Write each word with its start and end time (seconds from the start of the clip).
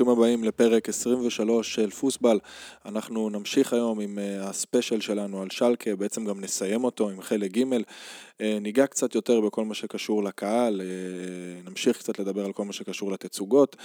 וברוכים 0.00 0.08
הבאים 0.08 0.44
לפרק 0.44 0.88
23 0.88 1.74
של 1.74 1.90
פוסבל. 1.90 2.38
אנחנו 2.86 3.30
נמשיך 3.30 3.72
היום 3.72 4.00
עם 4.00 4.18
אה, 4.18 4.48
הספיישל 4.48 5.00
שלנו 5.00 5.42
על 5.42 5.50
שלקה, 5.50 5.96
בעצם 5.96 6.24
גם 6.24 6.40
נסיים 6.40 6.84
אותו 6.84 7.10
עם 7.10 7.22
חלק 7.22 7.50
ג'. 7.50 7.64
אה, 8.40 8.58
ניגע 8.60 8.86
קצת 8.86 9.14
יותר 9.14 9.40
בכל 9.40 9.64
מה 9.64 9.74
שקשור 9.74 10.24
לקהל, 10.24 10.80
אה, 10.80 11.70
נמשיך 11.70 11.98
קצת 11.98 12.18
לדבר 12.18 12.44
על 12.44 12.52
כל 12.52 12.64
מה 12.64 12.72
שקשור 12.72 13.12
לתצוגות, 13.12 13.76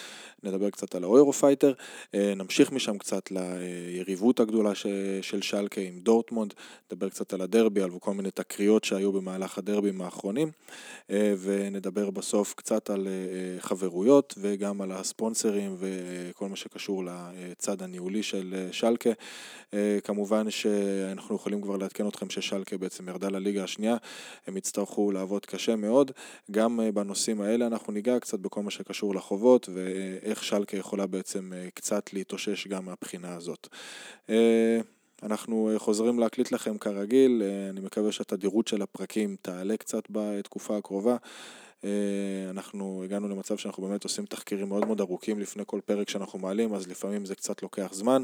נדבר 0.44 0.70
קצת 0.70 0.96
על 0.96 1.04
ה 1.04 1.09
Eurofighter, 1.09 1.74
נמשיך 2.14 2.72
משם 2.72 2.98
קצת 2.98 3.32
ליריבות 3.32 4.40
הגדולה 4.40 4.76
של 5.22 5.42
שלקה 5.42 5.82
עם 5.82 6.00
דורטמונד, 6.00 6.54
נדבר 6.92 7.10
קצת 7.10 7.34
על 7.34 7.42
הדרבי, 7.42 7.82
על 7.82 7.90
כל 8.00 8.14
מיני 8.14 8.32
תקריות 8.32 8.84
שהיו 8.84 9.12
במהלך 9.12 9.58
הדרבים 9.58 10.02
האחרונים, 10.02 10.52
ונדבר 11.10 12.10
בסוף 12.10 12.54
קצת 12.54 12.90
על 12.90 13.08
חברויות 13.60 14.34
וגם 14.38 14.82
על 14.82 14.92
הספונסרים 14.92 15.76
וכל 15.80 16.50
מה 16.50 16.56
שקשור 16.56 17.04
לצד 17.06 17.82
הניהולי 17.82 18.24
של 18.24 18.56
אה, 18.58 18.74
שלקה. 18.74 19.10
אה, 19.74 19.98
כמובן 20.04 20.52
שאנחנו 20.52 21.36
יכולים 21.36 21.62
כבר 21.62 21.78
לעדכן 21.78 22.08
אתכם 22.08 22.30
ששלקה 22.30 22.78
בעצם 22.78 23.10
ירדה 23.10 23.30
לליגה 23.30 23.64
השנייה, 23.64 23.98
הם 24.48 24.58
יצטרכו 24.58 25.12
לעבוד 25.12 25.46
קשה 25.46 25.76
מאוד. 25.76 26.12
גם 26.52 26.80
אה, 26.80 26.92
בנושאים 26.92 27.42
האלה 27.42 27.68
אנחנו 27.68 27.94
ניגע 27.94 28.20
קצת 28.20 28.40
בכל 28.40 28.64
מה 28.64 28.72
שקשור 28.72 29.16
לחובות 29.16 29.70
ואיך 29.74 30.44
שלקה 30.44 30.78
יכולה 30.78 31.08
בעצם 31.08 31.52
קצת 31.74 32.14
להתאושש 32.14 32.68
גם 32.68 32.86
מהבחינה 32.86 33.36
הזאת. 33.36 33.68
אנחנו 35.24 35.72
חוזרים 35.78 36.20
להקליט 36.20 36.52
לכם 36.52 36.78
כרגיל, 36.78 37.44
אני 37.70 37.82
מקווה 37.82 38.12
שהתדירות 38.12 38.68
של 38.68 38.82
הפרקים 38.82 39.36
תעלה 39.42 39.78
קצת 39.78 40.04
בתקופה 40.10 40.78
הקרובה. 40.78 41.18
אה, 41.86 42.50
אנחנו 42.50 43.02
הגענו 43.04 43.28
למצב 43.28 43.58
שאנחנו 43.58 43.84
באמת 43.84 44.04
עושים 44.04 44.26
תחקירים 44.26 44.70
מאוד 44.70 44.86
מאוד 44.86 45.02
ארוכים 45.02 45.40
לפני 45.40 45.64
כל 45.66 45.80
פרק 45.86 46.10
שאנחנו 46.10 46.40
מעלים, 46.40 46.74
אז 46.74 46.88
לפעמים 46.88 47.26
זה 47.26 47.36
קצת 47.36 47.64
לוקח 47.64 47.94
זמן. 47.94 48.24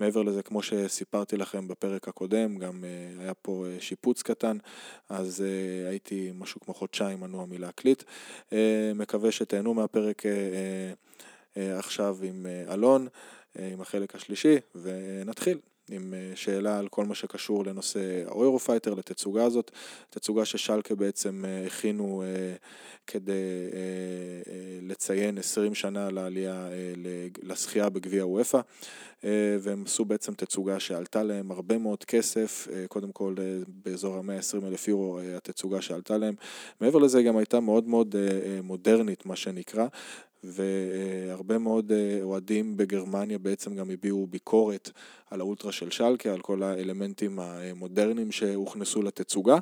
מעבר 0.00 0.22
לזה, 0.22 0.42
כמו 0.42 0.62
שסיפרתי 0.62 1.36
לכם 1.36 1.68
בפרק 1.68 2.08
הקודם, 2.08 2.58
גם 2.58 2.84
אה, 2.84 3.22
היה 3.22 3.34
פה 3.34 3.66
אה, 3.66 3.80
שיפוץ 3.80 4.22
קטן, 4.22 4.56
אז 5.08 5.44
הייתי 5.88 6.30
משהו 6.34 6.60
כמו 6.60 6.74
חודשיים 6.74 7.20
מנוע 7.20 7.46
מלהקליט. 7.46 8.02
מקווה 8.94 9.32
שתהנו 9.32 9.74
מהפרק 9.74 10.22
עכשיו 11.56 12.16
עם 12.22 12.46
אלון, 12.70 13.06
עם 13.58 13.80
החלק 13.80 14.14
השלישי, 14.14 14.56
ונתחיל. 14.74 15.58
עם 15.92 16.14
אה, 16.14 16.32
שאלה 16.34 16.78
על 16.78 16.88
כל 16.88 17.04
מה 17.04 17.14
שקשור 17.14 17.64
לנושא 17.64 18.22
ה 18.26 18.31
Eurofighter, 18.31 18.94
לתצוגה 18.94 19.44
הזאת, 19.44 19.70
תצוגה 20.10 20.44
ששלקה 20.44 20.94
בעצם 20.94 21.44
אה, 21.44 21.66
הכינו 21.66 22.22
אה, 22.22 22.54
כדי 23.06 23.32
לציין 24.82 25.38
20 25.38 25.74
שנה 25.74 26.10
לעלייה 26.10 26.68
לזכייה 27.42 27.88
בגביע 27.88 28.26
וופא, 28.26 28.60
והם 29.60 29.82
עשו 29.86 30.04
בעצם 30.04 30.34
תצוגה 30.34 30.80
שעלתה 30.80 31.22
להם 31.22 31.50
הרבה 31.50 31.78
מאוד 31.78 32.04
כסף, 32.04 32.68
קודם 32.88 33.12
כל 33.12 33.34
באזור 33.68 34.16
ה-120 34.16 34.66
אלף 34.66 34.88
יורו 34.88 35.20
התצוגה 35.20 35.82
שעלתה 35.82 36.18
להם, 36.18 36.34
מעבר 36.80 36.98
לזה 36.98 37.22
גם 37.22 37.36
הייתה 37.36 37.60
מאוד 37.60 37.88
מאוד 37.88 38.16
מודרנית 38.62 39.26
מה 39.26 39.36
שנקרא, 39.36 39.86
והרבה 40.44 41.58
מאוד 41.58 41.92
אה, 41.92 42.18
אוהדים 42.22 42.76
בגרמניה 42.76 43.38
בעצם 43.38 43.74
גם 43.74 43.90
הביעו 43.90 44.26
ביקורת 44.26 44.90
על 45.30 45.40
האולטרה 45.40 45.72
של 45.72 45.90
שלקה, 45.90 46.32
על 46.32 46.40
כל 46.40 46.62
האלמנטים 46.62 47.38
המודרניים 47.38 48.32
שהוכנסו 48.32 49.02
לתצוגה. 49.02 49.58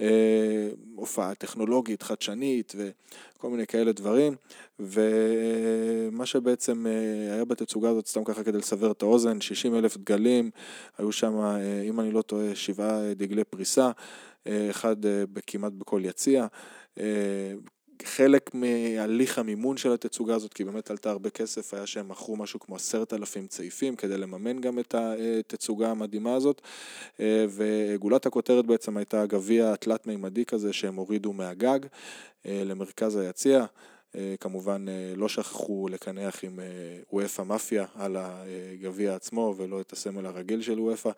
אה, 0.00 0.68
הופעה 0.94 1.34
טכנולוגית, 1.34 2.02
חדשנית 2.02 2.74
וכל 2.76 3.50
מיני 3.50 3.66
כאלה 3.66 3.92
דברים. 3.92 4.34
ומה 4.78 6.26
שבעצם 6.26 6.86
אה, 6.86 7.34
היה 7.34 7.44
בתצוגה 7.44 7.90
הזאת, 7.90 8.06
סתם 8.06 8.24
ככה 8.24 8.44
כדי 8.44 8.58
לסבר 8.58 8.90
את 8.90 9.02
האוזן, 9.02 9.40
60 9.40 9.74
אלף 9.74 9.96
דגלים, 9.96 10.50
היו 10.98 11.12
שם, 11.12 11.34
אם 11.88 12.00
אני 12.00 12.10
לא 12.10 12.22
טועה, 12.22 12.54
שבעה 12.54 13.14
דגלי 13.14 13.44
פריסה, 13.44 13.90
אחד 14.48 14.96
כמעט 15.46 15.72
בכל 15.72 16.00
יציע. 16.04 16.46
חלק 18.04 18.50
מהליך 18.54 19.38
המימון 19.38 19.76
של 19.76 19.92
התצוגה 19.92 20.34
הזאת, 20.34 20.54
כי 20.54 20.64
באמת 20.64 20.90
עלתה 20.90 21.10
הרבה 21.10 21.30
כסף, 21.30 21.74
היה 21.74 21.86
שהם 21.86 22.08
מכרו 22.08 22.36
משהו 22.36 22.60
כמו 22.60 22.76
עשרת 22.76 23.12
אלפים 23.12 23.46
צעיפים 23.46 23.96
כדי 23.96 24.18
לממן 24.18 24.60
גם 24.60 24.78
את 24.78 24.94
התצוגה 24.94 25.90
המדהימה 25.90 26.34
הזאת, 26.34 26.62
וגולת 27.48 28.26
הכותרת 28.26 28.66
בעצם 28.66 28.96
הייתה 28.96 29.22
הגביע 29.22 29.72
התלת-מימדי 29.72 30.44
כזה 30.44 30.72
שהם 30.72 30.94
הורידו 30.94 31.32
מהגג 31.32 31.78
אה, 32.46 32.62
למרכז 32.64 33.16
היציע. 33.16 33.64
אה, 34.16 34.34
כמובן 34.40 34.86
אה, 34.88 35.12
לא 35.16 35.28
שכחו 35.28 35.88
לקנח 35.90 36.44
עם 36.44 36.60
וופא 37.12 37.42
מאפיה 37.42 37.84
על 37.94 38.16
הגביע 38.16 39.14
עצמו 39.14 39.54
ולא 39.56 39.80
את 39.80 39.92
הסמל 39.92 40.26
הרגיל 40.26 40.62
של 40.62 40.80
וופא. 40.80 41.10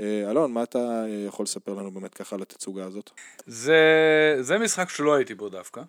אלון, 0.00 0.52
מה 0.52 0.62
אתה 0.62 1.04
יכול 1.26 1.44
לספר 1.44 1.74
לנו 1.74 1.90
באמת 1.90 2.14
ככה 2.14 2.36
על 2.36 2.42
התצוגה 2.42 2.84
הזאת? 2.84 3.10
זה, 3.46 4.36
זה 4.40 4.58
משחק 4.58 4.88
שלא 4.88 5.14
הייתי 5.14 5.34
בו 5.34 5.48
דווקא. 5.48 5.82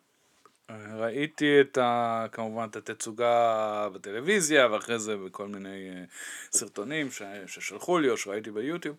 ראיתי 0.72 1.62
את 1.62 1.78
ה... 1.78 2.26
כמובן 2.32 2.68
את 2.70 2.76
התצוגה 2.76 3.90
בטלוויזיה 3.94 4.68
ואחרי 4.72 5.00
זה 5.00 5.18
בכל 5.18 5.48
מיני 5.48 5.90
uh, 5.90 6.58
סרטונים 6.58 7.12
ש... 7.12 7.22
ששלחו 7.48 8.00
לי 8.00 8.10
או 8.10 8.18
שראיתי 8.18 8.52
ביוטיוב. 8.52 8.98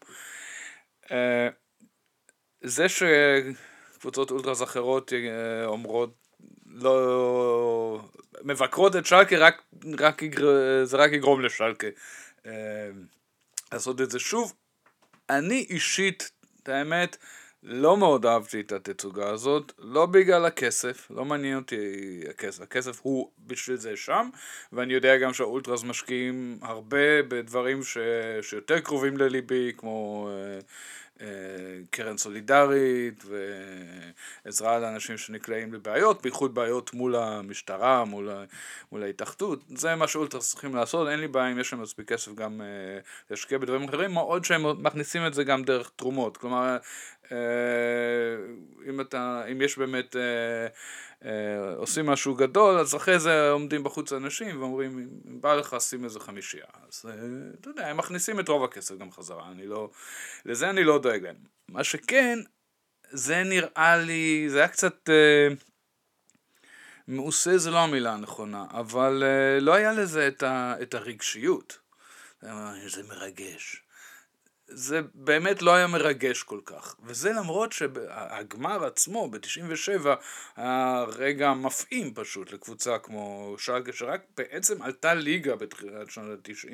Uh, 1.05 1.11
זה 2.61 2.87
שקבוצות 2.89 4.31
אולטרס 4.31 4.62
אחרות 4.62 5.12
uh, 5.12 5.67
אומרות 5.67 6.15
לא... 6.67 8.09
מבקרות 8.43 8.97
את 8.97 9.07
שלקה 9.07 9.37
רק, 9.39 9.62
רק 9.99 10.23
יגר... 10.23 10.84
זה 10.84 10.97
רק 10.97 11.12
יגרום 11.12 11.41
לשלקה 11.41 11.87
לעשות 13.73 14.01
את 14.01 14.11
זה 14.11 14.19
שוב. 14.19 14.55
אני 15.31 15.67
אישית, 15.71 16.31
את 16.62 16.69
האמת, 16.69 17.17
לא 17.63 17.97
מאוד 17.97 18.27
אהבתי 18.27 18.61
את 18.61 18.73
התצוגה 18.73 19.31
הזאת, 19.31 19.73
לא 19.79 20.07
בגלל 20.07 20.45
הכסף, 20.45 21.11
לא 21.11 21.25
מעניין 21.25 21.57
אותי 21.57 21.77
הכסף, 22.31 22.63
הכסף 22.63 23.01
הוא 23.03 23.31
בשביל 23.47 23.77
זה 23.77 23.97
שם, 23.97 24.29
ואני 24.73 24.95
יודע 24.95 25.17
גם 25.17 25.33
שהאולטרס 25.33 25.85
משקיעים 25.85 26.59
הרבה 26.63 27.23
בדברים 27.23 27.83
ש... 27.83 27.99
שיותר 28.43 28.81
קרובים 28.81 29.17
לליבי, 29.17 29.73
כמו 29.77 30.29
אה, 30.31 30.59
אה, 31.21 31.27
קרן 31.91 32.17
סולידרית 32.17 33.25
ועזרה 34.45 34.79
לאנשים 34.79 35.19
שנקלעים 35.19 35.75
לבעיות, 35.75 36.23
בייחוד 36.23 36.55
בעיות 36.55 36.95
מול 36.95 37.17
המשטרה, 37.17 38.05
מול, 38.05 38.31
מול 38.93 39.03
ההתאחדות, 39.03 39.65
זה 39.69 39.95
מה 39.95 40.09
שאולטרס 40.09 40.51
צריכים 40.51 40.75
לעשות, 40.75 41.09
אין 41.09 41.21
לי 41.21 41.29
בעיה 41.29 41.53
אם 41.53 41.59
יש 41.59 41.73
להם 41.73 41.83
מספיק 41.83 42.09
כסף 42.09 42.35
גם 42.35 42.61
אה, 42.61 42.67
להשקיע 43.31 43.59
בדברים 43.59 43.89
אחרים, 43.89 44.13
מה 44.13 44.21
עוד 44.21 44.45
שהם 44.45 44.83
מכניסים 44.83 45.27
את 45.27 45.35
זה 45.35 45.45
גם 45.45 45.65
דרך 45.65 45.91
תרומות, 45.97 46.37
כלומר 46.37 46.77
אם, 48.89 49.00
אתה, 49.00 49.44
אם 49.53 49.62
יש 49.62 49.78
באמת 49.78 50.16
אה, 51.25 51.75
עושים 51.77 52.06
משהו 52.06 52.34
גדול, 52.34 52.78
אז 52.78 52.97
אחרי 52.97 53.19
זה 53.19 53.50
עומדים 53.50 53.84
בחוץ 53.84 54.12
אנשים 54.12 54.61
ואומרים, 54.61 54.99
אם 54.99 55.41
בא 55.41 55.55
לך 55.55 55.77
שים 55.81 56.05
איזה 56.05 56.21
חמישייה. 56.21 56.66
אז 56.89 57.05
אה, 57.09 57.15
אתה 57.61 57.69
יודע, 57.71 57.89
הם 57.89 57.97
מכניסים 57.97 58.41
את 58.41 58.48
רוב 58.48 58.65
הכסף 58.65 58.98
גם 58.98 59.13
חזרה, 59.13 59.48
אני 59.53 59.66
לא, 59.66 59.91
לזה 60.45 60.71
אני 60.71 60.84
לא 60.84 60.98
דואג 60.98 61.22
להם. 61.22 61.36
מה 61.69 61.84
שכן, 61.84 62.39
זה 63.10 63.42
נראה 63.42 63.97
לי, 63.97 64.47
זה 64.48 64.59
היה 64.59 64.69
קצת... 64.69 65.10
אה, 65.10 65.48
מעושה 67.09 67.59
זה 67.59 67.71
לא 67.71 67.78
המילה 67.78 68.13
הנכונה, 68.13 68.65
אבל 68.71 69.22
לא 69.60 69.75
היה 69.75 69.92
לזה 69.92 70.28
את, 70.28 70.42
את 70.83 70.95
הרגשיות. 70.95 71.78
זה 72.86 73.03
מרגש. 73.09 73.88
זה 74.68 75.00
באמת 75.15 75.62
לא 75.62 75.74
היה 75.74 75.86
מרגש 75.86 76.42
כל 76.42 76.60
כך. 76.65 76.97
וזה 77.03 77.32
למרות 77.32 77.72
שהגמר 77.72 78.84
עצמו 78.84 79.30
ב-97 79.30 80.09
היה 80.56 81.04
רגע 81.09 81.53
מפעים 81.53 82.15
פשוט 82.15 82.53
לקבוצה 82.53 82.98
כמו 82.98 83.54
שלגה, 83.59 83.92
שרק 83.92 84.20
בעצם 84.36 84.82
עלתה 84.82 85.15
ליגה 85.15 85.56
בתחילת 85.56 86.10
שנות 86.10 86.48
ה-90, 86.48 86.72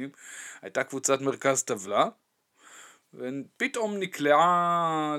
הייתה 0.63 0.85
קבוצת 0.85 1.21
מרכז 1.21 1.63
טבלה, 1.63 2.09
ופתאום 3.15 3.97
נקלעה 3.99 5.17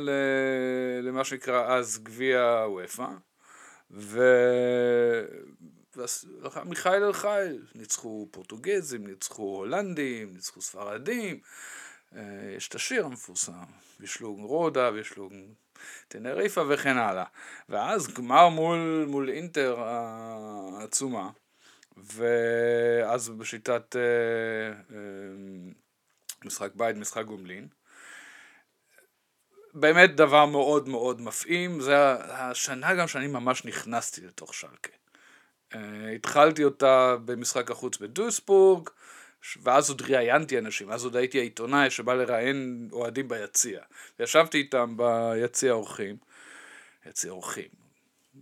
למה 1.02 1.24
שנקרא 1.24 1.76
אז 1.76 2.00
גביע 2.04 2.66
וופא, 2.68 3.08
ו... 3.92 4.22
מיכאל 6.66 7.04
אל 7.04 7.14
חייל, 7.14 7.66
ניצחו 7.76 8.28
פורטוגזים, 8.32 9.08
ניצחו 9.08 9.44
הולנדים, 9.44 10.34
ניצחו 10.34 10.62
ספרדים, 10.62 11.40
יש 12.58 12.68
את 12.68 12.76
השיר 12.76 13.06
המפורסם, 13.06 13.64
בשלוג 14.00 14.40
רודה, 14.40 14.92
בשלוג 14.92 15.34
טנריפה 16.08 16.64
וכן 16.70 16.98
הלאה. 16.98 17.26
ואז 17.70 18.14
גמר 18.14 18.50
מול, 18.50 19.06
מול 19.08 19.30
אינטר 19.30 19.80
העצומה, 19.80 21.30
ואז 21.98 23.30
בשיטת 23.30 23.96
אה, 23.96 24.02
אה, 24.96 25.02
משחק 26.46 26.72
בית, 26.76 26.96
משחק 26.96 27.26
גומלין. 27.26 27.68
באמת 29.74 30.16
דבר 30.16 30.46
מאוד 30.46 30.90
מאוד 30.90 31.22
מפעים, 31.22 31.82
זה 31.82 31.96
השנה 32.34 32.96
גם 32.96 33.08
שאני 33.08 33.28
ממש 33.28 33.66
נכנסתי 33.66 34.22
לתוך 34.22 34.54
שלקה. 34.54 34.92
התחלתי 36.16 36.64
אותה 36.64 37.16
במשחק 37.26 37.72
החוץ 37.72 37.98
בדוסבורג, 37.98 38.90
ואז 39.64 39.90
עוד 39.90 40.02
ראיינתי 40.02 40.58
אנשים, 40.58 40.92
אז 40.92 41.04
עוד 41.04 41.16
הייתי 41.16 41.40
העיתונאי 41.40 41.90
שבא 41.90 42.14
לראיין 42.14 42.90
אוהדים 42.92 43.28
ביציע. 43.28 43.80
וישבתי 44.20 44.58
איתם 44.58 44.98
ביציע 44.98 45.72
אורחים, 45.72 46.16
יציע 47.06 47.32
אורחים. 47.32 47.86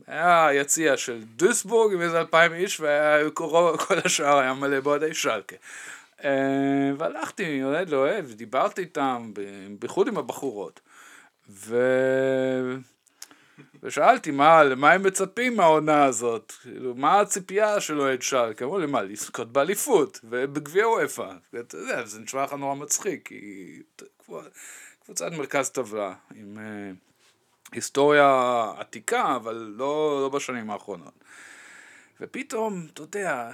היה 0.08 0.50
יציע 0.54 0.98
של 0.98 1.24
דוסבורג 1.36 1.94
עם 1.94 2.02
איזה 2.02 2.20
אלפיים 2.20 2.54
איש, 2.54 2.80
וכל 2.80 3.76
השאר 4.06 4.38
היה 4.38 4.54
מלא 4.54 4.80
באוהדי 4.80 5.14
שלקה. 5.14 5.56
אה, 6.24 6.92
והלכתי 6.98 7.62
מאוהד 7.62 7.90
לאוהד, 7.90 8.26
ודיברתי 8.28 8.82
איתם, 8.82 9.32
בייחוד 9.80 10.08
עם 10.08 10.18
הבחורות. 10.18 10.80
ו... 11.50 11.78
ושאלתי 13.84 14.32
מה, 14.32 14.64
למה 14.64 14.92
הם 14.92 15.04
מצפים 15.04 15.58
מהעונה 15.58 16.04
הזאת, 16.04 16.54
כאילו, 16.62 16.96
מה 16.96 17.20
הציפייה 17.20 17.80
של 17.80 18.00
אוהד 18.02 18.22
שלק, 18.22 18.62
אמרו 18.62 18.80
לי 18.80 18.86
מה, 18.86 19.02
לזכות 19.02 19.52
באליפות, 19.52 20.20
ובגביע 20.24 20.88
וופא, 20.88 21.32
ואתה 21.54 21.78
יודע, 21.78 22.06
זה 22.06 22.20
נשמע 22.20 22.44
לך 22.44 22.54
נורא 22.54 22.76
מצחיק, 22.76 23.28
כי 23.28 23.82
קבוצת 25.06 25.32
מרכז 25.32 25.70
טבלה, 25.70 26.14
עם 26.36 26.58
uh, 26.58 27.72
היסטוריה 27.72 28.64
עתיקה, 28.78 29.36
אבל 29.36 29.74
לא, 29.78 30.20
לא 30.22 30.30
בשנים 30.30 30.70
האחרונות. 30.70 31.14
ופתאום, 32.22 32.88
אתה 32.94 33.02
יודע, 33.02 33.52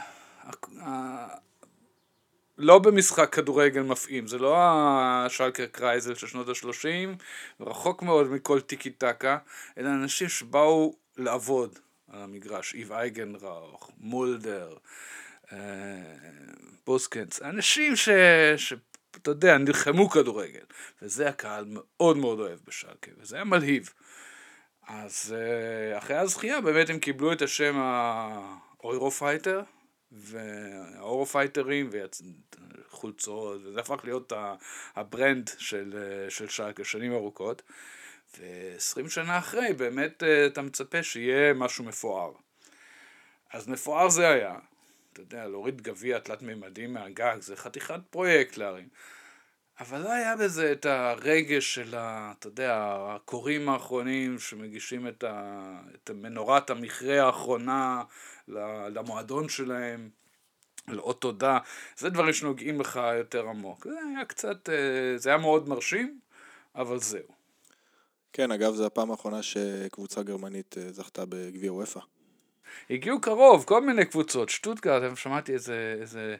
לא 2.59 2.79
במשחק 2.79 3.33
כדורגל 3.33 3.81
מפעים, 3.81 4.27
זה 4.27 4.37
לא 4.37 4.55
ה 4.59 4.71
Schalker 4.71 5.65
Kreisel 5.65 6.15
של 6.15 6.27
שנות 6.27 6.49
השלושים, 6.49 7.15
רחוק 7.59 8.01
מאוד 8.01 8.31
מכל 8.31 8.61
טיקי 8.61 8.89
טקה, 8.89 9.37
אלא 9.77 9.89
אנשים 9.89 10.29
שבאו 10.29 10.95
לעבוד 11.17 11.79
על 12.11 12.21
המגרש, 12.21 12.73
איב 12.73 12.91
אייגנראוך, 12.91 13.91
מולדר, 13.97 14.73
אה, 15.51 15.57
בוסקנס, 16.85 17.41
אנשים 17.41 17.95
ש... 17.95 18.09
ש... 18.57 18.73
אתה 19.11 19.31
יודע, 19.31 19.57
נלחמו 19.57 20.09
כדורגל, 20.09 20.65
וזה 21.01 21.29
הקהל 21.29 21.65
מאוד 21.67 22.17
מאוד 22.17 22.39
אוהב 22.39 22.59
בשלקה, 22.67 23.11
וזה 23.21 23.35
היה 23.35 23.45
מלהיב. 23.45 23.89
אז 24.87 25.35
אה, 25.37 25.97
אחרי 25.97 26.17
הזכייה 26.17 26.61
באמת 26.61 26.89
הם 26.89 26.99
קיבלו 26.99 27.33
את 27.33 27.41
השם 27.41 27.75
ה 27.77 29.11
Eurofighter, 29.11 29.61
וה 30.11 31.25
Eurofighter 31.25 31.80
ים 31.80 31.89
וחולצות, 32.89 33.61
וזה 33.63 33.79
הפך 33.79 33.99
להיות 34.03 34.33
ה 34.95 35.04
brand 35.04 35.49
של, 35.57 35.95
של 36.29 36.49
שלקה 36.49 36.83
שנים 36.83 37.13
ארוכות. 37.13 37.61
ועשרים 38.37 39.09
שנה 39.09 39.37
אחרי 39.37 39.73
באמת 39.73 40.23
אה, 40.23 40.45
אתה 40.45 40.61
מצפה 40.61 41.03
שיהיה 41.03 41.53
משהו 41.53 41.83
מפואר. 41.83 42.31
אז 43.53 43.67
מפואר 43.67 44.09
זה 44.09 44.29
היה. 44.29 44.55
אתה 45.13 45.21
יודע, 45.21 45.47
להוריד 45.47 45.81
גביע 45.81 46.19
תלת 46.19 46.41
מימדים 46.41 46.93
מהגג 46.93 47.37
זה 47.39 47.55
חתיכת 47.55 47.99
פרויקט 48.09 48.57
להרים. 48.57 48.87
אבל 49.79 50.01
לא 50.01 50.11
היה 50.11 50.35
בזה 50.35 50.71
את 50.71 50.85
הרגש 50.85 51.75
של, 51.75 51.95
ה, 51.95 52.33
אתה 52.39 52.47
יודע, 52.47 52.97
הקוראים 53.09 53.69
האחרונים 53.69 54.39
שמגישים 54.39 55.07
את, 55.07 55.23
ה, 55.23 55.71
את 55.95 56.09
מנורת 56.09 56.69
המכרה 56.69 57.25
האחרונה 57.25 58.03
למועדון 58.89 59.49
שלהם, 59.49 60.09
לאות 60.87 61.21
תודה, 61.21 61.57
זה 61.97 62.09
דברים 62.09 62.33
שנוגעים 62.33 62.81
לך 62.81 62.99
יותר 63.17 63.47
עמוק. 63.47 63.87
זה 63.87 63.99
היה 64.09 64.25
קצת, 64.25 64.69
אה, 64.69 65.17
זה 65.17 65.29
היה 65.29 65.37
מאוד 65.37 65.69
מרשים, 65.69 66.19
אבל 66.75 66.99
זהו. 66.99 67.27
כן, 68.33 68.51
אגב, 68.51 68.73
זו 68.73 68.85
הפעם 68.85 69.11
האחרונה 69.11 69.43
שקבוצה 69.43 70.23
גרמנית 70.23 70.77
אה, 70.77 70.91
זכתה 70.91 71.25
בגביע 71.25 71.73
וופא. 71.73 71.99
הגיעו 72.89 73.21
קרוב, 73.21 73.63
כל 73.63 73.81
מיני 73.81 74.05
קבוצות, 74.05 74.49
שטוטגרד, 74.49 75.15
שמעתי 75.15 75.53
איזה, 75.53 75.97
איזה 76.01 76.35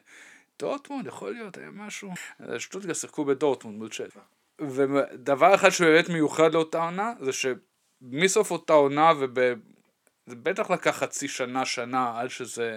דורטמונד, 0.58 1.06
יכול 1.06 1.32
להיות, 1.32 1.58
היה 1.58 1.70
משהו. 1.70 2.10
שטוטגרד 2.58 2.94
שיחקו 2.94 3.24
בדורטמונד 3.24 3.78
מול 3.78 3.88
צ'לפה. 3.88 4.20
ודבר 4.60 5.54
אחד 5.54 5.70
שבאמת 5.70 6.08
מיוחד 6.08 6.54
לאותה 6.54 6.84
עונה, 6.84 7.12
זה 7.20 7.30
שמסוף 7.32 8.50
אותה 8.50 8.72
עונה 8.72 9.12
וב... 9.20 9.40
זה 10.30 10.36
בטח 10.36 10.70
לקח 10.70 10.90
חצי 10.90 11.28
שנה, 11.28 11.66
שנה, 11.66 12.20
עד 12.20 12.28
שזה 12.28 12.72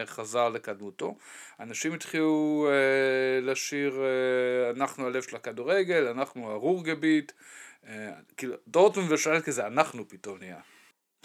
אה, 0.00 0.06
חזר 0.06 0.48
לקדמותו. 0.48 1.16
אנשים 1.60 1.94
התחילו 1.94 2.66
אה, 2.70 3.40
לשיר 3.50 4.00
אה, 4.00 4.70
אנחנו 4.70 5.06
הלב 5.06 5.22
של 5.22 5.36
הכדורגל, 5.36 6.06
אנחנו 6.08 6.50
הרורגביט. 6.50 7.32
אה, 7.86 8.10
כאילו, 8.36 8.56
דורטמונד 8.68 9.12
ושלקה 9.12 9.52
זה 9.52 9.66
אנחנו 9.66 10.08
פתאום 10.08 10.38
נהיה. 10.38 10.60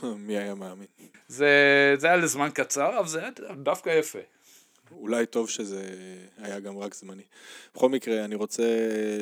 מי 0.04 0.38
היה 0.38 0.56
מאמין? 0.56 0.88
זה, 1.27 1.95
זה 1.98 2.07
היה 2.07 2.16
לזמן 2.16 2.50
קצר, 2.54 3.00
אבל 3.00 3.07
זה 3.07 3.19
היה 3.19 3.30
דווקא 3.63 3.89
יפה. 3.89 4.19
אולי 4.91 5.25
טוב 5.25 5.49
שזה 5.49 5.83
היה 6.37 6.59
גם 6.59 6.77
רק 6.77 6.93
זמני. 6.93 7.23
בכל 7.75 7.89
מקרה, 7.89 8.25
אני 8.25 8.35
רוצה 8.35 8.63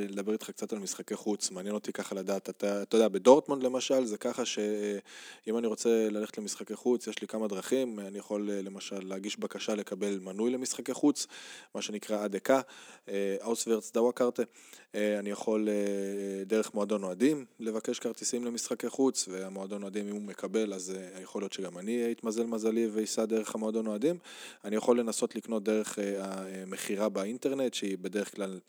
לדבר 0.10 0.34
איתך 0.34 0.52
קצת 0.52 0.74
על 0.74 0.80
משחקי 0.80 1.16
חוץ, 1.16 1.52
מעניין 1.52 1.76
אותי 1.76 1.94
ככה 1.94 2.16
לדעת. 2.16 2.50
אתה, 2.50 2.82
אתה 2.82 2.98
יודע, 2.98 3.08
בדורטמונד 3.08 3.64
למשל, 3.64 4.06
זה 4.06 4.18
ככה 4.18 4.46
שאם 4.46 5.58
אני 5.58 5.68
רוצה 5.68 6.10
ללכת 6.12 6.38
למשחקי 6.38 6.76
חוץ, 6.76 7.08
יש 7.08 7.22
לי 7.22 7.28
כמה 7.28 7.48
דרכים. 7.48 8.00
אני 8.00 8.20
יכול 8.20 8.50
למשל 8.52 9.08
להגיש 9.08 9.40
בקשה 9.40 9.76
לקבל 9.76 10.20
מנוי 10.20 10.52
למשחקי 10.52 10.94
חוץ, 10.94 11.28
מה 11.76 11.82
שנקרא 11.82 12.26
אדקה, 12.26 12.62
אאוסוורץ 13.42 13.92
דאווה 13.92 14.12
קארטה. 14.12 14.44
אני 14.96 15.30
יכול 15.30 15.70
דרך 16.46 16.74
מועדון 16.74 17.04
אוהדים 17.04 17.46
לבקש 17.60 18.00
כרטיסים 18.00 18.46
למשחקי 18.46 18.90
חוץ, 18.90 19.28
והמועדון 19.32 19.84
אוהדים, 19.84 20.08
אם 20.08 20.14
הוא 20.14 20.22
מקבל, 20.22 20.74
אז 20.74 20.94
יכול 21.24 21.42
להיות 21.42 21.54
שגם 21.54 21.78
אני 21.78 22.12
אתמזל 22.12 22.46
מזלי 22.46 22.88
ואסע 22.94 23.26
דרך 23.26 23.56
המועדון 23.56 23.88
אוהדים. 23.88 24.18
אני 24.64 24.76
יכול 24.76 25.00
לנסות 25.00 25.36
לקנות 25.36 25.53
לקנות 25.54 25.64
דרך 25.64 26.00
אה, 26.00 26.64
המכירה 26.64 27.10
באינטרנט, 27.10 27.74
שהיא 27.74 27.98
בדרך 27.98 28.36
כלל 28.36 28.60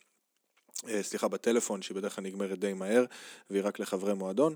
סליחה, 1.03 1.29
בטלפון, 1.29 1.82
שהיא 1.82 1.96
בדרך 1.96 2.17
כלל 2.17 2.25
נגמרת 2.25 2.58
די 2.58 2.72
מהר, 2.72 3.05
והיא 3.51 3.63
רק 3.65 3.79
לחברי 3.79 4.15
מועדון. 4.15 4.55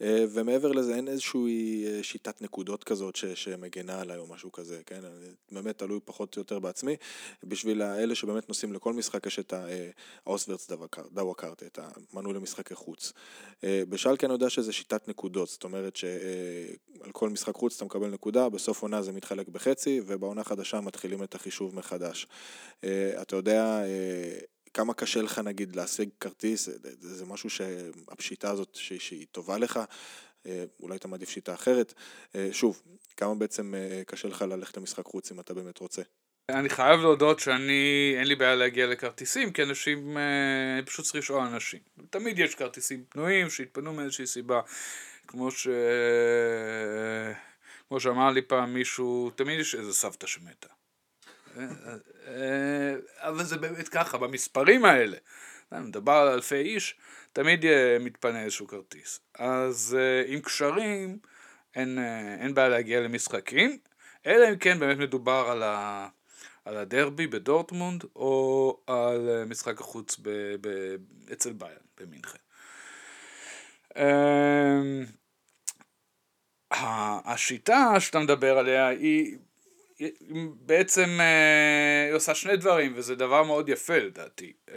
אה, 0.00 0.24
ומעבר 0.32 0.72
לזה, 0.72 0.94
אין 0.94 1.08
איזושהי 1.08 1.86
שיטת 2.02 2.42
נקודות 2.42 2.84
כזאת 2.84 3.16
ש, 3.16 3.24
שמגנה 3.24 4.00
עליי 4.00 4.18
או 4.18 4.26
משהו 4.26 4.52
כזה, 4.52 4.80
כן? 4.86 5.00
אני 5.04 5.26
באמת 5.52 5.78
תלוי 5.78 6.00
פחות 6.04 6.36
או 6.36 6.40
יותר 6.40 6.58
בעצמי. 6.58 6.96
בשביל 7.44 7.82
האלה 7.82 8.14
שבאמת 8.14 8.48
נוסעים 8.48 8.72
לכל 8.72 8.92
משחק, 8.92 9.26
יש 9.26 9.38
את 9.38 9.54
האוסוורץ 10.26 10.70
דאווקארט, 11.12 11.62
את 11.62 11.78
המנוי 12.12 12.34
למשחקי 12.34 12.74
חוץ. 12.74 13.12
בשלקה 13.64 14.26
אני 14.26 14.34
יודע 14.34 14.50
שזה 14.50 14.72
שיטת 14.72 15.08
נקודות, 15.08 15.48
זאת 15.48 15.64
אומרת 15.64 15.96
שעל 15.96 17.12
כל 17.12 17.30
משחק 17.30 17.54
חוץ 17.54 17.76
אתה 17.76 17.84
מקבל 17.84 18.08
נקודה, 18.08 18.48
בסוף 18.48 18.82
עונה 18.82 19.02
זה 19.02 19.12
מתחלק 19.12 19.48
בחצי, 19.48 20.00
ובעונה 20.06 20.44
חדשה 20.44 20.80
מתחילים 20.80 21.22
את 21.22 21.34
החישוב 21.34 21.76
מחדש. 21.76 22.26
אתה 23.22 23.36
יודע... 23.36 23.82
כמה 24.74 24.94
קשה 24.94 25.22
לך 25.22 25.38
נגיד 25.38 25.76
להשיג 25.76 26.08
כרטיס, 26.20 26.64
זה, 26.64 27.16
זה 27.16 27.26
משהו 27.26 27.50
שהפשיטה 27.50 28.50
הזאת 28.50 28.74
שהיא 28.74 29.26
טובה 29.32 29.58
לך, 29.58 29.80
אה, 30.46 30.64
אולי 30.80 30.96
אתה 30.96 31.08
מעדיף 31.08 31.30
שיטה 31.30 31.54
אחרת. 31.54 31.94
אה, 32.34 32.48
שוב, 32.52 32.82
כמה 33.16 33.34
בעצם 33.34 33.74
אה, 33.74 34.02
קשה 34.06 34.28
לך 34.28 34.42
ללכת 34.42 34.76
למשחק 34.76 35.04
חוץ 35.04 35.32
אם 35.32 35.40
אתה 35.40 35.54
באמת 35.54 35.78
רוצה. 35.78 36.02
אני 36.48 36.68
חייב 36.68 37.00
להודות 37.00 37.40
שאני, 37.40 38.14
אין 38.18 38.26
לי 38.26 38.34
בעיה 38.34 38.54
להגיע 38.54 38.86
לכרטיסים, 38.86 39.52
כי 39.52 39.62
אנשים, 39.62 40.16
פשוט 40.86 41.04
צריך 41.04 41.16
לשאול 41.16 41.40
אנשים. 41.40 41.80
תמיד 42.10 42.38
יש 42.38 42.54
כרטיסים 42.54 43.04
פנויים 43.08 43.50
שהתפנו 43.50 43.92
מאיזושהי 43.92 44.26
סיבה, 44.26 44.60
כמו 45.26 45.50
ש... 45.50 45.68
כמו 47.88 48.00
שאמר 48.00 48.30
לי 48.30 48.42
פעם 48.42 48.74
מישהו, 48.74 49.30
תמיד 49.34 49.60
יש 49.60 49.74
איזה 49.74 49.92
סבתא 49.92 50.26
שמתה. 50.26 50.68
אה, 51.58 52.94
אבל 53.18 53.44
זה 53.44 53.56
באמת 53.56 53.88
ככה, 53.88 54.18
במספרים 54.18 54.84
האלה, 54.84 55.16
מדבר 55.72 56.12
על 56.12 56.28
אלפי 56.28 56.60
איש, 56.60 56.96
תמיד 57.32 57.64
מתפנה 58.00 58.42
איזשהו 58.42 58.66
כרטיס. 58.66 59.20
אז 59.34 59.96
אה, 60.00 60.22
עם 60.26 60.40
קשרים 60.40 61.18
אין, 61.74 61.98
אה, 61.98 62.34
אין 62.34 62.54
בעיה 62.54 62.68
להגיע 62.68 63.00
למשחקים, 63.00 63.78
אלא 64.26 64.48
אם 64.48 64.56
כן 64.56 64.78
באמת 64.78 64.98
מדובר 64.98 65.46
על, 65.50 65.62
ה, 65.62 66.08
על 66.64 66.76
הדרבי 66.76 67.26
בדורטמונד, 67.26 68.04
או 68.16 68.80
על 68.86 69.44
משחק 69.44 69.80
החוץ 69.80 70.18
ב, 70.22 70.28
ב, 70.60 70.96
אצל 71.32 71.52
ביין 71.52 71.78
במינכן. 72.00 72.38
השיטה 77.24 78.00
שאתה 78.00 78.20
מדבר 78.20 78.58
עליה 78.58 78.88
היא 78.88 79.36
בעצם 80.60 81.20
אה, 81.20 82.04
היא 82.06 82.14
עושה 82.14 82.34
שני 82.34 82.56
דברים, 82.56 82.92
וזה 82.96 83.14
דבר 83.14 83.42
מאוד 83.42 83.68
יפה 83.68 83.98
לדעתי. 83.98 84.52
אה, 84.70 84.74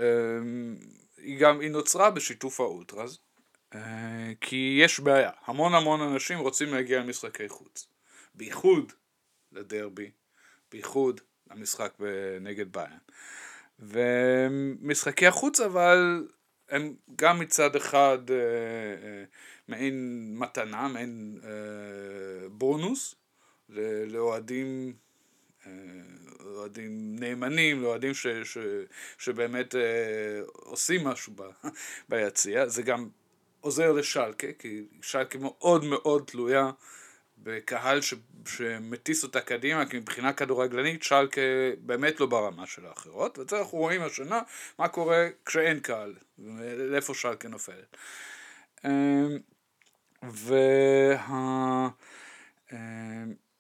היא 1.18 1.39
גם, 1.39 1.60
היא 1.60 1.72
נוצרה 1.72 2.12
בשיתוף 2.12 2.60
האולטראז, 2.60 3.20
אה, 3.75 4.32
כי 4.42 4.80
יש 4.82 5.00
בעיה, 5.00 5.32
המון 5.46 5.75
המון 5.75 6.01
אנשים 6.01 6.39
רוצים 6.39 6.74
להגיע 6.74 7.00
למשחקי 7.00 7.50
חוץ. 7.50 7.88
בייחוד 8.36 8.94
לדרבי, 9.51 10.12
בייחוד 10.72 11.22
למשחק 11.51 11.94
נגד 12.42 12.74
ביין. 12.74 13.00
ומשחקי 13.80 15.27
החוץ 15.27 15.60
אבל 15.60 16.27
הם 16.70 16.96
גם 17.15 17.39
מצד 17.39 17.75
אחד 17.75 18.20
מעין 19.68 20.27
מתנה, 20.38 20.88
מעין 20.88 21.39
בונוס 22.51 23.15
לאוהדים 24.08 24.94
לאוהדים 26.39 27.15
נאמנים, 27.20 27.82
לאוהדים 27.82 28.13
ש, 28.13 28.27
ש, 28.27 28.58
שבאמת 29.17 29.75
אה, 29.75 29.82
עושים 30.46 31.03
משהו 31.03 31.34
ב, 31.36 31.41
ביציע, 32.10 32.67
זה 32.67 32.82
גם 32.82 33.10
עוזר 33.62 33.91
לשלקה, 33.91 34.48
כי 34.60 34.84
שלקה 35.01 35.38
מאוד 35.38 35.84
מאוד 35.84 36.24
תלויה 36.25 36.72
בקהל 37.38 38.01
ש, 38.01 38.13
שמטיס 38.48 39.24
אותה 39.24 39.41
קדימה, 39.41 39.86
כי 39.86 39.98
מבחינה 39.98 40.34
כדורגלנית 40.34 41.03
שלקה 41.03 41.41
באמת 41.79 42.20
לא 42.20 42.25
ברמה 42.25 42.67
של 42.67 42.86
האחרות, 42.86 43.38
ואת 43.38 43.50
זה 43.50 43.60
אנחנו 43.60 43.77
רואים 43.77 44.01
השנה, 44.01 44.41
מה 44.79 44.88
קורה 44.88 45.27
כשאין 45.46 45.79
קהל, 45.79 46.15
לאיפה 46.77 47.13
שלקה 47.13 47.48
נופלת. 47.48 47.98
אמ, 48.86 49.39
וה... 50.24 51.89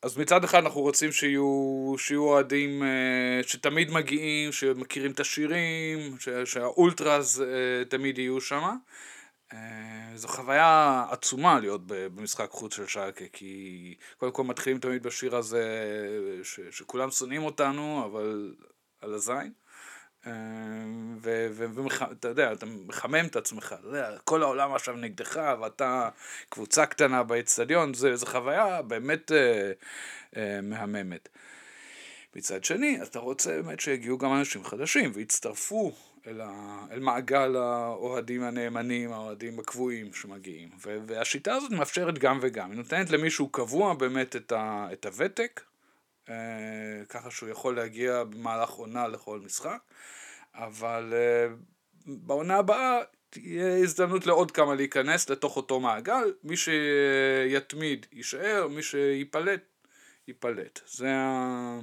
אז 0.03 0.17
מצד 0.17 0.43
אחד 0.43 0.57
אנחנו 0.57 0.81
רוצים 0.81 1.11
שיהיו, 1.11 1.93
שיהיו 1.97 2.23
אוהדים 2.23 2.83
אה, 2.83 3.39
שתמיד 3.43 3.91
מגיעים, 3.91 4.51
שמכירים 4.51 5.11
את 5.11 5.19
השירים, 5.19 6.15
שהאולטראז 6.45 7.43
אה, 7.47 7.85
תמיד 7.85 8.17
יהיו 8.17 8.41
שם. 8.41 8.63
אה, 9.53 10.11
זו 10.15 10.27
חוויה 10.27 11.05
עצומה 11.09 11.59
להיות 11.59 11.81
במשחק 11.87 12.49
חוץ 12.49 12.75
של 12.75 12.87
שייקה, 12.87 13.25
כי 13.33 13.95
קודם 14.17 14.31
כל 14.31 14.43
מתחילים 14.43 14.79
תמיד 14.79 15.03
בשיר 15.03 15.35
הזה 15.35 15.65
ש, 16.43 16.59
שכולם 16.71 17.11
שונאים 17.11 17.43
אותנו, 17.43 18.03
אבל 18.05 18.55
על 19.01 19.13
הזין. 19.13 19.53
ואתה 21.21 22.27
יודע, 22.27 22.51
אתה 22.51 22.65
מחמם 22.65 23.25
את 23.25 23.35
עצמך, 23.35 23.75
אתה 23.79 23.87
יודע, 23.87 24.17
כל 24.23 24.43
העולם 24.43 24.75
עכשיו 24.75 24.95
נגדך 24.95 25.41
ואתה 25.61 26.09
קבוצה 26.49 26.85
קטנה 26.85 27.23
באצטדיון, 27.23 27.93
זו 27.93 28.25
חוויה 28.25 28.81
באמת 28.81 29.31
אה, 29.31 29.71
אה, 30.37 30.61
מהממת. 30.61 31.29
מצד 32.35 32.63
שני, 32.63 32.99
אתה 33.03 33.19
רוצה 33.19 33.61
באמת 33.61 33.79
שיגיעו 33.79 34.17
גם 34.17 34.33
אנשים 34.33 34.63
חדשים 34.63 35.11
ויצטרפו 35.13 35.91
אל, 36.27 36.41
ה, 36.41 36.79
אל 36.91 36.99
מעגל 36.99 37.55
האוהדים 37.55 38.43
הנאמנים, 38.43 39.13
האוהדים 39.13 39.59
הקבועים 39.59 40.13
שמגיעים. 40.13 40.69
והשיטה 40.81 41.55
הזאת 41.55 41.71
מאפשרת 41.71 42.19
גם 42.19 42.39
וגם, 42.41 42.71
היא 42.71 42.77
נותנת 42.77 43.09
למישהו 43.09 43.49
קבוע 43.49 43.93
באמת 43.93 44.35
את, 44.35 44.51
ה, 44.51 44.87
את 44.93 45.05
הוותק, 45.05 45.61
ככה 47.09 47.31
שהוא 47.31 47.49
יכול 47.49 47.75
להגיע 47.75 48.23
במהלך 48.23 48.69
עונה 48.69 49.07
לכל 49.07 49.39
משחק, 49.39 49.79
אבל 50.55 51.13
אה, 51.13 51.47
בעונה 52.05 52.57
הבאה 52.57 53.01
תהיה 53.29 53.77
הזדמנות 53.77 54.25
לעוד 54.25 54.51
כמה 54.51 54.75
להיכנס 54.75 55.29
לתוך 55.29 55.57
אותו 55.57 55.79
מעגל, 55.79 56.33
מי 56.43 56.55
שיתמיד 56.57 58.05
יישאר, 58.11 58.67
מי 58.67 58.83
שיפלט, 58.83 59.61
ייפלט. 60.27 60.79
זה, 60.87 61.09
ה... 61.11 61.79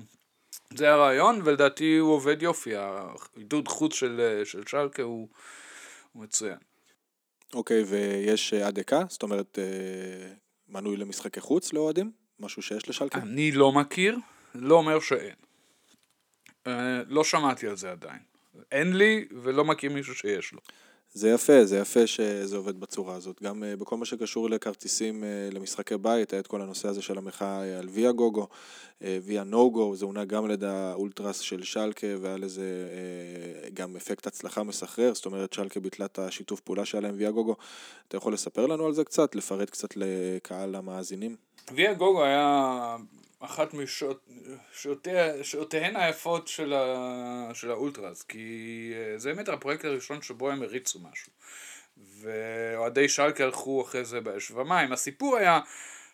זה 0.74 0.90
הרעיון, 0.90 1.40
ולדעתי 1.44 1.96
הוא 1.96 2.12
עובד 2.12 2.42
יופי, 2.42 2.76
העידוד 2.76 3.68
חוץ 3.68 3.94
של, 3.94 4.42
של 4.44 4.66
שלקה 4.66 5.02
הוא, 5.02 5.28
הוא 6.12 6.22
מצוין. 6.22 6.58
אוקיי, 7.54 7.82
okay, 7.82 7.86
ויש 7.88 8.54
עד 8.54 8.74
דקה? 8.74 9.02
זאת 9.08 9.22
אומרת, 9.22 9.58
מנוי 10.68 10.96
למשחקי 10.96 11.40
חוץ 11.40 11.72
לאוהדים? 11.72 12.19
משהו 12.40 12.62
שיש 12.62 12.88
לשלקה? 12.88 13.18
אני 13.18 13.52
לא 13.52 13.72
מכיר, 13.72 14.16
לא 14.54 14.74
אומר 14.74 15.00
שאין. 15.00 15.34
אה, 16.66 17.02
לא 17.08 17.24
שמעתי 17.24 17.66
על 17.66 17.76
זה 17.76 17.90
עדיין. 17.90 18.20
אין 18.72 18.96
לי 18.96 19.24
ולא 19.42 19.64
מכיר 19.64 19.92
מישהו 19.92 20.14
שיש 20.14 20.52
לו. 20.52 20.60
זה 21.12 21.30
יפה, 21.30 21.64
זה 21.64 21.78
יפה 21.78 22.06
שזה 22.06 22.56
עובד 22.56 22.80
בצורה 22.80 23.14
הזאת. 23.14 23.42
גם 23.42 23.62
uh, 23.62 23.80
בכל 23.80 23.96
מה 23.96 24.04
שקשור 24.04 24.50
לכרטיסים 24.50 25.24
uh, 25.24 25.54
למשחקי 25.54 25.96
בית, 25.96 26.32
היה 26.32 26.40
את 26.40 26.46
כל 26.46 26.62
הנושא 26.62 26.88
הזה 26.88 27.02
של 27.02 27.18
המחאה 27.18 27.78
על 27.78 27.88
ויה 27.88 28.12
גוגו, 28.12 28.48
ויה 29.00 29.44
נו 29.44 29.70
גו, 29.70 29.96
זה 29.96 30.04
עונה 30.04 30.24
גם 30.24 30.44
על 30.44 30.50
ידי 30.50 30.66
האולטרס 30.66 31.38
של 31.38 31.62
שלקה, 31.62 32.06
והיה 32.20 32.36
לזה 32.36 32.88
גם 33.74 33.96
אפקט 33.96 34.26
הצלחה 34.26 34.62
מסחרר, 34.62 35.14
זאת 35.14 35.26
אומרת 35.26 35.52
שלקה 35.52 35.80
ביטלה 35.80 36.06
את 36.06 36.18
השיתוף 36.18 36.60
פעולה 36.60 36.84
שהיה 36.84 37.00
להם 37.00 37.14
ויה 37.18 37.30
גוגו. 37.30 37.56
אתה 38.08 38.16
יכול 38.16 38.32
לספר 38.32 38.66
לנו 38.66 38.86
על 38.86 38.94
זה 38.94 39.04
קצת, 39.04 39.34
לפרט 39.34 39.70
קצת 39.70 39.88
לקהל 39.96 40.74
המאזינים? 40.74 41.36
ויה 41.72 41.94
גוגו 41.94 42.24
היה 42.24 42.96
אחת 43.40 43.74
משעותיהן 45.40 45.96
היפות 45.96 46.48
של, 46.48 46.72
ה, 46.72 47.50
של 47.54 47.70
האולטרס, 47.70 48.22
כי 48.22 48.92
אה, 48.94 49.18
זה 49.18 49.32
באמת 49.32 49.48
הפרויקט 49.48 49.84
הראשון 49.84 50.22
שבו 50.22 50.50
הם 50.50 50.62
הריצו 50.62 50.98
משהו. 51.10 51.32
ואוהדי 52.20 53.08
שלקה 53.08 53.44
הלכו 53.44 53.82
אחרי 53.82 54.04
זה 54.04 54.20
באש 54.20 54.50
ומים. 54.50 54.92
הסיפור 54.92 55.36
היה 55.36 55.60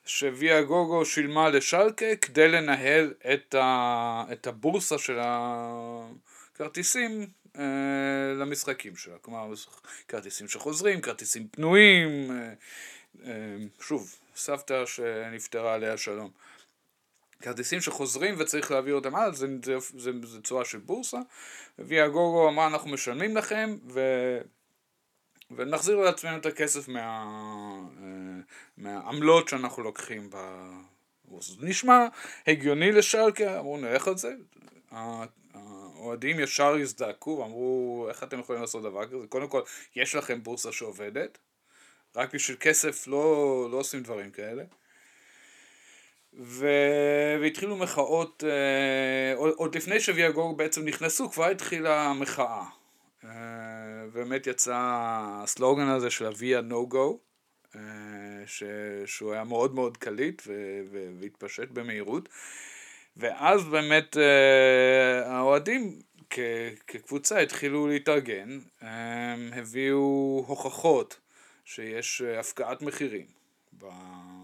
שוויה 0.06 0.62
גוגו 0.62 1.04
שילמה 1.04 1.48
לשלקה 1.48 2.16
כדי 2.16 2.48
לנהל 2.48 3.14
את, 3.32 3.54
ה, 3.54 4.24
את 4.32 4.46
הבורסה 4.46 4.98
של 4.98 5.18
הכרטיסים 6.54 7.26
אה, 7.58 8.34
למשחקים 8.36 8.96
שלה. 8.96 9.18
כלומר, 9.20 9.52
כרטיסים 10.08 10.48
שחוזרים, 10.48 11.00
כרטיסים 11.00 11.48
פנויים, 11.48 12.30
אה, 12.30 12.52
אה, 13.24 13.56
שוב, 13.80 14.16
סבתא 14.36 14.86
שנפטרה 14.86 15.74
עליה 15.74 15.96
שלום. 15.96 16.30
כרטיסים 17.42 17.80
שחוזרים 17.80 18.34
וצריך 18.38 18.70
להעביר 18.70 18.94
אותם 18.94 19.14
הלאה, 19.14 19.32
זה, 19.32 19.46
זה, 19.64 19.76
זה, 19.96 20.10
זה 20.22 20.42
צורה 20.42 20.64
של 20.64 20.78
בורסה. 20.78 21.18
ויה 21.78 22.08
גוגו 22.08 22.48
אמרה 22.48 22.66
אנחנו 22.66 22.90
משלמים 22.90 23.36
לכם 23.36 23.76
ו... 23.92 24.00
ונחזיר 25.50 25.96
לעצמנו 25.96 26.36
את 26.36 26.46
הכסף 26.46 26.88
מה... 26.88 27.24
אה, 28.02 28.40
מהעמלות 28.76 29.48
שאנחנו 29.48 29.82
לוקחים 29.82 30.30
בבורסה. 30.30 31.52
נשמע 31.60 32.06
הגיוני 32.46 32.92
לשלקה, 32.92 33.58
אמרו 33.58 33.76
נלך 33.76 34.08
על 34.08 34.16
זה. 34.16 34.34
האוהדים 34.90 36.40
ישר 36.40 36.74
הזדעקו 36.74 37.30
ואמרו 37.30 38.06
איך 38.08 38.22
אתם 38.22 38.40
יכולים 38.40 38.60
לעשות 38.60 38.82
דבר 38.82 39.06
כזה, 39.06 39.26
קודם 39.28 39.48
כל 39.48 39.62
יש 39.96 40.14
לכם 40.14 40.42
בורסה 40.42 40.72
שעובדת, 40.72 41.38
רק 42.16 42.34
בשביל 42.34 42.56
כסף 42.60 43.06
לא, 43.06 43.68
לא 43.70 43.76
עושים 43.76 44.02
דברים 44.02 44.30
כאלה. 44.30 44.62
ו... 46.38 46.68
והתחילו 47.40 47.76
מחאות, 47.76 48.44
אה, 48.46 49.34
עוד 49.36 49.74
לפני 49.74 50.00
שוויאגוג 50.00 50.58
בעצם 50.58 50.84
נכנסו, 50.84 51.30
כבר 51.30 51.44
התחילה 51.44 52.02
המחאה. 52.02 52.64
אה, 53.24 53.30
באמת 54.12 54.46
יצא 54.46 54.74
הסלוגן 54.78 55.88
הזה 55.88 56.10
של 56.10 56.26
ה-Via 56.26 56.72
No 56.72 56.92
Go, 56.92 57.16
אה. 57.76 57.80
שהוא 59.06 59.32
היה 59.32 59.44
מאוד 59.44 59.74
מאוד 59.74 59.96
קליט 59.96 60.42
ו... 60.46 60.80
והתפשט 61.20 61.68
במהירות. 61.70 62.28
ואז 63.16 63.64
באמת 63.64 64.16
האוהדים 65.24 65.98
כ... 66.30 66.38
כקבוצה 66.86 67.38
התחילו 67.38 67.86
להתארגן, 67.86 68.58
הם 68.80 69.50
הביאו 69.52 70.44
הוכחות 70.46 71.16
שיש 71.66 72.22
הפקעת 72.22 72.82
מחירים. 72.82 73.26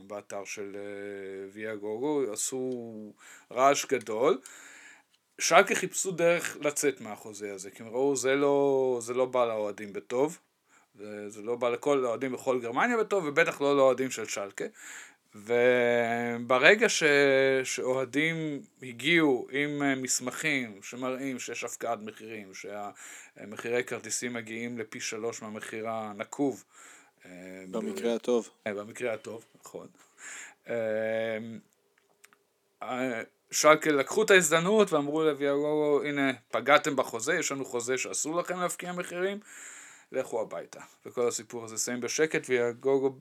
באתר 0.07 0.45
של 0.45 0.77
אה, 0.77 1.51
ויה 1.53 1.75
גוגו, 1.77 2.33
עשו 2.33 2.71
רעש 3.53 3.87
גדול. 3.87 4.41
שלקה 5.39 5.75
חיפשו 5.75 6.11
דרך 6.11 6.57
לצאת 6.61 7.01
מהחוזה 7.01 7.55
הזה, 7.55 7.71
כי 7.71 7.83
הם 7.83 7.89
ראו 7.89 8.17
זה 8.17 8.35
לא, 8.35 8.99
זה 9.03 9.15
לא 9.15 9.25
בא 9.25 9.47
לאוהדים 9.47 9.93
בטוב, 9.93 10.39
זה, 10.95 11.31
זה 11.31 11.43
לא 11.43 11.57
בא 11.57 11.69
לכל 11.69 12.05
האוהדים 12.05 12.33
בכל 12.33 12.61
גרמניה 12.61 12.97
בטוב, 12.97 13.25
ובטח 13.27 13.61
לא 13.61 13.77
לאוהדים 13.77 14.11
של 14.11 14.25
שלקה. 14.25 14.65
וברגע 15.35 16.89
ש... 16.89 17.03
שאוהדים 17.65 18.63
הגיעו 18.83 19.49
עם 19.51 19.83
אה, 19.83 19.95
מסמכים 19.95 20.83
שמראים 20.83 21.39
שיש 21.39 21.65
הפקעת 21.65 21.99
מחירים, 22.03 22.53
שהמחירי 22.55 23.85
כרטיסים 23.85 24.33
מגיעים 24.33 24.79
לפי 24.79 25.01
שלוש 25.01 25.43
מהמחיר 25.43 25.89
הנקוב, 25.89 26.65
אה, 26.67 26.92
במקרה 27.71 28.15
הטוב. 28.15 28.51
אה, 28.67 28.75
במקרה 28.75 29.15
הטוב, 29.15 29.45
נכון. 29.61 29.87
אה, 30.69 31.39
שלקה 33.51 33.91
לקחו 33.91 34.23
את 34.23 34.31
ההזדמנות 34.31 34.93
ואמרו 34.93 35.23
לוויאגוגו, 35.23 36.03
הנה, 36.03 36.33
פגעתם 36.51 36.97
בחוזה, 36.97 37.35
יש 37.35 37.53
לנו 37.53 37.65
חוזה 37.65 37.99
שאסור 37.99 38.37
לכם 38.37 38.61
להפקיע 38.61 38.93
מחירים, 38.93 39.41
לכו 40.13 40.41
הביתה. 40.41 40.81
וכל 41.07 41.29
הסיפור 41.29 41.65
הזה 41.65 41.79
סיים 41.79 42.01
בשקט, 42.01 42.47
ויאגוגו 42.49 43.17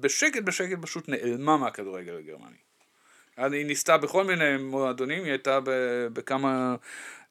בשקט 0.00 0.42
בשקט 0.42 0.78
פשוט 0.82 1.08
נעלמה 1.08 1.56
מהכדורגל 1.56 2.18
הגרמני. 2.18 2.65
היא 3.36 3.66
ניסתה 3.66 3.98
בכל 3.98 4.24
מיני 4.24 4.56
מועדונים, 4.56 5.24
היא 5.24 5.30
הייתה 5.30 5.58
בכמה 6.12 6.76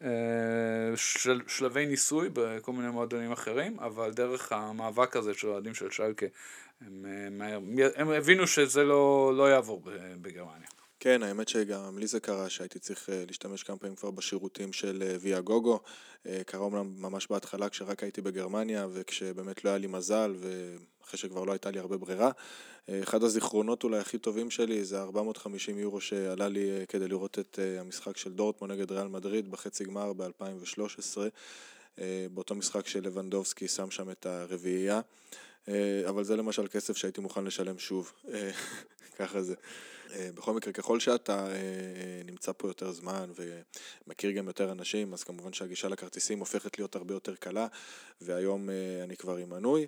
אה, 0.03 0.09
של, 0.95 1.41
שלבי 1.47 1.85
ניסוי 1.85 2.29
בכל 2.33 2.71
מיני 2.71 2.89
מועדונים 2.89 3.31
אחרים, 3.31 3.79
אבל 3.79 4.11
דרך 4.11 4.51
המאבק 4.51 5.15
הזה 5.15 5.33
של 5.33 5.47
האוהדים 5.47 5.73
של 5.73 5.91
שלקה, 5.91 6.25
הם, 6.81 7.05
הם, 7.41 7.41
הם 7.95 8.09
הבינו 8.09 8.47
שזה 8.47 8.83
לא, 8.83 9.33
לא 9.37 9.49
יעבור 9.49 9.81
בגרמניה. 10.21 10.74
כן, 11.05 11.23
האמת 11.23 11.47
שגם 11.47 11.97
לי 11.97 12.07
זה 12.07 12.19
קרה 12.19 12.49
שהייתי 12.49 12.79
צריך 12.79 13.09
אה, 13.09 13.23
להשתמש 13.27 13.63
כמה 13.63 13.77
פעמים 13.77 13.95
כבר 13.95 14.11
בשירותים 14.11 14.73
של 14.73 15.03
אה, 15.07 15.15
ויה 15.19 15.41
גוגו. 15.41 15.79
אה, 16.25 16.41
קרה 16.45 16.61
אומנם 16.61 16.93
ממש 16.97 17.27
בהתחלה 17.27 17.69
כשרק 17.69 18.03
הייתי 18.03 18.21
בגרמניה 18.21 18.87
וכשבאמת 18.93 19.65
לא 19.65 19.69
היה 19.69 19.77
לי 19.77 19.87
מזל 19.87 20.35
ואחרי 20.39 21.19
שכבר 21.19 21.43
לא 21.43 21.51
הייתה 21.51 21.71
לי 21.71 21.79
הרבה 21.79 21.97
ברירה. 21.97 22.31
אחד 22.89 23.23
הזיכרונות 23.23 23.83
אולי 23.83 23.97
הכי 23.97 24.17
טובים 24.17 24.51
שלי 24.51 24.85
זה 24.85 25.01
450 25.01 25.79
יורו 25.79 26.01
שעלה 26.01 26.47
לי 26.49 26.69
כדי 26.89 27.07
לראות 27.07 27.39
את 27.39 27.59
המשחק 27.79 28.17
של 28.17 28.33
דורטמו 28.33 28.67
נגד 28.67 28.91
ריאל 28.91 29.07
מדריד 29.07 29.51
בחצי 29.51 29.83
גמר 29.83 30.13
ב-2013. 30.13 31.17
באותו 32.33 32.55
משחק 32.55 32.87
שלבנדובסקי 32.87 33.67
שם 33.67 33.91
שם 33.91 34.09
את 34.11 34.25
הרביעייה. 34.25 35.01
אבל 36.09 36.23
זה 36.23 36.35
למשל 36.35 36.67
כסף 36.67 36.97
שהייתי 36.97 37.21
מוכן 37.21 37.43
לשלם 37.43 37.79
שוב, 37.79 38.11
ככה 39.19 39.41
זה. 39.41 39.55
אה, 40.13 40.29
בכל 40.35 40.53
מקרה, 40.53 40.73
ככל 40.73 40.99
שאתה 40.99 41.47
אה, 41.47 41.51
אה, 41.51 42.21
נמצא 42.25 42.51
פה 42.57 42.67
יותר 42.67 42.91
זמן 42.91 43.31
ומכיר 44.07 44.31
גם 44.31 44.47
יותר 44.47 44.71
אנשים, 44.71 45.13
אז 45.13 45.23
כמובן 45.23 45.53
שהגישה 45.53 45.87
לכרטיסים 45.87 46.39
הופכת 46.39 46.77
להיות 46.77 46.95
הרבה 46.95 47.13
יותר 47.13 47.35
קלה, 47.35 47.67
והיום 48.21 48.69
אני 49.03 49.17
כבר 49.17 49.35
עם 49.35 49.49
מנוי. 49.49 49.85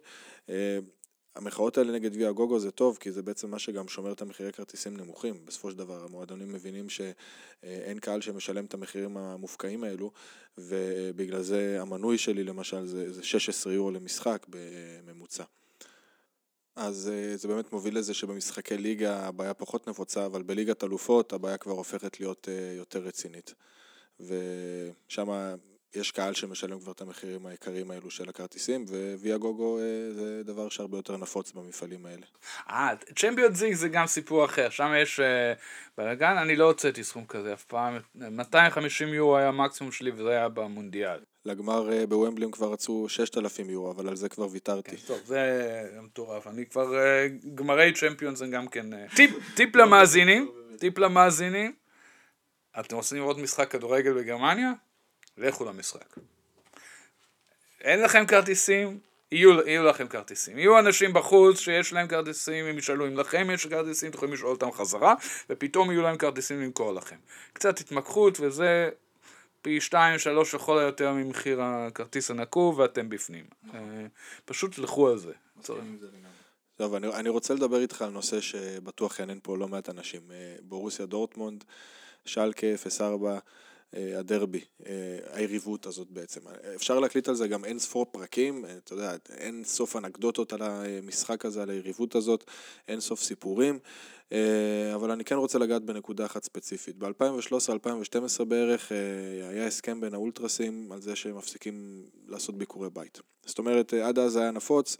המחאות 1.36 1.78
האלה 1.78 1.92
נגד 1.92 2.16
ויה 2.16 2.32
גוגו 2.32 2.60
זה 2.60 2.72
טוב, 2.72 2.98
כי 3.00 3.12
זה 3.12 3.22
בעצם 3.22 3.52
מה 3.52 3.60
שגם 3.60 3.88
שומר 3.88 4.12
את 4.12 4.22
המחירי 4.22 4.54
כרטיסים 4.54 4.98
נמוכים. 4.98 5.46
בסופו 5.46 5.72
של 5.72 5.78
דבר, 5.78 6.04
המועדונים 6.04 6.54
מבינים 6.54 6.90
שאין 6.90 8.00
קהל 8.00 8.22
שמשלם 8.22 8.66
את 8.66 8.74
המחירים 8.74 9.18
המופקעים 9.18 9.84
האלו, 9.84 10.12
ובגלל 10.58 11.42
זה 11.42 11.78
המנוי 11.82 12.18
שלי 12.18 12.44
למשל 12.44 12.86
זה, 12.86 13.14
זה 13.14 13.24
16 13.24 13.74
יורו 13.74 13.92
למשחק 13.92 14.46
בממוצע. 14.50 15.44
אז 16.78 17.12
אה, 17.14 17.38
זה 17.38 17.48
באמת 17.48 17.74
מוביל 17.74 17.98
לזה 17.98 18.14
שבמשחקי 18.14 18.78
ליגה 18.78 19.28
הבעיה 19.28 19.54
פחות 19.54 19.88
נפוצה, 19.88 20.26
אבל 20.26 20.44
בליגת 20.44 20.84
אלופות 20.84 21.34
הבעיה 21.34 21.58
כבר 21.58 21.74
הופכת 21.74 22.20
להיות 22.20 22.50
אה, 22.52 22.74
יותר 22.78 23.00
רצינית. 23.00 23.54
ושם 24.20 25.56
יש 25.96 26.12
קהל 26.12 26.34
שמשלם 26.34 26.80
כבר 26.80 26.92
את 26.92 27.02
המחירים 27.02 27.46
העיקריים 27.46 27.92
האלו 27.92 28.12
של 28.12 28.30
הכרטיסים, 28.30 28.86
וויה 29.20 29.38
גוגו 29.38 29.80
אה, 29.80 30.14
זה 30.14 30.44
דבר 30.44 30.70
שהרבה 30.70 30.98
יותר 30.98 31.18
נפוץ 31.18 31.52
במפעלים 31.52 32.06
האלה. 32.06 32.26
אה, 32.70 32.90
צ'מפיון 33.16 33.54
זיג 33.54 33.74
זה 33.74 33.90
גם 33.90 34.08
סיפור 34.08 34.46
אחר, 34.46 34.70
שם 34.70 34.94
יש 35.02 35.20
בלאגן, 35.98 36.38
אני 36.38 36.56
לא 36.56 36.66
הוצאתי 36.66 37.04
סכום 37.04 37.26
כזה 37.26 37.54
אף 37.54 37.64
פעם, 37.64 38.00
250 38.16 39.14
יורו 39.14 39.38
היה 39.38 39.48
המקסימום 39.48 39.92
שלי 39.92 40.12
וזה 40.12 40.30
היה 40.30 40.50
במונדיאל. 40.50 41.20
לגמר 41.48 41.92
אה, 41.92 42.08
בוומבלים 42.08 42.52
כבר 42.52 42.72
רצו 42.72 43.06
6,000 43.10 43.70
יורו, 43.70 43.92
אבל 43.92 44.08
על 44.10 44.16
זה 44.16 44.30
כבר 44.30 44.48
ויתרתי. 44.52 44.98
כן, 44.98 45.08
טוב, 45.08 45.20
זה 45.26 46.00
מטורף. 46.02 46.48
אני 46.48 46.66
כבר, 46.66 46.98
אה, 46.98 47.28
גמרי 47.56 47.94
צ'מפיונס 47.94 48.42
הם 48.42 48.52
גם 48.52 48.68
כן... 48.68 48.94
אה, 48.94 49.06
טיפ, 49.16 49.32
טיפ 49.56 49.76
למאזינים, 49.76 50.52
טיפ 50.80 50.98
למאזינים, 50.98 51.74
אתם 52.80 52.96
רוצים 52.96 53.18
לראות 53.18 53.38
משחק 53.38 53.72
כדורגל 53.72 54.14
בגרמניה? 54.14 54.72
לכו 55.38 55.66
למשחק. 55.66 56.16
אין 57.82 58.02
לכם 58.02 58.26
כרטיסים, 58.26 59.00
יהיו, 59.32 59.68
יהיו 59.68 59.84
לכם 59.84 60.08
כרטיסים. 60.08 60.58
יהיו 60.58 60.80
אנשים 60.80 61.14
בחוץ 61.14 61.60
שיש 61.60 61.94
להם 61.94 62.08
כרטיסים, 62.08 62.66
הם 62.66 62.78
ישאלו 62.78 63.08
אם 63.08 63.18
לכם 63.18 63.48
יש 63.54 63.66
כרטיסים, 63.66 64.10
אתם 64.10 64.18
יכולים 64.18 64.34
לשאול 64.34 64.52
אותם 64.52 64.72
חזרה, 64.72 65.16
ופתאום 65.50 65.92
יהיו 65.92 66.02
להם 66.02 66.18
כרטיסים 66.18 66.62
למכור 66.62 66.94
לכם. 66.94 67.16
קצת 67.54 67.80
התמקחות 67.80 68.40
וזה 68.40 68.90
פי 69.68 69.82
שתיים, 69.82 70.20
שלוש 70.20 70.56
לכל 70.56 70.80
היותר 70.80 71.14
ממחיר 71.14 71.62
הכרטיס 71.62 72.32
הנקוב 72.32 72.80
ואתם 72.80 73.10
בפנים. 73.10 73.46
אה, 73.74 73.80
פשוט 74.46 74.78
לכו 74.78 75.10
על 75.10 75.18
זה. 75.18 75.34
טוב, 76.76 76.94
אני, 76.94 77.08
אני 77.08 77.30
רוצה 77.30 77.54
לדבר 77.54 77.82
איתך 77.82 78.02
על 78.02 78.10
נושא 78.10 78.42
שבטוח 78.42 79.20
יעניין 79.20 79.40
פה 79.44 79.58
לא 79.58 79.68
מעט 79.68 79.90
אנשים. 79.90 80.22
אה, 80.32 80.56
בורוסיה 80.62 81.06
דורטמונד, 81.06 81.64
שלקה 82.26 82.68
04, 83.00 83.32
אה, 83.32 83.40
הדרבי, 83.94 84.62
היריבות 85.32 85.86
הזאת 85.86 86.08
בעצם. 86.12 86.42
אפשר 86.76 87.00
להקליט 87.00 87.30
על 87.30 87.36
זה 87.36 87.48
גם 87.48 87.66
אין 87.66 87.80
ספור 87.80 88.06
פרקים, 88.06 88.66
אתה 88.84 88.94
יודע, 88.94 89.16
אין 89.30 89.64
סוף 89.64 89.96
אנקדוטות 89.96 90.54
על 90.54 90.62
המשחק 90.62 91.46
הזה, 91.46 91.62
על 91.62 91.70
היריבות 91.70 92.16
הזאת, 92.16 92.44
אין 92.88 93.00
סוף 93.00 93.22
סיפורים. 93.22 93.80
אה, 94.32 94.96
אבל 94.96 95.12
אני 95.12 95.24
כן 95.24 95.36
רוצה 95.36 95.60
לגעת 95.60 95.84
בנקודה 95.84 96.26
אחת 96.26 96.44
ספציפית. 96.44 96.96
ב-2013-2012 96.98 98.44
בערך 98.44 98.92
אה, 98.92 99.50
היה 99.50 99.68
הסכם 99.68 100.02
בין 100.02 100.14
האולטרסים 100.14 100.92
על 100.92 101.02
זה 101.02 101.16
שהם 101.16 101.38
מפסיקים 101.38 102.06
לעשות 102.28 102.58
ביקורי 102.58 102.90
בית. 102.90 103.22
זאת 103.46 103.60
אומרת, 103.60 103.94
אה, 103.94 104.08
עד 104.08 104.20
אז 104.20 104.36
היה 104.36 104.52
נפוץ. 104.52 104.98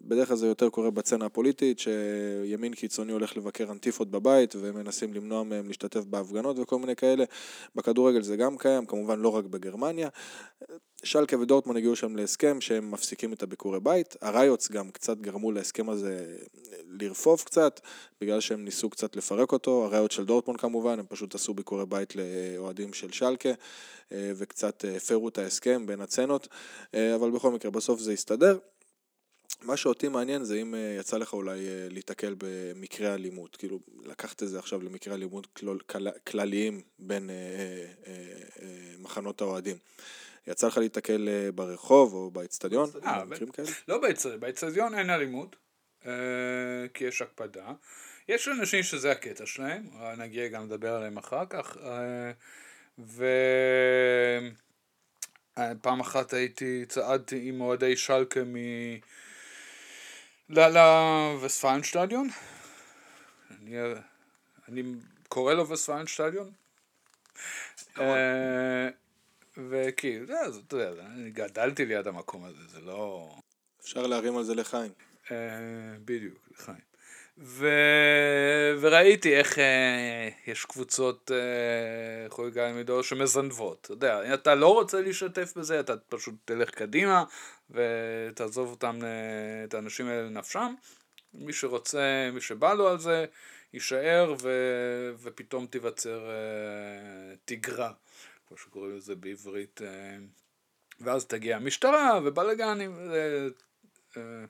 בדרך 0.00 0.28
כלל 0.28 0.36
זה 0.36 0.46
יותר 0.46 0.70
קורה 0.70 0.90
בצנה 0.90 1.26
הפוליטית, 1.26 1.78
שימין 1.78 2.74
קיצוני 2.74 3.12
הולך 3.12 3.36
לבקר 3.36 3.70
אנטיפות 3.70 4.10
בבית 4.10 4.54
ומנסים 4.58 5.14
למנוע 5.14 5.42
מהם 5.42 5.66
להשתתף 5.66 6.04
בהפגנות 6.04 6.58
וכל 6.58 6.78
מיני 6.78 6.96
כאלה. 6.96 7.24
בכדורגל 7.74 8.22
זה 8.22 8.36
גם 8.36 8.58
קיים, 8.58 8.86
כמובן 8.86 9.20
לא 9.20 9.28
רק 9.28 9.44
בגרמניה. 9.44 10.08
שלקה 11.04 11.38
ודורטמון 11.38 11.76
הגיעו 11.76 11.96
שם 11.96 12.16
להסכם 12.16 12.60
שהם 12.60 12.90
מפסיקים 12.90 13.32
את 13.32 13.42
הביקורי 13.42 13.80
בית. 13.80 14.16
הריוטס 14.20 14.70
גם 14.70 14.90
קצת 14.90 15.18
גרמו 15.18 15.52
להסכם 15.52 15.90
הזה 15.90 16.36
לרפוף 16.88 17.44
קצת, 17.44 17.80
בגלל 18.20 18.40
שהם 18.40 18.64
ניסו 18.64 18.90
קצת 18.90 19.16
לפרק 19.16 19.52
אותו. 19.52 19.84
הריוט 19.84 20.10
של 20.10 20.24
דורטמון 20.24 20.56
כמובן, 20.56 20.98
הם 20.98 21.06
פשוט 21.08 21.34
עשו 21.34 21.54
ביקורי 21.54 21.86
בית 21.86 22.14
לאוהדים 22.16 22.92
של 22.92 23.12
שלקה, 23.12 23.48
אה, 24.12 24.32
וקצת 24.36 24.84
הפרו 24.96 25.28
את 25.28 25.38
ההסכם 25.38 25.86
בין 25.86 26.00
הצנות, 26.00 26.48
אה, 26.94 27.14
אבל 27.14 27.30
בכל 27.30 27.50
מקרה 27.50 27.70
בסוף 27.70 28.00
זה 28.00 28.12
הסתדר. 28.12 28.58
מה 29.64 29.76
שאותי 29.76 30.08
מעניין 30.08 30.44
זה 30.44 30.56
אם 30.56 30.74
אה, 30.74 30.96
יצא 31.00 31.16
לך 31.16 31.32
אולי 31.32 31.58
אה, 31.58 31.86
להתקל 31.90 32.34
במקרי 32.38 33.14
אלימות, 33.14 33.56
כאילו 33.56 33.80
לקחת 34.04 34.42
את 34.42 34.48
זה 34.48 34.58
עכשיו 34.58 34.82
למקרי 34.82 35.14
אלימות 35.14 35.60
כלליים 36.24 36.82
בין 36.98 37.30
אה, 37.30 37.34
מחנות 38.98 39.40
האוהדים. 39.40 39.76
יצא 40.46 40.66
לך 40.66 40.78
להתקל 40.78 41.28
ברחוב 41.54 42.14
או 42.14 42.30
באצטדיון? 42.30 42.90
לא 43.88 44.00
באצטדיון 44.38 44.94
אין 44.94 45.10
אלימות, 45.10 45.56
כי 46.94 47.04
יש 47.04 47.22
הקפדה. 47.22 47.72
יש 48.28 48.48
אנשים 48.48 48.82
שזה 48.82 49.10
הקטע 49.10 49.46
שלהם, 49.46 49.86
נגיע 50.18 50.48
גם 50.48 50.64
לדבר 50.64 50.94
עליהם 50.94 51.16
אחר 51.16 51.44
כך. 51.50 51.76
ופעם 55.56 56.00
אחת 56.00 56.32
הייתי, 56.32 56.84
צעדתי 56.88 57.40
עם 57.48 57.60
אוהדי 57.60 57.96
שלקה 57.96 58.40
לווספלנשטדיון. 60.48 62.28
אני, 63.50 63.76
אני 64.68 64.82
קורא 65.28 65.54
לו 65.54 65.68
וספלנשטדיון. 65.68 66.52
אה, 67.98 68.88
וכאילו, 69.56 70.26
אתה 70.66 70.76
יודע, 70.76 71.06
אני 71.06 71.30
גדלתי 71.30 71.84
ליד 71.84 72.06
המקום 72.06 72.44
הזה, 72.44 72.66
זה 72.68 72.80
לא... 72.80 73.34
אפשר 73.80 74.06
להרים 74.06 74.36
על 74.36 74.44
זה 74.44 74.54
לחיים. 74.54 74.92
אה, 75.30 75.36
בדיוק, 76.04 76.38
לחיים. 76.50 76.91
ו... 77.38 77.68
וראיתי 78.80 79.36
איך 79.36 79.58
אה, 79.58 80.28
יש 80.46 80.64
קבוצות 80.64 81.30
אה, 81.34 82.30
חוליגנים 82.30 82.76
מדור 82.76 83.02
שמזנבות, 83.02 83.78
אתה 83.80 83.92
יודע, 83.92 84.28
אם 84.28 84.34
אתה 84.34 84.54
לא 84.54 84.72
רוצה 84.72 85.00
להשתתף 85.00 85.56
בזה, 85.56 85.80
אתה 85.80 85.96
פשוט 85.96 86.34
תלך 86.44 86.70
קדימה 86.70 87.24
ותעזוב 87.70 88.70
אותם, 88.70 88.98
אה, 89.02 89.64
את 89.64 89.74
האנשים 89.74 90.06
האלה 90.06 90.22
לנפשם, 90.22 90.74
מי 91.34 91.52
שרוצה, 91.52 92.30
מי 92.32 92.40
שבא 92.40 92.74
לו 92.74 92.88
על 92.88 92.98
זה, 92.98 93.24
יישאר 93.72 94.34
ו... 94.42 94.50
ופתאום 95.22 95.66
תיווצר 95.66 96.30
אה, 96.30 97.34
תגרה, 97.44 97.92
כמו 98.48 98.56
שקוראים 98.56 98.96
לזה 98.96 99.14
בעברית, 99.14 99.82
אה, 99.82 100.16
ואז 101.00 101.26
תגיע 101.26 101.56
המשטרה 101.56 102.20
ובלאגנים, 102.24 103.10
אה, 103.10 103.46
אה, 104.16 104.44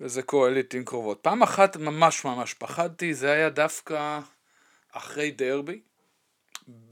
וזה 0.00 0.22
קורה 0.22 0.50
לעיתים 0.50 0.84
קרובות. 0.84 1.18
פעם 1.22 1.42
אחת 1.42 1.76
ממש 1.76 2.24
ממש 2.24 2.54
פחדתי, 2.54 3.14
זה 3.14 3.32
היה 3.32 3.50
דווקא 3.50 4.20
אחרי 4.92 5.30
דרבי 5.30 5.80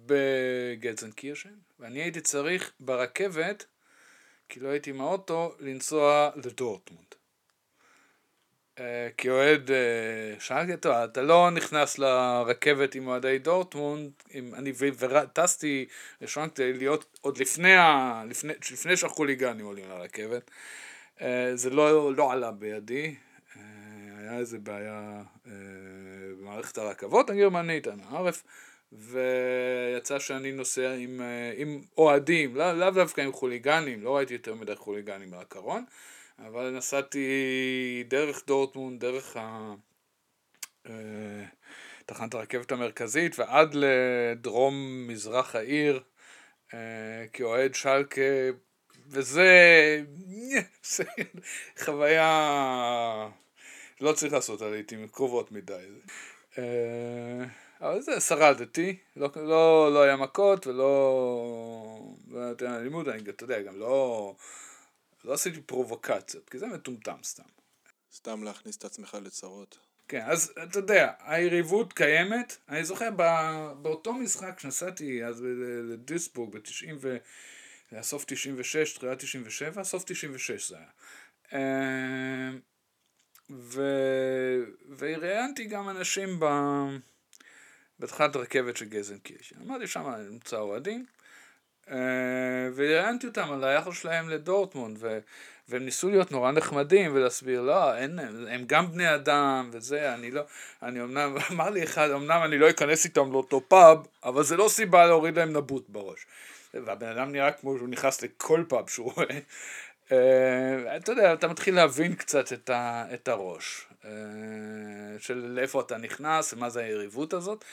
בגלצנקירשן, 0.06 1.54
ואני 1.78 2.02
הייתי 2.02 2.20
צריך 2.20 2.72
ברכבת, 2.80 3.64
כי 4.48 4.60
לא 4.60 4.68
הייתי 4.68 4.90
עם 4.90 5.00
האוטו, 5.00 5.54
לנסוע 5.60 6.30
לדורטמונד. 6.36 7.14
אה, 8.78 9.08
כי 9.16 9.30
אוהד, 9.30 9.70
אה, 9.70 10.40
שאלתי 10.40 10.72
אותו, 10.72 11.04
אתה 11.04 11.22
לא 11.22 11.50
נכנס 11.50 11.98
לרכבת 11.98 12.94
עם 12.94 13.06
אוהדי 13.06 13.38
דורטמונד, 13.38 14.10
אני 14.34 14.72
וטסתי 14.76 15.86
ראשון 16.22 16.48
כדי 16.50 16.72
להיות 16.72 17.18
עוד 17.20 17.38
לפני, 17.38 17.74
לפני, 18.28 18.52
לפני 18.72 18.96
שהחוליגנים 18.96 19.66
עולים 19.66 19.88
לרכבת. 19.88 20.50
אה, 21.20 21.56
זה 21.56 21.70
לא, 21.70 22.14
לא 22.14 22.32
עלה 22.32 22.50
בידי, 22.50 23.14
אה, 23.56 23.62
היה 24.18 24.38
איזה 24.38 24.58
בעיה 24.58 25.22
אה, 25.46 25.52
במערכת 26.40 26.78
הרכבות 26.78 27.30
הגרמנית, 27.30 27.88
אנא 27.88 28.02
ערף, 28.12 28.42
ויצא 28.92 30.18
שאני 30.18 30.52
נוסע 30.52 30.92
עם, 30.92 31.20
עם 31.56 31.80
אוהדים, 31.98 32.56
לא, 32.56 32.72
לאו 32.72 32.90
דווקא 32.90 33.20
עם 33.20 33.32
חוליגנים, 33.32 34.02
לא 34.02 34.16
ראיתי 34.16 34.32
יותר 34.32 34.54
מדי 34.54 34.76
חוליגנים 34.76 35.30
בקרון, 35.30 35.84
אבל 36.38 36.70
נסעתי 36.70 38.04
דרך 38.08 38.42
דורטמונד, 38.46 39.00
דרך 39.00 39.36
ה... 39.36 39.74
תחנת 42.06 42.34
הרכבת 42.34 42.72
המרכזית 42.72 43.38
ועד 43.38 43.74
לדרום 43.74 45.06
מזרח 45.08 45.56
העיר 45.56 46.02
כאוהד 47.32 47.74
שלקה 47.74 48.20
וזה 49.10 50.02
זה 50.82 51.04
חוויה 51.84 53.28
לא 54.00 54.12
צריך 54.12 54.32
לעשות 54.32 54.62
על 54.62 54.70
לעיתים 54.70 55.08
קרובות 55.08 55.52
מדי. 55.52 55.84
אבל 57.80 58.00
זה 58.00 58.20
שרדתי, 58.20 58.96
לא, 59.16 59.30
לא, 59.36 59.92
לא 59.92 60.02
היה 60.02 60.16
מכות 60.16 60.66
ולא... 60.66 62.14
לא 62.30 62.40
היה 62.60 62.76
אלימות, 62.76 63.08
אני, 63.08 63.30
אתה 63.30 63.44
יודע, 63.44 63.62
גם 63.62 63.78
לא... 63.78 64.34
לא 65.24 65.32
עשיתי 65.32 65.60
פרובוקציות, 65.60 66.48
כי 66.48 66.58
זה 66.58 66.66
מטומטם 66.66 67.16
סתם. 67.22 67.42
סתם 68.14 68.44
להכניס 68.44 68.76
את 68.76 68.84
עצמך 68.84 69.18
לצרות. 69.22 69.78
כן, 70.08 70.22
אז 70.24 70.52
אתה 70.62 70.78
יודע, 70.78 71.12
היריבות 71.20 71.92
קיימת. 71.92 72.56
אני 72.68 72.84
זוכר 72.84 73.10
באותו 73.82 74.14
משחק 74.14 74.58
שנסעתי 74.58 75.24
אז 75.24 75.44
לדיסבורג 75.84 76.52
ב-90 76.52 76.92
ו... 77.00 77.16
זה 77.90 77.96
היה 77.96 78.02
סוף 78.02 78.24
96, 78.26 78.92
תחילת 78.92 79.18
97, 79.18 79.84
סוף 79.84 80.04
96 80.06 80.70
זה 80.70 80.76
היה. 80.76 80.86
אמ, 81.52 82.58
ו... 83.50 83.82
וראיינתי 84.98 85.64
גם 85.64 85.88
אנשים 85.88 86.40
ב... 86.40 86.46
בתחילת 87.98 88.36
רכבת 88.36 88.76
של 88.76 88.84
גזנקיש. 88.84 89.54
אמרתי 89.62 89.86
שם 89.86 90.10
נמצא 90.30 90.56
אוהדים, 90.56 91.06
אה, 91.90 91.96
וראיינתי 92.74 93.26
אותם 93.26 93.52
על 93.52 93.64
היחס 93.64 94.00
שלהם 94.00 94.28
לדורטמונד, 94.28 94.96
ו... 95.00 95.18
והם 95.70 95.84
ניסו 95.84 96.10
להיות 96.10 96.32
נורא 96.32 96.52
נחמדים 96.52 97.14
ולהסביר, 97.14 97.60
לא, 97.60 97.96
אין, 97.96 98.18
הם 98.48 98.64
גם 98.66 98.92
בני 98.92 99.14
אדם 99.14 99.70
וזה, 99.72 100.14
אני 100.14 100.30
לא, 100.30 100.42
אני 100.82 101.02
אמנם, 101.02 101.36
אמר 101.50 101.70
לי 101.70 101.82
אחד, 101.82 102.10
אמנם 102.10 102.40
אני 102.44 102.58
לא 102.58 102.70
אכנס 102.70 103.04
איתם 103.04 103.32
לאותו 103.32 103.60
פאב, 103.68 104.06
אבל 104.24 104.42
זה 104.42 104.56
לא 104.56 104.68
סיבה 104.68 105.06
להוריד 105.06 105.38
להם 105.38 105.52
נבוט 105.56 105.88
בראש. 105.88 106.26
והבן 106.74 107.06
אדם 107.06 107.32
נראה 107.32 107.52
כמו 107.52 107.76
שהוא 107.76 107.88
נכנס 107.88 108.22
לכל 108.22 108.64
פאב 108.68 108.88
שהוא 108.88 109.12
רואה. 109.12 109.38
Uh, 110.08 110.12
אתה 110.96 111.12
יודע, 111.12 111.32
אתה 111.32 111.48
מתחיל 111.48 111.74
להבין 111.74 112.14
קצת 112.14 112.52
את, 112.52 112.70
ה, 112.70 113.04
את 113.14 113.28
הראש, 113.28 113.86
uh, 114.02 114.06
של 115.18 115.34
לאיפה 115.34 115.80
אתה 115.80 115.96
נכנס 115.96 116.52
ומה 116.52 116.70
זה 116.70 116.80
היריבות 116.80 117.32
הזאת. 117.32 117.64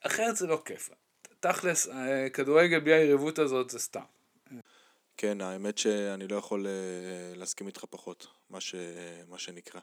אחרת 0.00 0.36
זה 0.36 0.46
לא 0.46 0.62
כיף. 0.64 0.90
תכלס, 1.40 1.86
uh, 1.86 1.92
כדורגל 2.32 2.80
בלי 2.80 2.92
היריבות 2.92 3.38
הזאת 3.38 3.70
זה 3.70 3.78
סתם. 3.78 4.00
כן, 5.16 5.40
האמת 5.40 5.78
שאני 5.78 6.28
לא 6.28 6.36
יכול 6.36 6.66
להסכים 7.34 7.66
איתך 7.66 7.84
פחות, 7.90 8.26
מה, 8.50 8.60
ש, 8.60 8.74
מה 9.28 9.38
שנקרא. 9.38 9.80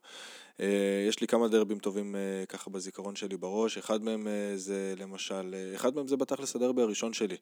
Uh, 0.58 0.62
יש 1.08 1.22
לי 1.22 1.28
כמה 1.28 1.48
דרבים 1.48 1.80
טובים 1.80 2.16
uh, 2.16 2.46
ככה 2.46 2.70
בזיכרון 2.70 3.16
שלי 3.16 3.38
בראש, 3.38 3.78
אחד 3.78 4.04
מהם 4.04 4.28
uh, 4.28 4.58
זה 4.58 4.94
למשל, 4.98 5.56
אחד 5.76 5.96
מהם 5.96 6.08
זה 6.08 6.18
בתכלס 6.18 6.56
הדרבי 6.56 6.82
הראשון 6.82 7.14
שלי, 7.14 7.38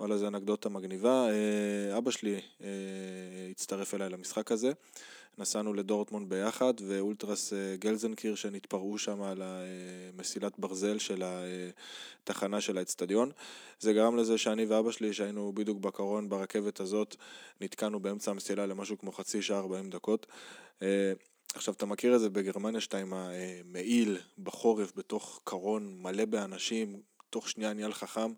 וואלה 0.00 0.18
זה 0.18 0.28
אנקדוטה 0.28 0.68
מגניבה, 0.68 1.26
אבא 1.98 2.10
שלי 2.10 2.40
הצטרף 3.50 3.94
אליי 3.94 4.08
למשחק 4.08 4.52
הזה. 4.52 4.72
נסענו 5.38 5.74
לדורטמונד 5.74 6.28
ביחד, 6.28 6.74
ואולטרס 6.86 7.52
אה, 7.52 7.76
גלזנקירשן 7.78 8.54
התפרעו 8.54 8.98
שם 8.98 9.22
על 9.22 9.42
המסילת 9.42 10.58
ברזל 10.58 10.98
של 10.98 11.22
התחנה 12.24 12.60
של 12.60 12.78
האצטדיון. 12.78 13.30
זה 13.80 13.92
גרם 13.92 14.16
לזה 14.16 14.38
שאני 14.38 14.64
ואבא 14.64 14.90
שלי, 14.90 15.12
שהיינו 15.12 15.52
בדיוק 15.52 15.78
בקרון 15.78 16.28
ברכבת 16.28 16.80
הזאת, 16.80 17.16
נתקענו 17.60 18.00
באמצע 18.00 18.30
המסילה 18.30 18.66
למשהו 18.66 18.98
כמו 18.98 19.12
חצי 19.12 19.42
שעה 19.42 19.58
40 19.58 19.90
דקות. 19.90 20.26
אה, 20.82 21.12
עכשיו, 21.54 21.74
אתה 21.74 21.86
מכיר 21.86 22.14
את 22.14 22.20
זה 22.20 22.30
בגרמניה 22.30 22.80
שאתה 22.80 22.98
עם 22.98 23.12
המעיל 23.14 24.18
בחורף 24.38 24.92
בתוך 24.96 25.40
קרון 25.44 26.02
מלא 26.02 26.24
באנשים, 26.24 27.00
תוך 27.30 27.48
שנייה 27.48 27.72
נהיה 27.72 27.88
לך 27.88 28.04
חם. 28.04 28.32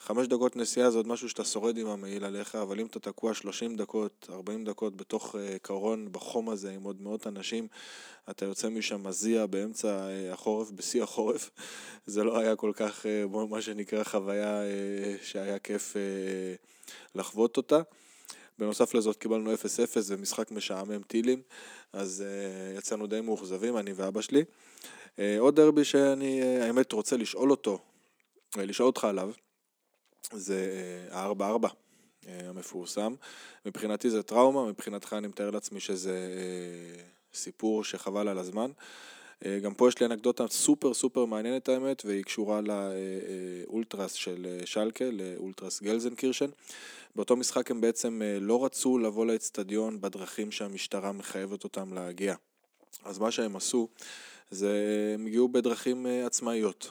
חמש 0.00 0.26
דקות 0.26 0.56
נסיעה 0.56 0.90
זה 0.90 0.96
עוד 0.96 1.08
משהו 1.08 1.28
שאתה 1.28 1.44
שורד 1.44 1.78
עם 1.78 1.86
המעיל 1.86 2.24
עליך, 2.24 2.54
אבל 2.54 2.80
אם 2.80 2.86
אתה 2.86 3.00
תקוע 3.00 3.34
30 3.34 3.76
דקות, 3.76 4.26
40 4.30 4.64
דקות 4.64 4.96
בתוך 4.96 5.34
uh, 5.34 5.38
קרון 5.62 6.12
בחום 6.12 6.48
הזה 6.50 6.70
עם 6.70 6.82
עוד 6.82 7.02
מאות 7.02 7.26
אנשים, 7.26 7.68
אתה 8.30 8.44
יוצא 8.44 8.68
משם 8.68 9.06
מזיע 9.06 9.46
באמצע 9.46 10.06
uh, 10.06 10.32
החורף, 10.32 10.70
בשיא 10.70 11.02
החורף. 11.02 11.50
זה 12.06 12.24
לא 12.24 12.38
היה 12.38 12.56
כל 12.56 12.72
כך, 12.74 13.04
uh, 13.04 13.36
מה 13.50 13.62
שנקרא, 13.62 14.04
חוויה 14.04 14.60
uh, 14.62 15.24
שהיה 15.24 15.58
כיף 15.58 15.94
uh, 15.94 15.98
לחוות 17.14 17.56
אותה. 17.56 17.80
בנוסף 18.58 18.94
לזאת 18.94 19.16
קיבלנו 19.16 19.54
0-0 19.54 19.56
ומשחק 20.06 20.50
משעמם 20.50 21.02
טילים, 21.02 21.42
אז 21.92 22.24
uh, 22.74 22.78
יצאנו 22.78 23.06
די 23.06 23.20
מאוכזבים, 23.20 23.76
אני 23.78 23.92
ואבא 23.92 24.20
שלי. 24.20 24.44
Uh, 25.16 25.20
עוד 25.38 25.56
דרבי 25.56 25.84
שאני, 25.84 26.42
uh, 26.42 26.64
האמת, 26.64 26.92
רוצה 26.92 27.16
לשאול 27.16 27.50
אותו, 27.50 27.78
לשאול 28.56 28.86
אותך 28.86 29.04
עליו. 29.04 29.30
זה 30.32 31.08
ה-4-4 31.12 31.42
אה, 31.42 31.68
אה, 32.28 32.48
המפורסם. 32.48 33.14
מבחינתי 33.66 34.10
זה 34.10 34.22
טראומה, 34.22 34.66
מבחינתך 34.66 35.12
אני 35.12 35.28
מתאר 35.28 35.50
לעצמי 35.50 35.80
שזה 35.80 36.14
אה, 36.16 37.02
סיפור 37.34 37.84
שחבל 37.84 38.28
על 38.28 38.38
הזמן. 38.38 38.70
גם 39.62 39.74
פה 39.74 39.88
יש 39.88 40.00
לי 40.00 40.06
אנקדוטה 40.06 40.48
סופר 40.48 40.94
סופר 40.94 41.24
מעניינת 41.24 41.68
האמת, 41.68 42.02
והיא 42.04 42.24
קשורה 42.24 42.60
לאולטרס 42.60 44.12
של 44.12 44.60
שלקה, 44.64 45.04
לאולטרס 45.12 45.82
גלזנקירשן. 45.82 46.50
באותו 47.16 47.36
משחק 47.36 47.70
הם 47.70 47.80
בעצם 47.80 48.22
לא 48.40 48.64
רצו 48.64 48.98
לבוא 48.98 49.26
לאצטדיון 49.26 50.00
בדרכים 50.00 50.52
שהמשטרה 50.52 51.12
מחייבת 51.12 51.64
אותם 51.64 51.92
להגיע. 51.92 52.34
אז 53.04 53.18
מה 53.18 53.30
שהם 53.30 53.56
עשו, 53.56 53.88
זה 54.50 54.74
הם 55.14 55.26
הגיעו 55.26 55.48
בדרכים 55.48 56.06
עצמאיות. 56.26 56.90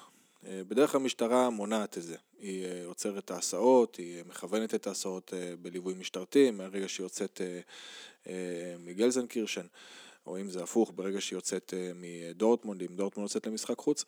בדרך 0.67 0.91
כלל 0.91 1.01
המשטרה 1.01 1.49
מונעת 1.49 1.97
את 1.97 2.03
זה. 2.03 2.15
היא 2.39 2.65
אה, 2.65 2.85
עוצרת 2.85 3.23
את 3.23 3.31
ההסעות, 3.31 3.95
היא 3.95 4.23
מכוונת 4.25 4.75
את 4.75 4.87
ההסעות 4.87 5.33
אה, 5.33 5.53
בליווי 5.61 5.93
משטרתי, 5.93 6.51
מהרגע 6.51 6.87
שהיא 6.87 7.05
יוצאת 7.05 7.41
אה, 8.27 8.75
מגלזנקירשן, 8.79 9.65
או 10.25 10.39
אם 10.39 10.49
זה 10.49 10.63
הפוך, 10.63 10.91
ברגע 10.95 11.21
שהיא 11.21 11.37
יוצאת 11.37 11.73
מדורטמונד, 11.95 12.81
אם 12.81 12.95
דורטמונד 12.95 13.29
יוצאת 13.29 13.47
למשחק 13.47 13.77
חוץ. 13.77 14.05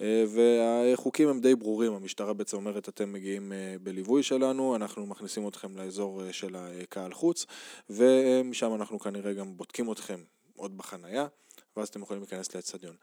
והחוקים 0.00 1.28
הם 1.28 1.40
די 1.40 1.54
ברורים, 1.54 1.92
המשטרה 1.92 2.32
בעצם 2.32 2.56
אומרת, 2.56 2.88
אתם 2.88 3.12
מגיעים 3.12 3.52
בליווי 3.82 4.22
שלנו, 4.22 4.76
אנחנו 4.76 5.06
מכניסים 5.06 5.48
אתכם 5.48 5.76
לאזור 5.76 6.32
של 6.32 6.56
הקהל 6.56 7.12
חוץ, 7.12 7.46
ומשם 7.90 8.74
אנחנו 8.74 8.98
כנראה 8.98 9.32
גם 9.32 9.56
בודקים 9.56 9.92
אתכם 9.92 10.20
עוד 10.56 10.78
בחנייה. 10.78 11.26
ואז 11.76 11.88
אתם 11.88 12.02
יכולים 12.02 12.22
להיכנס 12.22 12.54
לאצטדיון. 12.54 12.96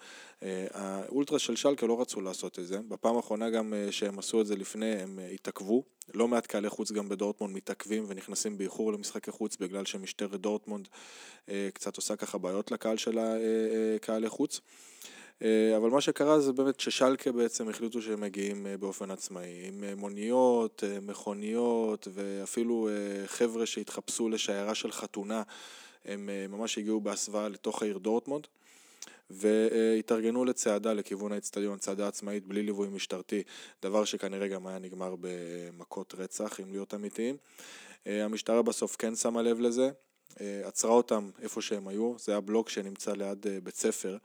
אה, 0.43 0.67
האולטרה 0.71 1.39
של 1.39 1.55
שלקה 1.55 1.85
לא 1.85 2.01
רצו 2.01 2.21
לעשות 2.21 2.59
את 2.59 2.67
זה, 2.67 2.79
בפעם 2.87 3.15
האחרונה 3.15 3.49
גם 3.49 3.73
אה, 3.73 3.91
שהם 3.91 4.19
עשו 4.19 4.41
את 4.41 4.47
זה 4.47 4.55
לפני 4.55 4.95
הם 4.95 5.19
אה, 5.19 5.27
התעכבו, 5.27 5.83
לא 6.13 6.27
מעט 6.27 6.47
קהלי 6.47 6.69
חוץ 6.69 6.91
גם 6.91 7.09
בדורטמונד 7.09 7.55
מתעכבים 7.55 8.05
ונכנסים 8.07 8.57
באיחור 8.57 8.93
למשחקי 8.93 9.31
חוץ 9.31 9.57
בגלל 9.57 9.85
שמשטרת 9.85 10.41
דורטמונד 10.41 10.87
קצת 11.73 11.97
עושה 11.97 12.15
ככה 12.15 12.37
בעיות 12.37 12.71
לקהל 12.71 12.97
של 12.97 13.19
הקהלי 13.95 14.29
חוץ. 14.29 14.61
אבל 15.77 15.89
מה 15.89 16.01
שקרה 16.01 16.39
זה 16.39 16.53
באמת 16.53 16.79
ששלקה 16.79 17.31
בעצם 17.31 17.69
החליטו 17.69 18.01
שהם 18.01 18.21
מגיעים 18.21 18.67
באופן 18.79 19.11
עצמאי, 19.11 19.67
עם 19.67 19.83
מוניות, 19.97 20.83
מכוניות 21.01 22.07
ואפילו 22.13 22.89
חבר'ה 23.25 23.65
שהתחפשו 23.65 24.29
לשיירה 24.29 24.75
של 24.75 24.91
חתונה, 24.91 25.43
הם 26.05 26.29
ממש 26.49 26.77
הגיעו 26.77 27.01
בהסוואה 27.01 27.49
לתוך 27.49 27.81
העיר 27.81 27.97
דורטמונד. 27.97 28.47
והתארגנו 29.31 30.45
לצעדה 30.45 30.93
לכיוון 30.93 31.31
האצטדיון, 31.31 31.77
צעדה 31.77 32.07
עצמאית 32.07 32.47
בלי 32.47 32.63
ליווי 32.63 32.87
משטרתי, 32.87 33.43
דבר 33.81 34.05
שכנראה 34.05 34.47
גם 34.47 34.67
היה 34.67 34.79
נגמר 34.79 35.15
במכות 35.21 36.15
רצח, 36.17 36.59
אם 36.59 36.71
להיות 36.71 36.93
אמיתיים. 36.93 37.37
אה, 38.07 38.25
המשטרה 38.25 38.61
בסוף 38.61 38.95
כן 38.95 39.15
שמה 39.15 39.41
לב 39.41 39.59
לזה, 39.59 39.89
אה, 40.41 40.61
עצרה 40.65 40.91
אותם 40.91 41.29
איפה 41.41 41.61
שהם 41.61 41.87
היו, 41.87 42.13
זה 42.19 42.31
היה 42.31 42.41
בלוק 42.41 42.69
שנמצא 42.69 43.13
ליד 43.13 43.47
אה, 43.47 43.57
בית 43.63 43.75
ספר. 43.75 44.17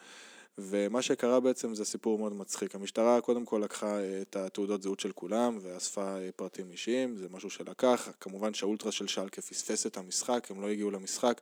ומה 0.59 1.03
שקרה 1.03 1.41
בעצם 1.41 1.75
זה 1.75 1.85
סיפור 1.85 2.19
מאוד 2.19 2.33
מצחיק. 2.33 2.75
המשטרה 2.75 3.21
קודם 3.21 3.45
כל 3.45 3.61
לקחה 3.65 3.99
את 4.23 4.37
התעודות 4.37 4.83
זהות 4.83 5.01
של 5.01 5.13
כולם 5.13 5.59
ואספה 5.63 6.17
פרטים 6.37 6.71
אישיים, 6.71 7.17
זה 7.17 7.27
משהו 7.31 7.51
שלקח. 7.51 8.09
כמובן 8.21 8.55
שהאולטרה 8.55 8.93
של 8.93 9.07
שלקה 9.07 9.43
פספס 9.43 9.87
את 9.87 9.97
המשחק, 9.97 10.47
הם 10.51 10.63
לא 10.63 10.69
הגיעו 10.69 10.91
למשחק. 10.91 11.41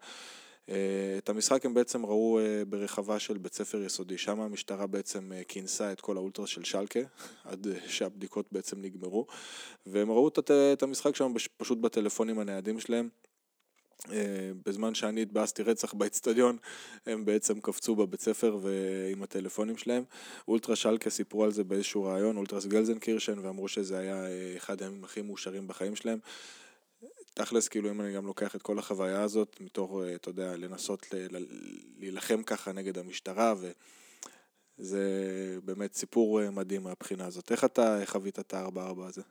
אה, 0.68 0.74
את 1.18 1.28
המשחק 1.28 1.66
הם 1.66 1.74
בעצם 1.74 2.06
ראו 2.06 2.38
אה, 2.38 2.64
ברחבה 2.68 3.18
של 3.18 3.38
בית 3.38 3.54
ספר 3.54 3.82
יסודי, 3.82 4.18
שם 4.18 4.40
המשטרה 4.40 4.86
בעצם 4.86 5.32
אה, 5.32 5.44
כינסה 5.48 5.92
את 5.92 6.00
כל 6.00 6.16
האולטרה 6.16 6.46
של 6.46 6.64
שלקה, 6.64 7.00
עד 7.44 7.66
שהבדיקות 7.86 8.46
בעצם 8.52 8.82
נגמרו, 8.82 9.26
והם 9.86 10.10
ראו 10.10 10.28
את 10.72 10.82
המשחק 10.82 11.16
שם 11.16 11.32
פשוט 11.56 11.78
בטלפונים 11.78 12.38
הניידים 12.38 12.80
שלהם. 12.80 13.08
בזמן 14.66 14.94
שאני 14.94 15.22
התבאסתי 15.22 15.62
רצח 15.62 15.94
באצטדיון, 15.94 16.56
הם 17.06 17.24
בעצם 17.24 17.60
קפצו 17.60 17.96
בבית 17.96 18.20
ספר 18.20 18.58
ועם 18.62 19.22
הטלפונים 19.22 19.76
שלהם. 19.76 20.04
אולטרה 20.48 20.76
שלקה 20.76 21.10
סיפרו 21.10 21.44
על 21.44 21.52
זה 21.52 21.64
באיזשהו 21.64 22.04
ראיון, 22.04 22.36
אולטרס 22.36 22.66
גלזנקירשן, 22.66 23.38
ואמרו 23.38 23.68
שזה 23.68 23.98
היה 23.98 24.24
אחד 24.56 24.82
הימים 24.82 25.04
הכי 25.04 25.22
מאושרים 25.22 25.68
בחיים 25.68 25.96
שלהם. 25.96 26.18
תכלס, 27.34 27.68
כאילו, 27.68 27.90
אם 27.90 28.00
אני 28.00 28.14
גם 28.14 28.26
לוקח 28.26 28.56
את 28.56 28.62
כל 28.62 28.78
החוויה 28.78 29.22
הזאת, 29.22 29.56
מתוך, 29.60 29.92
אה, 30.02 30.14
אתה 30.14 30.28
יודע, 30.28 30.56
לנסות 30.56 31.06
להילחם 31.98 32.42
ככה 32.42 32.72
נגד 32.72 32.98
המשטרה, 32.98 33.54
זה 34.78 35.04
באמת 35.64 35.94
סיפור 35.94 36.42
אה, 36.42 36.50
מדהים 36.50 36.82
מהבחינה 36.82 37.26
הזאת. 37.26 37.52
איך 37.52 37.64
אתה 37.64 37.98
חווית 38.04 38.38
את 38.38 38.54
ה-4-4 38.54 39.04
הזה? 39.04 39.22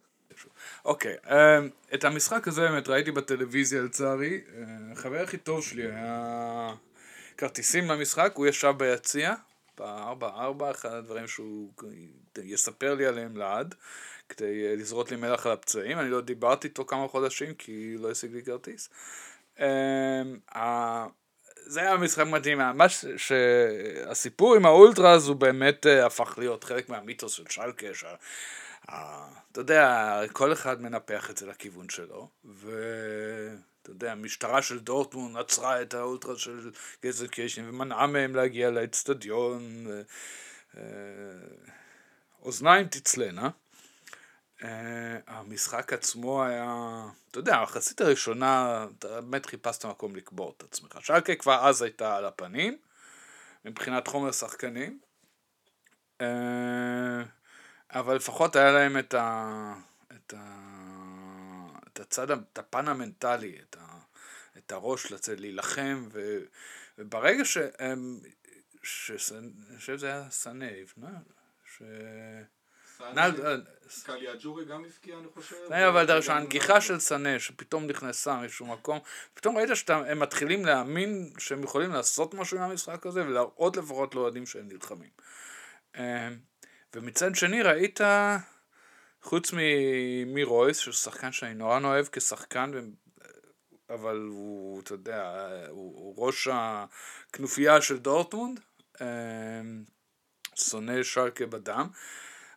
אוקיי, 0.85 1.15
אמ, 1.25 1.69
את 1.93 2.03
המשחק 2.03 2.47
הזה 2.47 2.61
באמת 2.61 2.87
ראיתי 2.87 3.11
בטלוויזיה 3.11 3.81
לצערי. 3.81 4.41
Uh, 4.47 4.51
החבר 4.91 5.21
הכי 5.21 5.37
טוב 5.37 5.63
שלי 5.63 5.83
היה 5.83 6.73
כרטיסים 7.37 7.87
למשחק, 7.87 8.33
הוא 8.35 8.47
ישב 8.47 8.73
ביציע, 8.77 9.33
ב-4-4, 9.77 10.71
אחד 10.71 10.93
הדברים 10.93 11.27
שהוא 11.27 11.71
יספר 12.43 12.95
לי 12.95 13.05
עליהם 13.05 13.37
לעד, 13.37 13.75
כדי 14.29 14.73
uh, 14.73 14.79
לזרות 14.79 15.11
לי 15.11 15.17
מלח 15.17 15.45
על 15.45 15.51
הפצעים. 15.51 15.99
אני 15.99 16.09
לא 16.09 16.21
דיברתי 16.21 16.67
איתו 16.67 16.85
כמה 16.85 17.07
חודשים 17.07 17.53
כי 17.53 17.95
לא 17.99 18.11
השיג 18.11 18.33
לי 18.33 18.43
כרטיס. 18.43 18.89
Uh, 19.57 19.61
זה 21.65 21.81
היה 21.81 21.97
משחק 21.97 22.25
מדהים, 22.25 22.57
מה 22.57 22.89
ש... 22.89 23.05
שהסיפור 23.17 24.55
עם 24.55 24.65
האולטראז 24.65 25.27
הוא 25.27 25.35
באמת 25.35 25.85
uh, 25.85 26.05
הפך 26.05 26.35
להיות 26.37 26.63
חלק 26.63 26.89
מהמיתוס 26.89 27.33
של 27.33 27.43
שלקה. 27.49 27.87
אתה 28.85 29.61
יודע, 29.61 30.19
כל 30.31 30.53
אחד 30.53 30.81
מנפח 30.81 31.29
את 31.29 31.37
זה 31.37 31.45
לכיוון 31.45 31.89
שלו, 31.89 32.27
ואתה 32.45 33.89
יודע, 33.89 34.11
המשטרה 34.11 34.61
של 34.61 34.79
דורטמון 34.79 35.37
עצרה 35.37 35.81
את 35.81 35.93
האולטרה 35.93 36.37
של 36.37 36.71
גזל 37.03 37.27
קיישן 37.27 37.69
ומנעה 37.69 38.07
מהם 38.07 38.35
להגיע 38.35 38.69
לאצטדיון, 38.69 39.87
אה, 40.77 40.81
אוזניים 42.41 42.87
תצלנה. 42.87 43.49
Uh, 44.63 44.65
המשחק 45.27 45.93
עצמו 45.93 46.43
היה, 46.43 46.75
אתה 47.31 47.39
יודע, 47.39 47.55
המחצית 47.55 48.01
הראשונה, 48.01 48.85
אתה 48.97 49.21
באמת 49.21 49.45
חיפשת 49.45 49.85
מקום 49.85 50.15
לקבור 50.15 50.53
את 50.57 50.63
עצמך. 50.63 50.97
שלקה 51.01 51.35
כבר 51.35 51.67
אז 51.67 51.81
הייתה 51.81 52.17
על 52.17 52.25
הפנים, 52.25 52.77
מבחינת 53.65 54.07
חומר 54.07 54.31
שחקנים. 54.31 54.99
Uh, 56.19 56.23
אבל 57.89 58.15
לפחות 58.15 58.55
היה 58.55 58.71
להם 58.71 58.97
את, 58.99 59.13
ה, 59.13 59.73
את, 60.15 60.33
ה, 60.37 60.43
את 61.87 61.99
הצד, 61.99 62.31
את 62.31 62.57
הפן 62.57 62.87
המנטלי, 62.87 63.59
את, 63.69 63.77
ה, 63.79 63.97
את 64.57 64.71
הראש 64.71 65.11
לצאת 65.11 65.39
להילחם, 65.39 66.07
ו, 66.11 66.39
וברגע 66.97 67.45
שהם, 67.45 68.19
אני 68.21 69.77
חושב 69.77 69.97
שזה 69.97 70.07
היה 70.07 70.29
סנה 70.29 70.71
יבנה, 70.71 71.19
ש... 71.65 71.81
קליאג'ורי 74.05 74.65
גם 74.65 74.85
הבקיע, 74.85 75.17
אני 75.17 75.27
חושב. 75.33 75.55
אבל 75.71 76.19
הנגיחה 76.29 76.81
של 76.81 76.99
סנה, 76.99 77.39
שפתאום 77.39 77.87
נכנסה 77.87 78.35
מאיזשהו 78.35 78.65
מקום, 78.65 78.99
פתאום 79.33 79.57
ראית 79.57 79.69
שהם 79.73 80.19
מתחילים 80.19 80.65
להאמין 80.65 81.33
שהם 81.37 81.63
יכולים 81.63 81.91
לעשות 81.91 82.33
משהו 82.33 82.57
עם 82.57 82.63
המשחק 82.63 83.05
הזה, 83.05 83.23
ולהראות 83.25 83.77
לפחות 83.77 84.15
לאוהדים 84.15 84.45
שהם 84.45 84.67
נלחמים. 84.67 85.09
אה, 85.95 86.29
ומצד 86.95 87.35
שני 87.35 87.61
ראית, 87.61 87.99
חוץ 89.21 89.51
מרויס, 90.25 90.77
שהוא 90.77 90.93
שחקן 90.93 91.31
שאני 91.31 91.53
נורא 91.53 91.79
נאהב 91.79 92.05
כשחקן, 92.11 92.71
אבל 93.89 94.27
הוא, 94.29 94.81
אתה 94.81 94.93
יודע, 94.93 95.47
הוא, 95.69 95.97
הוא 95.97 96.25
ראש 96.27 96.47
הכנופיה 96.51 97.81
של 97.81 97.97
דורטמונד, 97.97 98.59
אמ, 99.01 99.83
שונא 100.55 101.03
שלקה 101.03 101.45
בדם. 101.45 101.87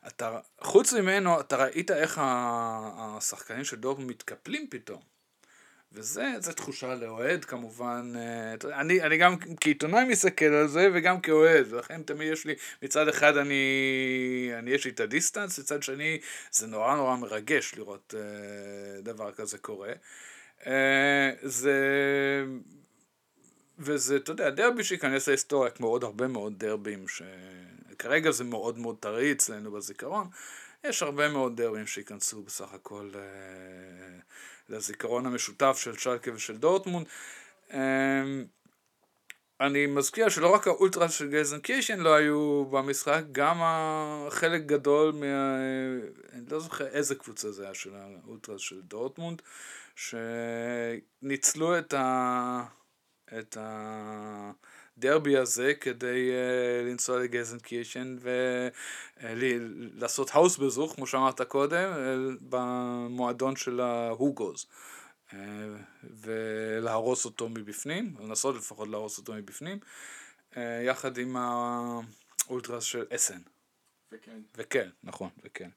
אתה, 0.07 0.39
חוץ 0.61 0.93
ממנו, 0.93 1.39
אתה 1.39 1.55
ראית 1.55 1.91
איך 1.91 2.21
השחקנים 2.23 3.63
של 3.63 3.75
דורטמונד 3.75 4.09
מתקפלים 4.09 4.67
פתאום. 4.69 5.01
וזה 5.91 6.53
תחושה 6.55 6.95
לאוהד 6.95 7.45
כמובן, 7.45 8.13
אה, 8.15 8.79
אני, 8.79 9.01
אני 9.01 9.17
גם 9.17 9.35
כעיתונאי 9.61 10.03
מסתכל 10.03 10.45
על 10.45 10.67
זה 10.67 10.89
וגם 10.93 11.21
כאוהד, 11.21 11.73
ולכן 11.73 12.01
תמיד 12.03 12.31
יש 12.31 12.45
לי, 12.45 12.55
מצד 12.81 13.07
אחד 13.07 13.37
אני, 13.37 14.51
אני 14.59 14.71
יש 14.71 14.85
לי 14.85 14.91
את 14.91 14.99
ה 14.99 15.05
distance, 15.05 15.59
מצד 15.59 15.83
שני 15.83 16.19
זה 16.51 16.67
נורא 16.67 16.95
נורא 16.95 17.15
מרגש 17.15 17.75
לראות 17.75 18.13
uh, 18.17 19.01
דבר 19.01 19.31
כזה 19.31 19.57
קורה. 19.57 19.93
Uh, 20.61 20.67
זה, 21.43 21.75
וזה, 23.79 24.15
אתה 24.15 24.31
יודע, 24.31 24.49
דרבי 24.49 24.83
שייכנס 24.83 25.27
להיסטוריה 25.27 25.71
כמו 25.71 25.87
עוד 25.87 26.03
הרבה 26.03 26.27
מאוד 26.27 26.59
דרבים, 26.59 27.07
שכרגע 27.97 28.31
זה 28.31 28.43
מאוד 28.43 28.77
מאוד 28.77 28.95
טרי 28.99 29.31
אצלנו 29.31 29.71
בזיכרון, 29.71 30.27
יש 30.83 31.03
הרבה 31.03 31.29
מאוד 31.29 31.61
דרבים 31.61 31.87
שייכנסו 31.87 32.41
בסך 32.41 32.73
הכל 32.73 33.09
uh, 33.13 33.17
לזיכרון 34.69 35.25
המשותף 35.25 35.77
של 35.79 35.95
שלקה 35.95 36.31
ושל 36.33 36.57
דורטמונד. 36.57 37.07
אמ, 37.73 38.45
אני 39.61 39.85
מזכיר 39.85 40.29
שלא 40.29 40.53
רק 40.53 40.67
האולטרס 40.67 41.13
של 41.13 41.29
גלזנקירשן 41.29 41.99
לא 41.99 42.15
היו 42.15 42.65
במשחק, 42.65 43.23
גם 43.31 43.57
חלק 44.29 44.61
גדול 44.65 45.11
מה... 45.11 45.55
אני 46.33 46.45
לא 46.51 46.59
זוכר 46.59 46.87
איזה 46.87 47.15
קבוצה 47.15 47.51
זה 47.51 47.63
היה 47.63 47.73
של 47.73 47.91
האולטרס 47.95 48.61
של 48.61 48.81
דורטמונד, 48.81 49.41
שניצלו 49.95 51.79
את 51.79 51.93
ה... 51.93 52.63
את 53.39 53.57
ה... 53.57 54.51
הדרבי 54.97 55.37
הזה 55.37 55.73
כדי 55.73 56.31
uh, 56.31 56.85
לנסוע 56.85 57.19
לגלזנקירשן 57.19 58.17
ולעשות 59.21 60.29
uh, 60.29 60.31
Hausbesuch, 60.33 60.95
כמו 60.95 61.07
שאמרת 61.07 61.41
קודם, 61.41 61.93
uh, 61.93 61.97
במועדון 62.49 63.55
של 63.55 63.79
ההוגוס. 63.79 64.65
Uh, 65.29 65.33
ולהרוס 66.03 67.25
אותו 67.25 67.49
מבפנים, 67.49 68.15
לנסות 68.19 68.55
לפחות 68.55 68.87
להרוס 68.87 69.17
אותו 69.17 69.33
מבפנים, 69.33 69.79
uh, 70.53 70.57
יחד 70.85 71.17
עם 71.17 71.37
האולטרס 71.37 72.83
של 72.83 73.05
אסן. 73.15 73.39
וכן. 74.11 74.39
וכן, 74.57 74.89
נכון, 75.03 75.29
וכן. 75.43 75.69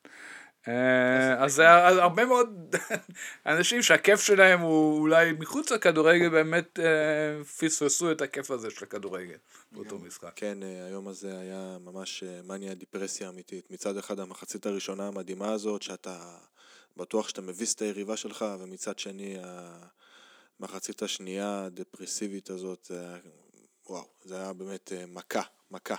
אה, 0.69 1.45
אז 1.45 1.59
הרבה 1.99 2.25
מאוד 2.25 2.77
אנשים 3.47 3.83
שהכיף 3.83 4.21
שלהם 4.21 4.61
הוא 4.61 5.01
אולי 5.01 5.33
מחוץ 5.33 5.71
לכדורגל 5.71 6.29
באמת 6.29 6.79
אה, 6.79 7.45
פספסו 7.45 8.13
את 8.13 8.21
הכיף 8.21 8.51
הזה 8.51 8.71
של 8.71 8.85
הכדורגל 8.85 9.37
באותו 9.73 9.99
משחק. 9.99 10.33
כן, 10.37 10.63
אה, 10.63 10.85
היום 10.87 11.09
הזה 11.09 11.39
היה 11.39 11.77
ממש 11.81 12.25
מניה 12.45 12.75
דיפרסיה 12.75 13.29
אמיתית. 13.29 13.71
מצד 13.71 13.97
אחד 13.97 14.21
המחצית 14.21 14.67
הראשונה 14.67 15.09
המדהימה 15.09 15.53
הזאת, 15.53 15.83
שאתה 15.83 16.37
בטוח 16.97 17.29
שאתה 17.29 17.43
מביס 17.43 17.75
את 17.75 17.83
היריבה 17.83 18.17
שלך, 18.17 18.45
ומצד 18.61 18.99
שני 18.99 19.37
המחצית 20.61 21.03
השנייה 21.03 21.65
הדפרסיבית 21.65 22.51
הזאת, 22.51 22.91
וואו, 23.89 24.05
זה 24.25 24.37
היה 24.37 24.53
באמת 24.53 24.93
מכה, 25.09 25.43
מכה. 25.71 25.97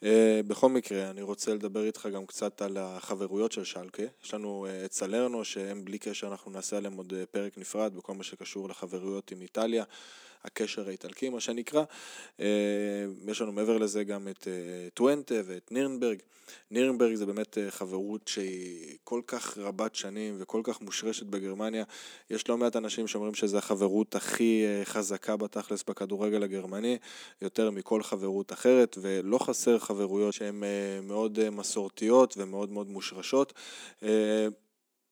Uh, 0.00 0.06
בכל 0.46 0.68
מקרה, 0.68 1.10
אני 1.10 1.22
רוצה 1.22 1.54
לדבר 1.54 1.84
איתך 1.84 2.08
גם 2.14 2.26
קצת 2.26 2.62
על 2.62 2.76
החברויות 2.76 3.52
של 3.52 3.64
שלקה. 3.64 4.02
יש 4.24 4.34
לנו 4.34 4.66
uh, 4.66 4.84
את 4.84 4.92
סלרנו, 4.92 5.44
שהם 5.44 5.84
בלי 5.84 5.98
קשר 5.98 6.26
אנחנו 6.26 6.50
נעשה 6.50 6.76
עליהם 6.76 6.96
עוד 6.96 7.12
uh, 7.12 7.26
פרק 7.30 7.58
נפרד 7.58 7.94
בכל 7.96 8.14
מה 8.14 8.24
שקשור 8.24 8.68
לחברויות 8.68 9.30
עם 9.30 9.42
איטליה. 9.42 9.84
הקשר 10.44 10.88
האיטלקי, 10.88 11.28
מה 11.28 11.40
שנקרא. 11.40 11.84
אה, 12.40 12.46
יש 13.26 13.40
לנו 13.40 13.52
מעבר 13.52 13.78
לזה 13.78 14.04
גם 14.04 14.28
את 14.28 14.48
אה, 14.48 14.88
טואנטה 14.94 15.34
ואת 15.44 15.72
נירנברג. 15.72 16.18
נירנברג 16.70 17.14
זה 17.14 17.26
באמת 17.26 17.58
אה, 17.58 17.70
חברות 17.70 18.28
שהיא 18.28 18.96
כל 19.04 19.20
כך 19.26 19.58
רבת 19.58 19.94
שנים 19.94 20.36
וכל 20.38 20.60
כך 20.64 20.80
מושרשת 20.80 21.26
בגרמניה. 21.26 21.84
יש 22.30 22.48
לא 22.48 22.56
מעט 22.56 22.76
אנשים 22.76 23.06
שאומרים 23.06 23.34
שזו 23.34 23.58
החברות 23.58 24.14
הכי 24.14 24.64
חזקה 24.84 25.36
בתכלס 25.36 25.84
בכדורגל 25.88 26.42
הגרמני, 26.42 26.98
יותר 27.42 27.70
מכל 27.70 28.02
חברות 28.02 28.52
אחרת, 28.52 28.98
ולא 29.00 29.38
חסר 29.38 29.78
חברויות 29.78 30.34
שהן 30.34 30.62
מאוד 31.02 31.50
מסורתיות 31.50 32.34
ומאוד 32.38 32.70
מאוד 32.70 32.88
מושרשות. 32.88 33.52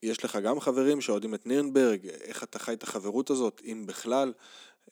יש 0.02 0.24
לך 0.24 0.36
גם 0.36 0.60
חברים 0.60 1.00
שאוהדים 1.00 1.34
את 1.34 1.46
נירנברג, 1.46 2.08
איך 2.08 2.42
אתה 2.42 2.58
חי 2.58 2.72
את 2.72 2.82
החברות 2.82 3.30
הזאת, 3.30 3.62
אם 3.64 3.84
בכלל. 3.86 4.32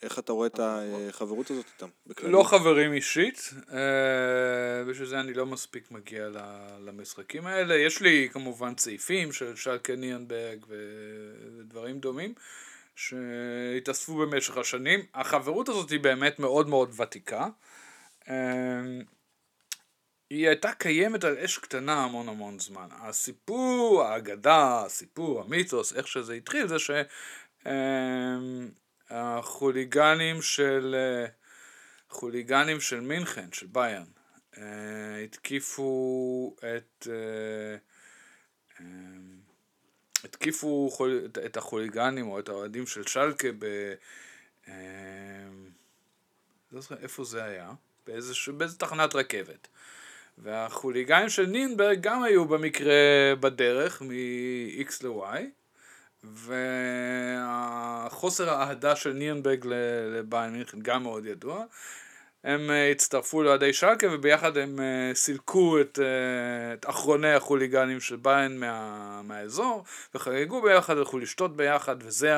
איך 0.02 0.18
אתה 0.18 0.32
רואה 0.32 0.46
את 0.46 0.60
החברות 0.62 1.50
הזאת 1.50 1.66
איתם? 1.74 1.88
לא 2.22 2.42
חברים 2.42 2.92
אישית, 2.92 3.50
אה, 3.72 4.84
בשביל 4.84 5.08
זה 5.08 5.20
אני 5.20 5.34
לא 5.34 5.46
מספיק 5.46 5.90
מגיע 5.90 6.28
למשחקים 6.80 7.46
האלה. 7.46 7.74
יש 7.74 8.00
לי 8.00 8.28
כמובן 8.32 8.74
צעיפים 8.74 9.32
של 9.32 9.56
שלקה 9.56 9.96
ניאנברג 9.96 10.66
ודברים 10.68 11.98
דומים, 11.98 12.34
שהתאספו 12.96 14.14
במשך 14.14 14.56
השנים. 14.56 15.00
החברות 15.14 15.68
הזאת 15.68 15.90
היא 15.90 16.00
באמת 16.00 16.38
מאוד 16.38 16.68
מאוד 16.68 17.00
ותיקה. 17.00 17.48
אה, 18.28 18.34
היא 20.30 20.48
הייתה 20.48 20.72
קיימת 20.72 21.24
על 21.24 21.38
אש 21.38 21.58
קטנה 21.58 22.04
המון 22.04 22.28
המון 22.28 22.58
זמן. 22.58 22.88
הסיפור, 22.90 24.02
האגדה, 24.02 24.82
הסיפור, 24.84 25.40
המיתוס, 25.40 25.92
איך 25.92 26.08
שזה 26.08 26.34
התחיל, 26.34 26.66
זה 26.68 26.78
ש... 26.78 26.90
החוליגנים 29.10 30.42
של 30.42 30.94
אה, 30.98 31.26
חוליגנים 32.10 32.80
של 32.80 33.00
מינכן, 33.00 33.52
של 33.52 33.66
ביאן, 33.66 34.04
אה, 34.58 35.16
התקיפו 35.24 36.56
את 36.58 37.06
אה, 37.10 37.76
התקיפו 40.24 40.90
את 41.46 41.56
החוליגנים 41.56 42.28
או 42.28 42.38
את 42.38 42.48
האוהדים 42.48 42.86
של 42.86 43.06
שלקה 43.06 43.48
ב... 43.58 43.94
לא 46.72 46.80
זוכר 46.80 46.96
איפה 47.02 47.24
זה 47.24 47.44
היה, 47.44 47.70
באיזה, 48.06 48.32
באיזה 48.56 48.78
תחנת 48.78 49.14
רכבת. 49.14 49.68
והחוליגנים 50.38 51.28
של 51.28 51.46
נינברג 51.46 52.00
גם 52.00 52.22
היו 52.22 52.44
במקרה 52.44 53.34
בדרך 53.40 54.02
מ-X 54.02 55.06
ל-Y, 55.06 55.38
והחוסר 57.34 58.50
האהדה 58.50 58.96
של 58.96 59.12
נירנברג 59.12 59.66
לביין 59.66 60.52
מינכן 60.52 60.80
גם 60.80 61.02
מאוד 61.02 61.26
ידוע. 61.26 61.64
הם 62.46 62.70
אה, 62.70 62.90
הצטרפו 62.90 63.42
לאוהדי 63.42 63.72
שלקה 63.72 64.06
וביחד 64.10 64.56
הם 64.56 64.80
אה, 64.80 65.14
סילקו 65.14 65.80
את, 65.80 65.98
אה, 66.02 66.74
את 66.74 66.88
אחרוני 66.88 67.32
החוליגנים 67.32 68.00
של 68.00 68.16
ביין 68.16 68.60
מה, 68.60 69.22
מהאזור 69.24 69.84
וחגגו 70.14 70.62
ביחד, 70.62 70.96
הלכו 70.96 71.18
לשתות 71.18 71.56
ביחד 71.56 71.96
וזה 72.00 72.34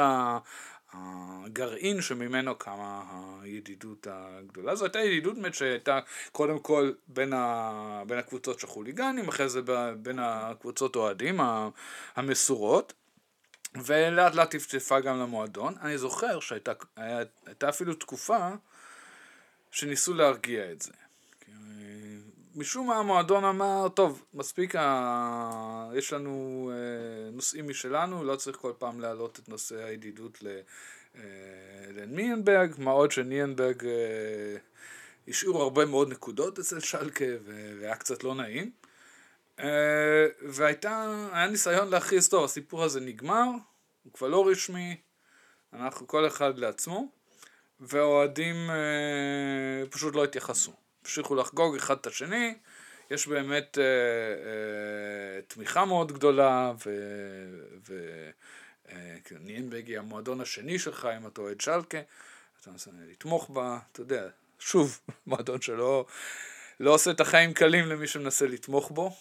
הגרעין 0.93 2.01
שממנו 2.01 2.55
קמה 2.55 3.03
הידידות 3.43 4.07
הגדולה. 4.11 4.75
זו 4.75 4.85
הייתה 4.85 4.99
ידידות 4.99 5.35
באמת 5.35 5.55
שהייתה 5.55 6.01
קודם 6.33 6.59
כל 6.59 6.93
בין, 7.09 7.33
ה, 7.33 8.03
בין 8.07 8.19
הקבוצות 8.19 8.61
של 8.61 8.67
חוליגנים, 8.67 9.29
אחרי 9.29 9.49
זה 9.49 9.61
בין 9.97 10.19
הקבוצות 10.19 10.97
אוהדים 10.97 11.41
המסורות. 12.17 12.93
ולאט 13.75 14.35
לאט 14.35 14.51
טפטפה 14.51 15.01
גם 15.01 15.21
למועדון. 15.21 15.75
אני 15.81 15.99
זוכר 15.99 16.41
שהייתה 16.41 16.73
אפילו 17.69 17.95
תקופה 17.95 18.49
שניסו 19.71 20.15
להרגיע 20.15 20.73
את 20.73 20.83
זה. 20.83 20.93
משום 22.59 22.87
מה 22.87 22.97
המועדון 22.97 23.45
אמר, 23.45 23.89
טוב, 23.89 24.25
מספיק, 24.35 24.75
ה... 24.77 25.91
יש 25.95 26.13
לנו 26.13 26.71
אה, 26.75 27.31
נושאים 27.31 27.69
משלנו, 27.69 28.25
לא 28.25 28.37
צריך 28.37 28.57
כל 28.57 28.73
פעם 28.79 29.01
להעלות 29.01 29.39
את 29.39 29.49
נושא 29.49 29.85
הידידות 29.85 30.43
ל... 30.43 30.47
אה, 31.17 31.23
לניאנברג, 31.95 32.75
מה 32.79 32.91
עוד 32.91 33.13
שניאנברג 33.13 33.85
אה, 33.85 34.57
השאירו 35.29 35.63
הרבה 35.63 35.85
מאוד 35.85 36.09
נקודות 36.09 36.59
אצל 36.59 36.81
שלקה 36.81 37.25
והיה 37.45 37.97
קצת 37.97 38.25
לא 38.25 38.35
נעים. 38.35 38.71
אה, 39.61 40.27
והייתה, 40.43 41.29
היה 41.33 41.47
ניסיון 41.47 41.89
להכריז, 41.89 42.29
טוב, 42.29 42.45
הסיפור 42.45 42.85
הזה 42.85 43.01
נגמר, 43.01 43.45
הוא 44.05 44.13
כבר 44.13 44.29
לא 44.29 44.49
רשמי, 44.49 44.97
אנחנו 45.73 46.07
כל 46.07 46.27
אחד 46.27 46.59
לעצמו, 46.59 47.09
והאוהדים 47.81 48.71
אה, 48.71 49.87
פשוט 49.91 50.15
לא 50.15 50.25
התייחסו. 50.25 50.73
המשיכו 51.03 51.35
לחגוג 51.35 51.77
אחד 51.77 51.97
את 51.97 52.07
השני, 52.07 52.55
יש 53.11 53.27
באמת 53.27 53.79
אה, 53.79 53.85
אה, 53.85 55.43
תמיכה 55.49 55.85
מאוד 55.85 56.13
גדולה, 56.13 56.73
וניאנבג 59.31 59.89
היא 59.89 59.99
המועדון 59.99 60.41
השני 60.41 60.79
שלך, 60.79 61.09
אם 61.17 61.27
אתה 61.27 61.41
אוהד 61.41 61.61
שלקה, 61.61 61.99
אתה 62.61 62.71
מנסה 62.71 62.91
לתמוך 63.11 63.51
בה, 63.51 63.79
אתה 63.93 64.01
יודע, 64.01 64.29
שוב, 64.59 65.01
מועדון 65.27 65.61
שלא 65.61 66.07
לא 66.81 66.95
עושה 66.95 67.11
את 67.11 67.21
החיים 67.21 67.55
קלים 67.55 67.87
למי 67.87 68.07
שמנסה 68.07 68.47
לתמוך 68.47 68.91
בו, 68.91 69.07
אה, 69.07 69.13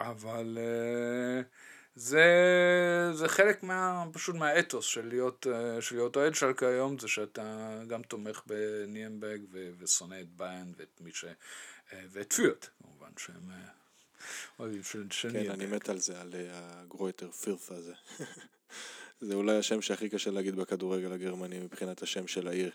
אבל 0.00 0.58
אה, 0.60 1.42
זה, 1.94 2.24
זה 3.12 3.28
חלק 3.28 3.62
מה, 3.62 4.04
פשוט 4.12 4.36
מהאתוס 4.36 4.86
של 4.86 5.08
להיות, 5.08 5.46
אה, 5.46 5.82
של 5.82 5.96
להיות 5.96 6.16
אוהד 6.16 6.34
שלקה 6.34 6.68
היום, 6.68 6.98
זה 6.98 7.08
שאתה 7.08 7.78
גם 7.88 8.02
תומך 8.02 8.42
בניאנברג 8.46 9.40
ושונא 9.78 10.20
את 10.20 10.28
ביין 10.36 10.72
ואת 10.76 11.00
מי 11.00 11.10
ש... 11.12 11.24
ואת 12.10 12.32
פיוט, 12.32 12.66
כמובן, 12.82 13.10
שהם 13.18 13.50
אוהדים 14.58 14.82
של, 14.82 15.06
של 15.10 15.32
כן. 15.32 15.44
כן, 15.44 15.50
אני 15.50 15.66
מת 15.66 15.88
על 15.88 15.98
זה, 15.98 16.20
על 16.20 16.34
הגרויטר 16.52 17.30
פירף 17.30 17.70
הזה. 17.70 17.92
זה 19.20 19.34
אולי 19.34 19.56
השם 19.56 19.82
שהכי 19.82 20.08
קשה 20.08 20.30
להגיד 20.30 20.56
בכדורגל 20.56 21.12
הגרמני 21.12 21.58
מבחינת 21.58 22.02
השם 22.02 22.26
של 22.26 22.48
העיר, 22.48 22.70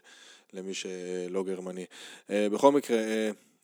למי 0.54 0.74
שלא 0.74 1.44
גרמני. 1.44 1.86
בכל 2.30 2.72
מקרה, 2.72 2.98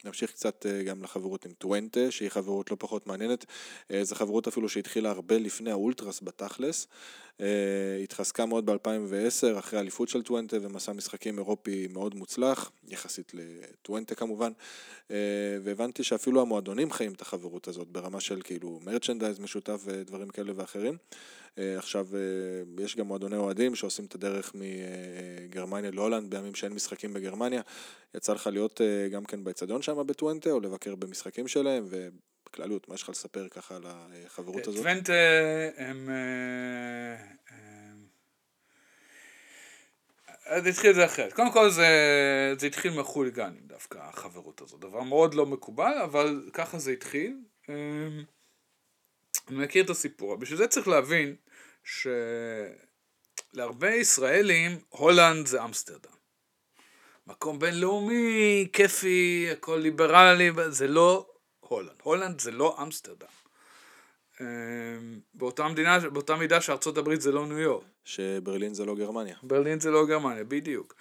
נמשיך 0.05 0.31
קצת 0.31 0.65
אה, 0.65 0.83
גם 0.83 1.03
לחברות 1.03 1.45
עם 1.45 1.51
טוונטה, 1.57 2.11
שהיא 2.11 2.29
חברות 2.29 2.71
לא 2.71 2.77
פחות 2.79 3.07
מעניינת. 3.07 3.45
אה, 3.91 4.03
זו 4.03 4.15
חברות 4.15 4.47
אפילו 4.47 4.69
שהתחילה 4.69 5.09
הרבה 5.09 5.37
לפני 5.37 5.71
האולטרס 5.71 6.19
בתכלס. 6.23 6.87
אה, 7.41 7.45
התחזקה 8.03 8.45
מאוד 8.45 8.65
ב-2010 8.69 9.59
אחרי 9.59 9.79
האליפות 9.79 10.09
של 10.09 10.23
טוונטה 10.23 10.57
ומסע 10.61 10.93
משחקים 10.93 11.37
אירופי 11.37 11.87
מאוד 11.87 12.15
מוצלח, 12.15 12.71
יחסית 12.87 13.31
לטוונטה 13.33 14.15
כמובן. 14.15 14.51
והבנתי 15.63 16.03
שאפילו 16.03 16.41
המועדונים 16.41 16.91
חיים 16.91 17.13
את 17.13 17.21
החברות 17.21 17.67
הזאת 17.67 17.87
ברמה 17.87 18.19
של 18.19 18.41
כאילו 18.41 18.79
מרצ'נדייז 18.83 19.39
משותף 19.39 19.81
ודברים 19.85 20.29
כאלה 20.29 20.53
ואחרים. 20.55 20.97
אה, 21.57 21.77
עכשיו, 21.77 22.07
אה, 22.15 22.83
יש 22.83 22.95
גם 22.95 23.07
מועדוני 23.07 23.37
אוהדים 23.37 23.75
שעושים 23.75 24.05
את 24.05 24.15
הדרך 24.15 24.51
מגרמניה 24.55 25.91
להולנד 25.91 26.29
בימים 26.29 26.55
שאין 26.55 26.73
משחקים 26.73 27.13
בגרמניה. 27.13 27.61
יצא 28.15 28.33
לך 28.33 28.47
להיות 28.47 28.81
אה, 28.81 29.07
גם 29.09 29.25
כן 29.25 29.43
באצטדיון 29.43 29.81
שם 29.81 30.07
בטוונטה, 30.07 30.49
או 30.49 30.59
לבקר 30.59 30.95
במשחקים 30.95 31.47
שלהם, 31.47 31.85
ובכללות, 31.89 32.89
מה 32.89 32.95
יש 32.95 33.03
לך 33.03 33.09
לספר 33.09 33.47
ככה 33.49 33.75
על 33.75 33.83
החברות 33.85 34.67
הזאת? 34.67 34.79
טוונטה 34.81 35.13
הם... 35.77 36.09
אז 40.45 40.67
התחיל 40.67 40.89
את 40.89 40.95
זה 40.95 41.05
אחרת. 41.05 41.33
קודם 41.33 41.51
כל 41.51 41.69
זה, 41.69 41.87
זה 42.59 42.67
התחיל 42.67 42.99
מחוליגנים 42.99 43.61
דווקא, 43.67 43.97
החברות 43.97 44.61
הזאת. 44.61 44.79
דבר 44.79 45.01
מאוד 45.01 45.33
לא 45.33 45.45
מקובל, 45.45 45.93
אבל 46.03 46.49
ככה 46.53 46.79
זה 46.79 46.91
התחיל. 46.91 47.37
אני 49.49 49.57
מכיר 49.57 49.83
את 49.83 49.89
הסיפור. 49.89 50.35
בשביל 50.35 50.57
זה 50.57 50.67
צריך 50.67 50.87
להבין 50.87 51.35
שלהרבה 53.53 53.89
ישראלים 53.89 54.79
הולנד 54.89 55.47
זה 55.47 55.63
אמסטרדם. 55.63 56.15
מקום 57.27 57.59
בינלאומי, 57.59 58.67
כיפי, 58.73 59.47
הכל 59.51 59.79
ליברלי, 59.81 60.51
זה 60.69 60.87
לא 60.87 61.27
הולנד. 61.59 61.95
הולנד 62.03 62.39
זה 62.39 62.51
לא 62.51 62.77
אמסטרדם. 62.81 63.27
אמ, 64.41 64.45
באותה, 65.33 65.67
מדינה, 65.67 65.99
באותה 65.99 66.35
מידה 66.35 66.61
שארצות 66.61 66.97
הברית 66.97 67.21
זה 67.21 67.31
לא 67.31 67.47
ניו 67.47 67.59
יורק. 67.59 67.85
שברלין 68.05 68.73
זה 68.73 68.85
לא 68.85 68.95
גרמניה. 68.95 69.35
ברלין 69.43 69.79
זה 69.79 69.91
לא 69.91 70.05
גרמניה, 70.05 70.43
בדיוק. 70.43 70.95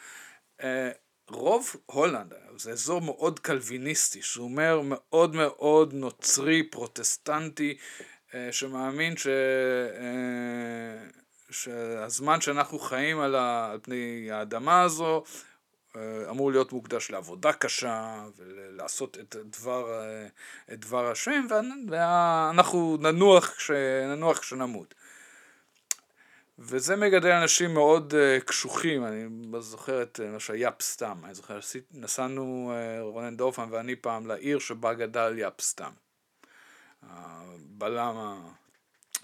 אה, 0.62 0.90
רוב 1.28 1.76
הולנד 1.86 2.34
זה 2.56 2.72
אזור 2.72 3.00
מאוד 3.00 3.38
קלוויניסטי, 3.38 4.22
שהוא 4.22 4.44
אומר 4.44 4.80
מאוד 4.84 5.34
מאוד 5.34 5.94
נוצרי, 5.94 6.62
פרוטסטנטי, 6.62 7.78
שמאמין 8.50 9.16
ש... 9.16 9.26
אה, 9.26 11.08
שהזמן 11.50 12.40
שאנחנו 12.40 12.78
חיים 12.78 13.20
על, 13.20 13.36
פני 13.82 14.28
האדמה 14.30 14.82
הזו 14.82 15.24
אה, 15.96 16.30
אמור 16.30 16.50
להיות 16.50 16.72
מוקדש 16.72 17.10
לעבודה 17.10 17.52
קשה 17.52 18.24
ולעשות 18.36 19.18
את 19.18 19.36
דבר, 19.36 20.02
את 20.72 20.80
דבר 20.80 21.10
השם 21.10 21.46
ואנחנו 21.90 22.96
ננוח, 23.00 23.50
כש... 23.50 23.70
ננוח 24.08 24.38
כשנמות. 24.38 24.94
וזה 26.58 26.96
מגדל 26.96 27.30
אנשים 27.30 27.74
מאוד 27.74 28.14
קשוחים, 28.46 29.04
אני 29.04 29.26
זוכר 29.60 30.02
את 30.02 30.20
מה 30.32 30.40
שיאפ 30.40 30.82
סתם, 30.82 31.18
אני 31.24 31.34
זוכר, 31.34 31.58
נסענו 31.92 32.72
רונן 33.00 33.36
דורפמן 33.36 33.68
ואני 33.70 33.96
פעם 33.96 34.26
לעיר 34.26 34.58
שבה 34.58 34.94
גדל 34.94 35.38
יאפ 35.38 35.60
סתם. 35.60 35.90
הבלם 37.08 38.42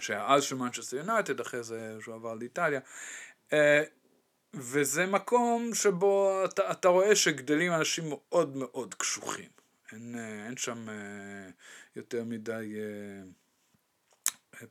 שהיה 0.01 0.27
אז 0.35 0.43
של 0.43 0.57
מנצ'סטר 0.57 0.97
יונייטד, 0.97 1.41
אחרי 1.41 1.63
זה 1.63 1.97
שהוא 2.01 2.15
עבר 2.15 2.35
לאיטליה. 2.35 2.81
אה, 3.53 3.83
וזה 4.55 5.07
מקום 5.07 5.75
שבו 5.75 6.45
אתה, 6.45 6.71
אתה 6.71 6.89
רואה 6.89 7.17
שגדלים 7.17 7.73
אנשים 7.73 8.05
מאוד 8.09 8.57
מאוד 8.57 8.95
קשוחים. 8.95 9.49
אין, 9.93 10.15
אה, 10.19 10.47
אין 10.47 10.57
שם 10.57 10.89
אה, 10.89 10.95
יותר 11.97 12.25
מדי 12.25 12.75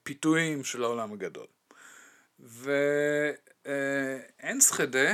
פיתויים 0.04 0.64
של 0.64 0.84
העולם 0.84 1.14
הגדול. 1.14 1.48
ואנסחדה 3.66 5.14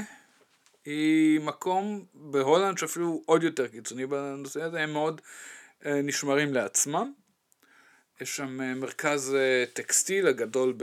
היא 0.85 1.39
מקום 1.39 2.05
בהולנד 2.13 2.77
שאפילו 2.77 3.23
עוד 3.25 3.43
יותר 3.43 3.67
קיצוני 3.67 4.05
בנושא 4.05 4.61
הזה, 4.61 4.81
הם 4.81 4.93
מאוד 4.93 5.21
נשמרים 5.85 6.53
לעצמם. 6.53 7.13
יש 8.21 8.35
שם 8.35 8.61
אה, 8.61 8.73
מרכז 8.73 9.35
אה, 9.35 9.63
טקסטיל 9.73 10.27
הגדול, 10.27 10.73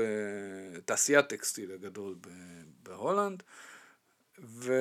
תעשיית 0.85 1.29
טקסטיל 1.29 1.73
הגדול 1.73 2.15
בהולנד, 2.83 3.43
וזה, 4.39 4.77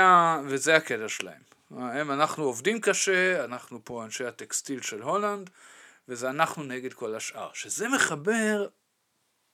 אה, 0.00 0.40
וזה 0.44 0.76
הקטע 0.76 1.08
שלהם. 1.08 1.42
הם, 1.70 2.10
אנחנו 2.10 2.44
עובדים 2.44 2.80
קשה, 2.80 3.44
אנחנו 3.44 3.84
פה 3.84 4.04
אנשי 4.04 4.24
הטקסטיל 4.24 4.80
של 4.80 5.02
הולנד, 5.02 5.50
וזה 6.08 6.30
אנחנו 6.30 6.62
נגד 6.62 6.92
כל 6.92 7.14
השאר. 7.14 7.50
שזה 7.54 7.88
מחבר 7.88 8.68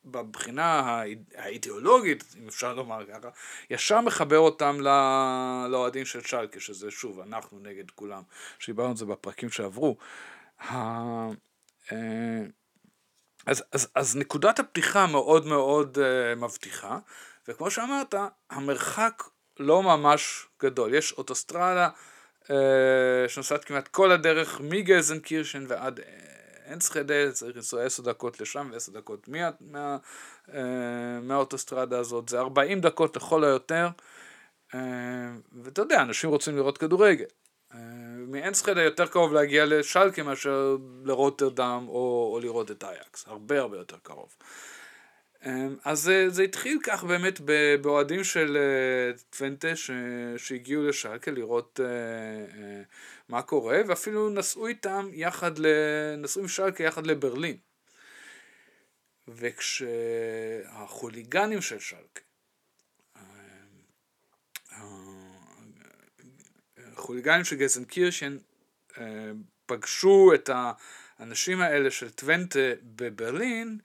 בבחינה 0.04 1.02
האידיאולוגית, 1.34 2.34
אם 2.42 2.48
אפשר 2.48 2.74
לומר 2.74 3.06
ככה, 3.06 3.28
ישר 3.70 4.00
מחבר 4.00 4.38
אותם 4.38 4.80
לאוהדים 5.70 6.04
של 6.04 6.20
צ'לקה, 6.22 6.60
שזה 6.60 6.90
שוב, 6.90 7.20
אנחנו 7.20 7.58
נגד 7.58 7.90
כולם, 7.90 8.22
שדיברנו 8.58 8.90
על 8.90 8.96
זה 8.96 9.06
בפרקים 9.06 9.50
שעברו. 9.50 9.96
אה, 10.60 11.28
אז, 13.46 13.64
אז, 13.72 13.88
אז 13.94 14.16
נקודת 14.16 14.58
הפתיחה 14.58 15.06
מאוד 15.06 15.46
מאוד 15.46 15.98
uh, 15.98 16.38
מבטיחה, 16.38 16.98
וכמו 17.48 17.70
שאמרת, 17.70 18.14
המרחק 18.50 19.22
לא 19.60 19.82
ממש 19.82 20.46
גדול. 20.62 20.94
יש 20.94 21.12
אוטוסטרדה 21.12 21.88
אה, 22.50 23.28
שנוסעת 23.28 23.64
כמעט 23.64 23.88
כל 23.88 24.12
הדרך 24.12 24.60
מגזן 24.60 25.18
קירשן 25.18 25.64
ועד 25.68 26.00
אנסחדה, 26.68 27.32
צריך 27.32 27.56
לנסוע 27.56 27.82
עשר 27.82 28.02
דקות 28.02 28.40
לשם 28.40 28.68
ועשר 28.72 28.92
דקות 28.92 29.28
מה, 29.28 29.50
מה, 29.60 29.96
אה, 30.54 31.20
מהאוטוסטרדה 31.22 31.98
הזאת, 31.98 32.28
זה 32.28 32.38
ארבעים 32.38 32.80
דקות 32.80 33.16
לכל 33.16 33.44
היותר, 33.44 33.88
אה, 34.74 34.80
ואתה 35.62 35.82
יודע, 35.82 36.02
אנשים 36.02 36.30
רוצים 36.30 36.56
לראות 36.56 36.78
כדורגל. 36.78 37.24
אה, 37.74 37.78
מאנסחדה 38.28 38.82
יותר 38.82 39.06
קרוב 39.06 39.32
להגיע 39.32 39.64
לשלקה 39.66 40.22
מאשר 40.22 40.76
לרוטרדם 41.04 41.84
או, 41.88 42.30
או 42.32 42.40
לראות 42.42 42.70
את 42.70 42.84
אייקס, 42.84 43.28
הרבה 43.28 43.60
הרבה 43.60 43.76
יותר 43.76 43.96
קרוב. 44.02 44.36
אז 45.84 46.00
זה, 46.00 46.26
זה 46.28 46.42
התחיל 46.42 46.78
כך 46.82 47.04
באמת 47.04 47.40
באוהדים 47.80 48.24
של 48.24 48.58
טוונטה 49.30 49.68
שהגיעו 50.36 50.82
לשלקה 50.82 51.30
לראות 51.30 51.80
מה 53.28 53.42
קורה, 53.42 53.80
ואפילו 53.86 54.30
נסעו 54.30 54.66
איתם 54.66 55.08
יחד, 55.12 55.58
ל... 55.58 55.66
נסעו 56.18 56.42
עם 56.42 56.48
שלקה 56.48 56.84
יחד 56.84 57.06
לברלין. 57.06 57.56
וכשהחוליגנים 59.28 61.62
של 61.62 61.78
שלקה, 61.78 62.20
החוליגנים 66.78 67.44
של 67.44 67.56
גזן 67.56 67.84
קירשן 67.84 68.36
פגשו 69.66 70.32
את 70.34 70.50
האנשים 70.52 71.60
האלה 71.60 71.90
של 71.90 72.10
טוונטה 72.10 72.58
בברלין, 72.82 73.78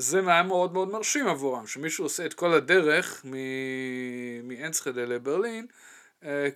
זה 0.00 0.20
היה 0.26 0.42
מאוד 0.42 0.72
מאוד 0.72 0.90
מרשים 0.90 1.26
עבורם, 1.26 1.66
שמישהו 1.66 2.04
עושה 2.04 2.26
את 2.26 2.34
כל 2.34 2.52
הדרך 2.52 3.24
מאנסחדה 4.44 5.04
לברלין 5.04 5.66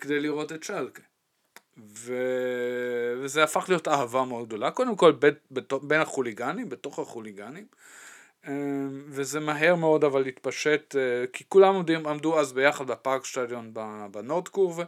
כדי 0.01 0.21
לראות 0.21 0.53
את 0.53 0.63
שלקה. 0.63 1.03
ו... 1.79 2.15
וזה 3.23 3.45
הפך 3.45 3.65
להיות 3.69 3.89
אהבה 3.89 4.25
מאוד 4.25 4.47
גדולה, 4.47 4.71
קודם 4.71 4.97
כל 4.97 5.13
בין, 5.13 5.35
בין 5.83 6.01
החוליגנים, 6.01 6.69
בתוך 6.69 6.99
החוליגנים, 6.99 7.67
אמ, 8.49 9.05
וזה 9.09 9.41
מהר 9.41 9.75
מאוד 9.75 10.05
אבל 10.05 10.27
התפשט, 10.27 10.97
אה, 10.97 11.27
כי 11.33 11.45
כולם 11.49 11.75
עמדו, 11.77 12.09
עמדו 12.09 12.41
אז 12.41 12.53
ביחד 12.53 12.87
בפארק 12.87 13.25
שטדיון 13.25 13.75
בנורדקורב, 14.11 14.79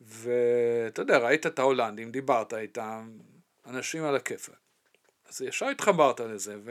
ואתה 0.00 1.02
יודע, 1.02 1.18
ראית 1.18 1.46
את 1.46 1.58
ההולנדים, 1.58 2.10
דיברת 2.10 2.54
איתם, 2.54 3.10
אנשים 3.66 4.04
על 4.04 4.16
הכיפאק. 4.16 4.63
אז 5.34 5.42
ישר 5.42 5.66
התחברת 5.66 6.20
לזה, 6.20 6.56
ו... 6.64 6.70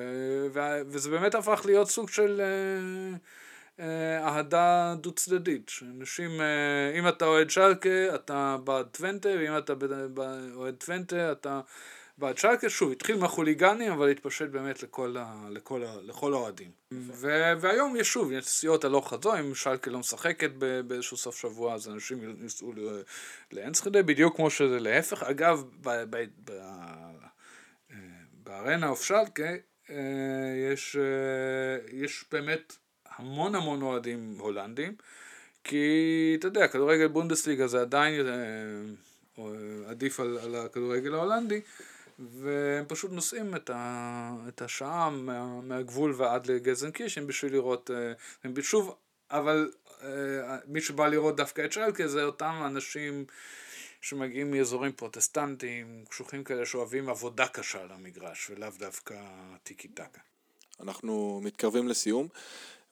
ו... 0.54 0.60
וזה 0.88 1.10
באמת 1.10 1.36
הפך 1.36 1.62
להיות 1.66 1.90
סוג 1.90 2.10
של... 2.10 2.42
Uh, 2.42 3.20
אה, 3.80 4.28
אהדה 4.28 4.96
דו 5.02 5.12
צדדית, 5.12 5.70
שאנשים, 5.70 6.42
אה, 6.42 7.00
אם 7.00 7.08
אתה 7.08 7.26
אוהד 7.26 7.50
שלקה 7.50 8.16
אתה 8.16 8.58
בעד 8.64 8.86
טוונטה, 8.86 9.30
ואם 9.30 9.58
אתה 9.58 9.74
אוהד 10.56 10.76
טוונטה 10.76 11.32
אתה 11.32 11.62
בעד 12.18 12.38
שלקה, 12.38 12.70
שוב, 12.70 12.92
התחיל 12.92 13.18
מהחוליגנים, 13.18 13.92
אבל 13.92 14.10
התפשט 14.10 14.50
באמת 14.50 14.84
לכל, 14.84 15.16
ה, 15.20 15.48
לכל, 15.50 15.84
ה, 15.84 15.96
לכל 16.02 16.34
האוהדים. 16.34 16.72
והיום 17.60 17.96
יש 17.96 18.08
שוב, 18.08 18.32
יש 18.32 18.46
נסיעות 18.46 18.86
הלוך 18.86 19.14
חזור, 19.14 19.40
אם 19.40 19.56
שלקה 19.56 19.92
לא 19.92 20.00
משחקת 20.00 20.52
באיזשהו 20.88 21.18
סוף 21.18 21.38
שבוע, 21.38 21.74
אז 21.74 21.90
אנשים 21.90 22.42
ייסעו 22.42 22.74
לאנסחדה, 23.52 24.04
בדיוק 24.04 24.36
כמו 24.36 24.50
שזה 24.50 24.80
להפך. 24.80 25.24
אגב, 25.24 25.64
בארנה 28.54 28.88
אוף 28.88 29.04
שלקה, 29.04 29.50
יש, 30.72 30.96
יש 31.92 32.26
באמת 32.32 32.76
המון 33.18 33.56
המון 33.56 33.82
אוהדים 33.82 34.36
הולנדים, 34.40 34.96
כי 35.64 36.36
אתה 36.40 36.48
יודע, 36.48 36.68
כדורגל 36.68 37.08
בונדסליגה 37.08 37.68
זה 37.68 37.82
עדיין 37.82 38.28
אה, 38.28 38.34
אה, 39.40 39.44
עדיף 39.90 40.20
על, 40.20 40.38
על 40.38 40.56
הכדורגל 40.56 41.14
ההולנדי, 41.14 41.62
והם 42.20 42.86
פשוט 42.88 43.12
נוסעים 43.12 43.56
את, 43.56 43.70
ה, 43.70 44.36
את 44.48 44.62
השעה 44.62 45.10
מה, 45.10 45.62
מהגבול 45.62 46.14
ועד 46.18 46.46
לגזנקישן 46.46 47.28
בשביל 47.28 47.54
לראות, 47.54 47.92
אה, 47.94 48.14
הם 48.44 48.62
שוב, 48.62 48.96
אבל 49.32 49.72
מי 50.68 50.82
שבא 50.82 51.08
לראות 51.08 51.36
דווקא 51.36 51.66
את 51.66 51.72
שלקה 51.72 52.08
זה 52.08 52.24
אותם 52.24 52.62
אנשים 52.66 53.26
שמגיעים 54.04 54.52
מאזורים 54.52 54.92
פרוטסטנטיים, 54.92 56.06
קשוחים 56.10 56.44
כאלה 56.44 56.66
שאוהבים 56.66 57.10
עבודה 57.10 57.48
קשה 57.48 57.82
על 57.82 57.92
המגרש 57.92 58.50
ולאו 58.50 58.70
דווקא 58.80 59.16
טיקי 59.64 59.88
טקה. 59.88 60.20
אנחנו 60.80 61.42
מתקרבים 61.44 61.88
לסיום. 61.88 62.28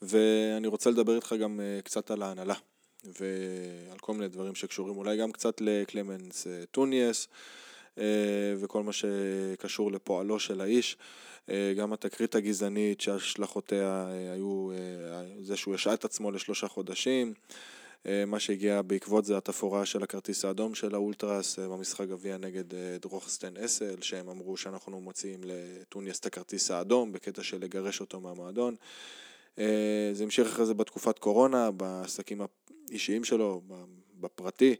ואני 0.01 0.67
רוצה 0.67 0.89
לדבר 0.89 1.15
איתך 1.15 1.35
גם 1.39 1.59
אה, 1.59 1.81
קצת 1.81 2.11
על 2.11 2.21
ההנהלה, 2.21 2.53
ועל 3.03 3.99
כל 3.99 4.13
מיני 4.13 4.27
דברים 4.27 4.55
שקשורים 4.55 4.97
אולי 4.97 5.17
גם 5.17 5.31
קצת 5.31 5.61
לקלמנס 5.61 6.47
אה, 6.47 6.63
טוניאס, 6.71 7.27
אה, 7.97 8.03
וכל 8.59 8.83
מה 8.83 8.91
שקשור 8.93 9.91
לפועלו 9.91 10.39
של 10.39 10.61
האיש. 10.61 10.97
גם 11.77 11.93
התקרית 11.93 12.35
הגזענית 12.35 13.01
שהשלכותיה 13.01 14.07
היו 14.33 14.69
זה 15.41 15.57
שהוא 15.57 15.75
השעה 15.75 15.93
את 15.93 16.05
עצמו 16.05 16.31
לשלושה 16.31 16.67
חודשים. 16.67 17.33
מה 18.27 18.39
שהגיע 18.39 18.81
בעקבות 18.81 19.25
זה 19.25 19.37
התפאורה 19.37 19.85
של 19.85 20.03
הכרטיס 20.03 20.45
האדום 20.45 20.75
של 20.75 20.95
האולטרס 20.95 21.59
במשחק 21.59 22.07
גביע 22.07 22.37
נגד 22.37 22.63
דרוכסטן 23.01 23.57
אסל, 23.57 24.01
שהם 24.01 24.29
אמרו 24.29 24.57
שאנחנו 24.57 25.01
מוציאים 25.01 25.41
לטוניאס 25.43 26.19
את 26.19 26.25
הכרטיס 26.25 26.71
האדום 26.71 27.11
בקטע 27.11 27.43
של 27.43 27.57
לגרש 27.61 28.01
אותו 28.01 28.19
מהמועדון. 28.19 28.75
אה, 29.59 30.09
זה 30.13 30.23
המשיך 30.23 30.47
אחרי 30.47 30.65
זה 30.65 30.73
בתקופת 30.73 31.19
קורונה, 31.19 31.71
בעסקים 31.71 32.41
האישיים 32.89 33.23
שלו, 33.23 33.61
בפרטי, 34.19 34.75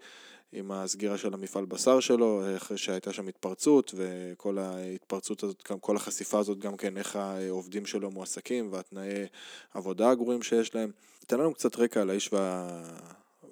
עם 0.51 0.71
הסגירה 0.71 1.17
של 1.17 1.33
המפעל 1.33 1.65
בשר 1.65 1.99
שלו, 1.99 2.55
אחרי 2.57 2.77
שהייתה 2.77 3.13
שם 3.13 3.27
התפרצות, 3.27 3.93
וכל 3.97 4.57
ההתפרצות 4.57 5.43
הזאת, 5.43 5.61
כל 5.81 5.95
החשיפה 5.95 6.39
הזאת 6.39 6.59
גם 6.59 6.77
כן, 6.77 6.97
איך 6.97 7.15
העובדים 7.15 7.85
שלו 7.85 8.11
מועסקים, 8.11 8.73
והתנאי 8.73 9.25
עבודה 9.73 10.09
הגרועים 10.09 10.43
שיש 10.43 10.75
להם. 10.75 10.91
תן 11.27 11.39
לנו 11.39 11.53
קצת 11.53 11.75
רקע 11.75 12.01
על 12.01 12.09
האיש 12.09 12.33
וה... 12.33 12.81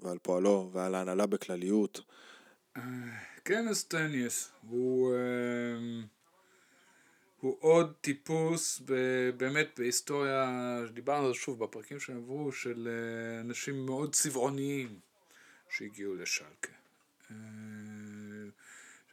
ועל 0.01 0.17
פועלו, 0.17 0.69
ועל 0.73 0.95
ההנהלה 0.95 1.25
בכלליות. 1.25 2.01
כן, 3.45 3.67
אז 3.69 3.83
טניאס, 3.83 4.51
הוא... 4.69 5.13
אה, 5.13 5.19
הוא 7.39 7.57
עוד 7.59 7.93
טיפוס 8.01 8.81
ב- 8.85 9.29
באמת 9.37 9.67
בהיסטוריה, 9.77 10.49
דיברנו 10.93 11.25
על 11.25 11.33
זה 11.33 11.39
שוב 11.39 11.63
בפרקים 11.63 11.99
שעברו, 11.99 12.51
של 12.51 12.87
אה, 12.87 13.41
אנשים 13.41 13.85
מאוד 13.85 14.13
צבעוניים 14.13 14.99
שהגיעו 15.69 16.15
לשלקה. 16.15 16.78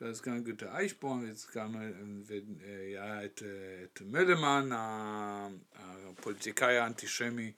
אז 0.01 0.21
גם 0.21 0.45
גוטה 0.45 0.79
איישבורן, 0.79 1.33
והיה 2.27 3.25
את, 3.25 3.43
את 3.85 4.03
מלמן, 4.03 4.69
הפוליטיקאי 5.75 6.79
האנטישמי 6.79 7.53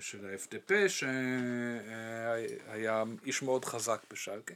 של 0.00 0.26
ה-FDP, 0.26 0.88
שהיה 0.88 2.24
איש 3.24 3.42
מאוד 3.42 3.64
חזק 3.64 4.00
בשלקה. 4.12 4.54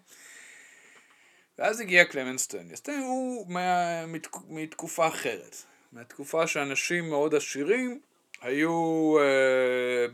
ואז 1.59 1.81
הגיע 1.81 2.05
קלמנסטיין. 2.05 2.77
סטיין 2.77 3.01
הוא 3.01 3.53
מה, 3.53 4.07
מת, 4.07 4.27
מתקופה 4.49 5.09
אחרת. 5.09 5.57
מהתקופה 5.93 6.47
שאנשים 6.47 7.09
מאוד 7.09 7.35
עשירים 7.35 8.01
היו 8.41 9.15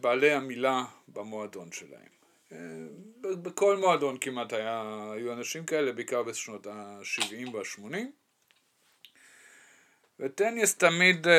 בעלי 0.00 0.32
המילה 0.32 0.84
במועדון 1.08 1.72
שלהם. 1.72 2.23
בכל 3.20 3.76
מועדון 3.76 4.18
כמעט 4.20 4.52
היה, 4.52 5.10
היו 5.14 5.32
אנשים 5.32 5.66
כאלה, 5.66 5.92
בעיקר 5.92 6.22
בשנות 6.22 6.66
ה-70 6.66 7.50
וה-80. 7.52 7.96
וטניס 10.20 10.76
תמיד, 10.76 11.26
uh, 11.26 11.30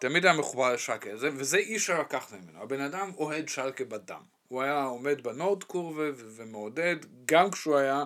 תמיד 0.00 0.24
היה 0.24 0.34
מחובר 0.34 0.72
לשלקה, 0.72 1.10
וזה 1.20 1.58
אי 1.58 1.76
אפשר 1.76 2.00
לקחת 2.00 2.32
ממנו. 2.32 2.62
הבן 2.62 2.80
אדם 2.80 3.10
אוהד 3.16 3.48
שלקה 3.48 3.84
בדם. 3.84 4.22
הוא 4.48 4.62
היה 4.62 4.84
עומד 4.84 5.22
בנורד 5.22 5.64
קורבה 5.64 6.04
ומעודד, 6.16 6.96
גם 7.24 7.50
כשהוא 7.50 7.76
היה 7.76 8.04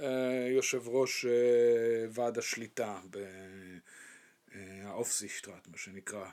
אה, 0.00 0.46
יושב 0.50 0.88
ראש 0.88 1.24
אה, 1.24 2.06
ועד 2.10 2.38
השליטה, 2.38 3.00
האופסישטרט, 4.84 5.68
מה 5.68 5.78
שנקרא, 5.78 6.26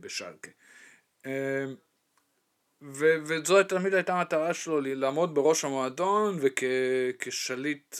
בשלקה. 0.00 0.50
אה, 1.26 1.64
וזו 2.92 3.62
תמיד 3.62 3.94
הייתה 3.94 4.14
המטרה 4.14 4.54
שלו, 4.54 4.80
לעמוד 4.80 5.34
בראש 5.34 5.64
המועדון 5.64 6.38
וכשליט 6.40 7.96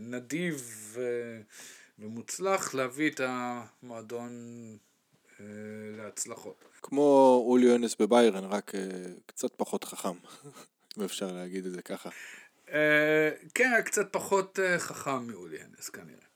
נדיב 0.00 0.96
ומוצלח 1.98 2.74
להביא 2.74 3.10
את 3.10 3.20
המועדון 3.24 4.30
להצלחות. 5.96 6.64
כמו 6.82 7.42
אולי 7.46 7.66
יונס 7.66 7.96
בביירן, 8.00 8.44
רק 8.44 8.72
קצת 9.26 9.50
פחות 9.56 9.84
חכם, 9.84 10.08
אם 10.98 11.04
אפשר 11.04 11.32
להגיד 11.32 11.66
את 11.66 11.72
זה 11.72 11.82
ככה. 11.82 12.10
אה, 12.72 13.30
כן, 13.54 13.70
קצת 13.84 14.12
פחות 14.12 14.58
אה, 14.58 14.78
חכם 14.78 15.26
מאולי 15.26 15.56
הנס 15.60 15.88
כנראה. 15.88 16.27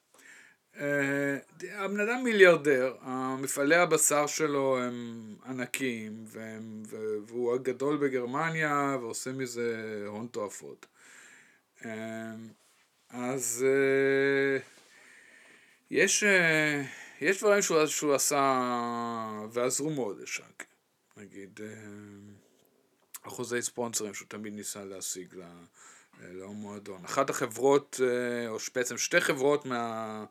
אה, 0.81 1.39
הבן 1.71 2.01
אדם 2.01 2.25
מיליארדר, 2.25 2.97
מפעלי 3.39 3.77
הבשר 3.77 4.27
שלו 4.27 4.79
הם 4.79 5.37
ענקיים, 5.47 6.25
והם, 6.27 6.83
והוא 7.27 7.55
הגדול 7.55 7.97
בגרמניה 7.97 8.97
ועושה 9.01 9.33
מזה 9.33 10.03
הון 10.07 10.27
תועפות. 10.27 10.87
אה, 11.85 12.33
אז 13.11 13.65
אה, 13.69 14.59
יש, 15.91 16.25
יש 17.21 17.39
דברים 17.39 17.63
שהוא, 17.63 17.87
שהוא 17.87 18.15
עשה 18.15 18.63
ועזרו 19.53 19.91
מאוד 19.91 20.21
לשאק. 20.21 20.65
נגיד, 21.17 21.61
אחוזי 23.23 23.63
ספונסרים 23.63 24.15
שהוא 24.15 24.29
תמיד 24.29 24.53
ניסה 24.53 24.85
להשיג 24.85 25.35
למועדון. 26.21 27.05
אחת 27.05 27.31
החברות, 27.31 28.01
או 28.49 28.57
בעצם 28.75 28.99
שתי 28.99 29.21
חברות 29.21 29.67
מה... 29.67 30.25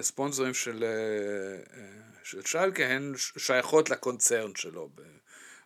ספונסרים 0.00 0.54
של, 0.54 0.84
אה, 0.84 1.78
אה, 1.78 1.86
של 2.24 2.42
שיילקה 2.42 2.86
הן 2.86 3.12
שייכות 3.16 3.90
לקונצרן 3.90 4.54
שלו, 4.54 4.90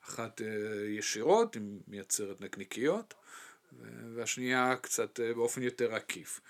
אחת 0.09 0.41
אה, 0.41 0.47
ישירות, 0.89 1.55
היא 1.55 1.63
מייצרת 1.89 2.41
נקניקיות, 2.41 3.15
והשנייה 4.15 4.77
קצת 4.77 5.21
באופן 5.21 5.63
יותר 5.63 5.95
עקיף. 5.95 6.41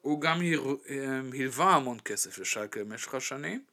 הוא 0.00 0.20
גם 0.20 0.40
הלווה 1.32 1.74
המון 1.74 1.98
כסף 2.04 2.38
לשיילקה 2.38 2.84
במשך 2.84 3.14
השנים, 3.14 3.64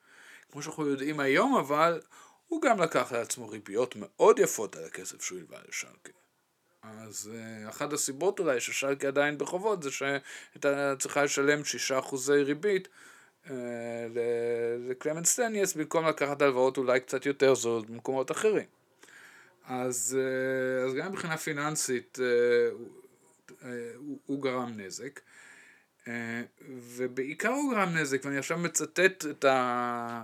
כמו 0.52 0.62
שאנחנו 0.62 0.88
יודעים 0.88 1.20
היום, 1.20 1.56
אבל 1.56 2.02
הוא 2.48 2.62
גם 2.62 2.82
לקח 2.82 3.12
לעצמו 3.12 3.50
ריביות 3.50 3.96
מאוד 3.96 4.40
יפות 4.40 4.76
על 4.76 4.86
הכסף 4.86 5.22
שהוא 5.22 5.40
הלווה 5.40 5.60
לשיילקה. 5.70 6.12
אז 7.08 7.32
uh, 7.34 7.70
אחת 7.70 7.94
הסיבות 7.94 8.40
אולי 8.40 8.60
ששלקי 8.60 9.08
עדיין 9.08 9.38
בחובות 9.38 9.84
זה 9.84 9.92
שהייתה 9.92 10.94
צריכה 11.00 11.24
לשלם 11.24 11.64
שישה 11.64 12.00
אחוזי 12.00 12.44
ריבית 12.44 12.88
uh, 13.46 13.50
לקלמנט 14.90 15.26
סטניאס 15.26 15.74
במקום 15.74 16.06
לקחת 16.06 16.42
הלוואות 16.42 16.78
אולי 16.78 17.00
קצת 17.00 17.26
יותר 17.26 17.56
זולות 17.56 17.90
במקומות 17.90 18.32
אחרים. 18.32 18.66
אז, 19.68 20.18
uh, 20.18 20.88
אז 20.88 20.94
גם 20.94 21.12
מבחינה 21.12 21.38
פיננסית 21.38 22.20
הוא, 23.98 24.20
הוא 24.26 24.44
גרם 24.44 24.74
נזק. 24.78 25.20
ובעיקר 26.68 27.50
הוא 27.50 27.74
גרם 27.74 27.98
נזק, 27.98 28.26
ואני 28.26 28.38
עכשיו 28.38 28.58
מצטט 28.58 29.26
את, 29.30 29.46
ה, 29.46 30.24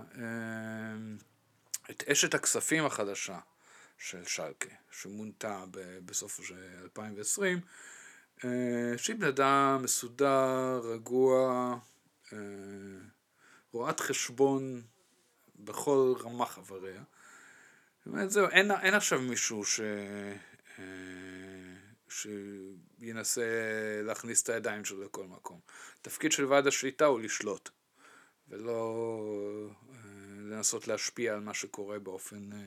את 1.90 2.04
אשת 2.08 2.34
הכספים 2.34 2.86
החדשה. 2.86 3.38
של 4.02 4.24
שלקה, 4.24 4.68
שמונתה 4.90 5.64
בסוף 6.04 6.40
של 6.44 6.54
2020, 6.82 7.60
אה, 8.44 8.50
שהיא 8.96 9.16
בן 9.16 9.26
אדם 9.26 9.80
מסודר, 9.82 10.80
רגוע, 10.84 11.74
אה, 12.32 12.38
רואת 13.72 14.00
חשבון 14.00 14.82
בכל 15.56 16.14
רמה 16.20 16.46
חבריה. 16.46 17.02
באמת 18.06 18.30
זהו, 18.30 18.48
אין, 18.48 18.70
אין 18.70 18.94
עכשיו 18.94 19.20
מישהו 19.20 19.64
ש... 19.64 19.80
אה, 20.78 20.84
שינסה 22.08 23.42
להכניס 24.02 24.42
את 24.42 24.48
הידיים 24.48 24.84
שלו 24.84 25.04
לכל 25.04 25.26
מקום. 25.26 25.60
התפקיד 26.00 26.32
של 26.32 26.44
ועד 26.44 26.66
השליטה 26.66 27.04
הוא 27.04 27.20
לשלוט, 27.20 27.70
ולא 28.48 29.70
לנסות 30.38 30.88
להשפיע 30.88 31.34
על 31.34 31.40
מה 31.40 31.54
שקורה 31.54 31.98
באופן 31.98 32.52
אה, 32.52 32.66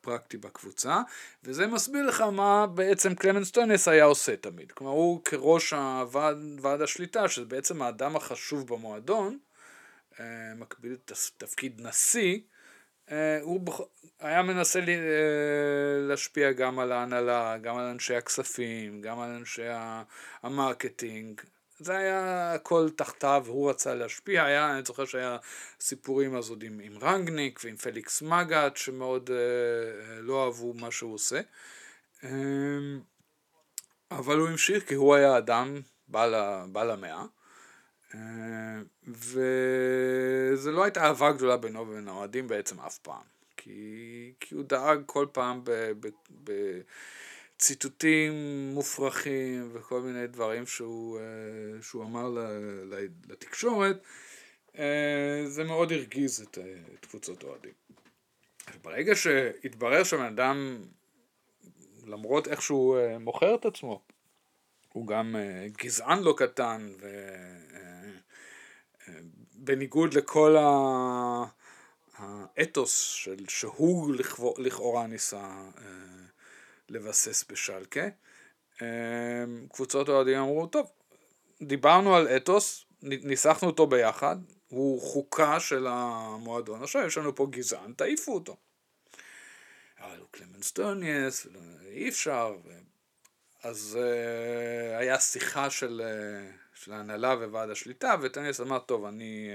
פרקטי 0.00 0.36
בקבוצה, 0.36 1.00
וזה 1.44 1.66
מסביר 1.66 2.06
לך 2.06 2.20
מה 2.20 2.66
בעצם 2.66 3.14
קלמנס 3.14 3.50
טונס 3.50 3.88
היה 3.88 4.04
עושה 4.04 4.36
תמיד. 4.36 4.72
כלומר, 4.72 4.92
הוא 4.92 5.24
כראש 5.24 5.72
הוועד, 5.72 6.36
ועד 6.62 6.82
השליטה, 6.82 7.28
שזה 7.28 7.46
בעצם 7.46 7.82
האדם 7.82 8.16
החשוב 8.16 8.66
במועדון, 8.74 9.38
אה, 10.20 10.24
מקביל 10.56 10.96
תפקיד 11.38 11.80
נשיא, 11.80 12.38
אה, 13.10 13.40
הוא 13.42 13.60
היה 14.20 14.42
מנסה 14.42 14.80
להשפיע 16.08 16.52
גם 16.52 16.78
על 16.78 16.92
ההנהלה, 16.92 17.58
גם 17.58 17.76
על 17.76 17.84
אנשי 17.84 18.14
הכספים, 18.14 19.02
גם 19.02 19.20
על 19.20 19.30
אנשי 19.30 19.66
ה 20.42 20.51
marketing, 20.51 21.40
זה 21.78 21.96
היה 21.96 22.52
הכל 22.54 22.88
תחתיו, 22.96 23.44
הוא 23.48 23.70
רצה 23.70 23.94
להשפיע, 23.94 24.44
היה, 24.44 24.74
אני 24.74 24.82
זוכר 24.84 25.04
שהיה 25.04 25.36
סיפורים 25.80 26.36
אז 26.36 26.50
עוד 26.50 26.62
עם, 26.62 26.80
עם 26.82 26.98
רנגניק 26.98 27.60
ועם 27.64 27.76
פליקס 27.76 28.22
מגאט 28.22 28.76
שמאוד 28.76 29.30
אה, 29.30 29.36
אה, 29.36 30.20
לא 30.20 30.44
אהבו 30.44 30.74
מה 30.74 30.90
שהוא 30.90 31.14
עושה. 31.14 31.40
אה, 32.24 32.30
אבל 34.10 34.38
הוא 34.38 34.48
המשיך 34.48 34.88
כי 34.88 34.94
הוא 34.94 35.14
היה 35.14 35.38
אדם 35.38 35.80
בעל, 36.08 36.34
בעל 36.72 36.90
המאה. 36.90 37.24
אה, 38.14 38.20
וזה 39.08 40.70
לא 40.72 40.84
הייתה 40.84 41.04
אהבה 41.04 41.32
גדולה 41.32 41.56
בינו 41.56 41.80
ובין 41.80 42.08
האוהדים 42.08 42.48
בעצם 42.48 42.80
אף 42.80 42.98
פעם. 42.98 43.22
כי, 43.56 44.32
כי 44.40 44.54
הוא 44.54 44.64
דאג 44.64 45.02
כל 45.06 45.26
פעם 45.32 45.60
ב... 45.64 45.70
ב, 46.00 46.08
ב 46.44 46.52
ציטוטים 47.58 48.32
מופרכים 48.74 49.70
וכל 49.72 50.00
מיני 50.00 50.26
דברים 50.26 50.66
שהוא, 50.66 51.18
אה, 51.18 51.22
שהוא 51.82 52.04
אמר 52.04 52.28
לתקשורת, 53.28 54.02
אה, 54.78 55.44
זה 55.46 55.64
מאוד 55.64 55.92
הרגיז 55.92 56.40
את, 56.40 56.58
אה, 56.58 56.74
קבוצות 57.00 57.42
אוהדים. 57.42 57.72
ברגע 58.82 59.14
שהתברר 59.14 60.04
שבן 60.04 60.24
אדם, 60.24 60.82
למרות 62.06 62.48
איך 62.48 62.62
שהוא 62.62 62.98
מוכר 63.20 63.54
את 63.54 63.64
עצמו, 63.64 64.02
הוא 64.92 65.06
גם 65.06 65.36
גזען 65.82 66.22
לא 66.22 66.34
קטן, 66.36 66.88
ובניגוד 69.56 70.14
לכל 70.14 70.56
האתוס 72.18 72.98
של 73.00 73.44
שהוא 73.48 74.14
לכאורה 74.58 75.06
ניסה 75.06 75.60
לבסס 76.88 77.44
בשלקה. 77.50 78.08
אמ, 78.82 78.86
קבוצות 79.72 80.08
אוהדים 80.08 80.38
אמרו, 80.38 80.66
טוב, 80.66 80.90
דיברנו 81.62 82.16
על 82.16 82.28
אתוס, 82.36 82.84
ניסחנו 83.02 83.68
אותו 83.68 83.86
ביחד, 83.86 84.36
הוא 84.68 85.00
חוקה 85.00 85.60
של 85.60 85.86
המועדון, 85.90 86.82
עכשיו 86.82 87.02
יש 87.06 87.18
לנו 87.18 87.34
פה 87.34 87.46
גזען, 87.50 87.92
תעיפו 87.92 88.34
אותו. 88.34 88.56
אבל 90.00 90.18
הוא 90.18 90.28
קלמנס 90.30 90.72
טוניאס, 90.72 91.46
אי 91.86 92.08
אפשר. 92.08 92.56
אז 93.62 93.98
uh, 94.00 94.98
היה 94.98 95.20
שיחה 95.20 95.70
של, 95.70 96.02
uh, 96.04 96.78
של 96.80 96.92
ההנהלה 96.92 97.28
וועד 97.28 97.70
השליטה, 97.70 98.14
וטוניאס 98.22 98.60
אמר, 98.60 98.78
טוב, 98.78 99.04
אני 99.04 99.50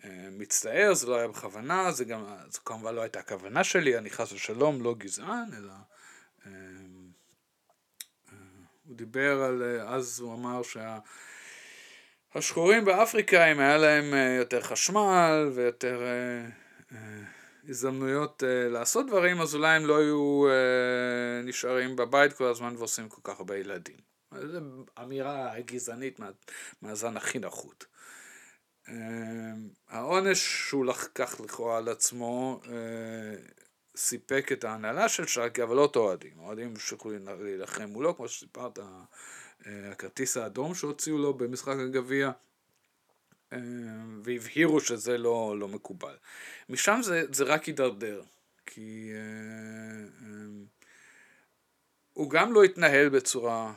uh, 0.00 0.06
מצטער, 0.30 0.94
זה 0.94 1.06
לא 1.06 1.16
היה 1.16 1.28
בכוונה, 1.28 1.92
זה 1.92 2.04
גם, 2.04 2.26
זה 2.50 2.58
כמובן 2.64 2.94
לא 2.94 3.00
הייתה 3.00 3.18
הכוונה 3.18 3.64
שלי, 3.64 3.98
אני 3.98 4.10
חס 4.10 4.32
ושלום 4.32 4.82
לא 4.82 4.94
גזען, 4.94 5.48
אלא 5.56 5.72
אה, 5.72 5.97
הוא 8.88 8.96
דיבר 8.96 9.42
על, 9.42 9.62
אה, 9.62 9.94
אז 9.94 10.20
הוא 10.20 10.34
אמר 10.34 10.60
שהשחורים 12.34 12.84
באפריקה, 12.84 13.52
אם 13.52 13.60
היה 13.60 13.76
להם 13.76 14.14
אה, 14.14 14.34
יותר 14.38 14.60
חשמל 14.60 15.50
ויותר 15.54 16.02
הזדמנויות 17.68 18.42
לעשות 18.46 19.06
דברים, 19.06 19.40
אז 19.40 19.54
אולי 19.54 19.76
הם 19.76 19.86
לא 19.86 19.98
היו 19.98 20.44
נשארים 21.44 21.96
בבית 21.96 22.32
כל 22.32 22.44
הזמן 22.44 22.74
ועושים 22.78 23.08
כל 23.08 23.20
כך 23.24 23.38
הרבה 23.38 23.56
ילדים. 23.56 23.96
זו 24.34 24.58
אמירה 25.02 25.60
גזענית 25.60 26.18
מה, 26.18 26.30
מהזן 26.82 27.16
הכי 27.16 27.38
נחות. 27.38 27.86
העונש 29.88 30.68
שהוא 30.68 30.86
לקח 30.86 31.40
לכאורה 31.40 31.78
על 31.78 31.88
עצמו 31.88 32.60
סיפק 33.98 34.52
את 34.52 34.64
ההנהלה 34.64 35.08
של 35.08 35.26
שרקי, 35.26 35.62
אבל 35.62 35.76
לא 35.76 35.84
את 35.84 35.96
האוהדים. 35.96 36.32
האוהדים 36.38 36.68
המשיכו 36.68 37.10
להילחם 37.40 37.84
מולו, 37.84 38.16
כמו 38.16 38.28
שסיפרת, 38.28 38.78
אה, 38.78 39.90
הכרטיס 39.90 40.36
האדום 40.36 40.74
שהוציאו 40.74 41.18
לו 41.18 41.34
במשחק 41.34 41.76
הגביע, 41.78 42.30
אה, 43.52 43.58
והבהירו 44.22 44.80
שזה 44.80 45.18
לא, 45.18 45.56
לא 45.58 45.68
מקובל. 45.68 46.16
משם 46.68 47.00
זה, 47.02 47.22
זה 47.32 47.44
רק 47.44 47.64
הידרדר, 47.64 48.22
כי 48.66 49.10
אה, 49.14 50.28
הוא 52.12 52.30
גם 52.30 52.52
לא 52.52 52.64
התנהל 52.64 53.08
בצורה 53.08 53.72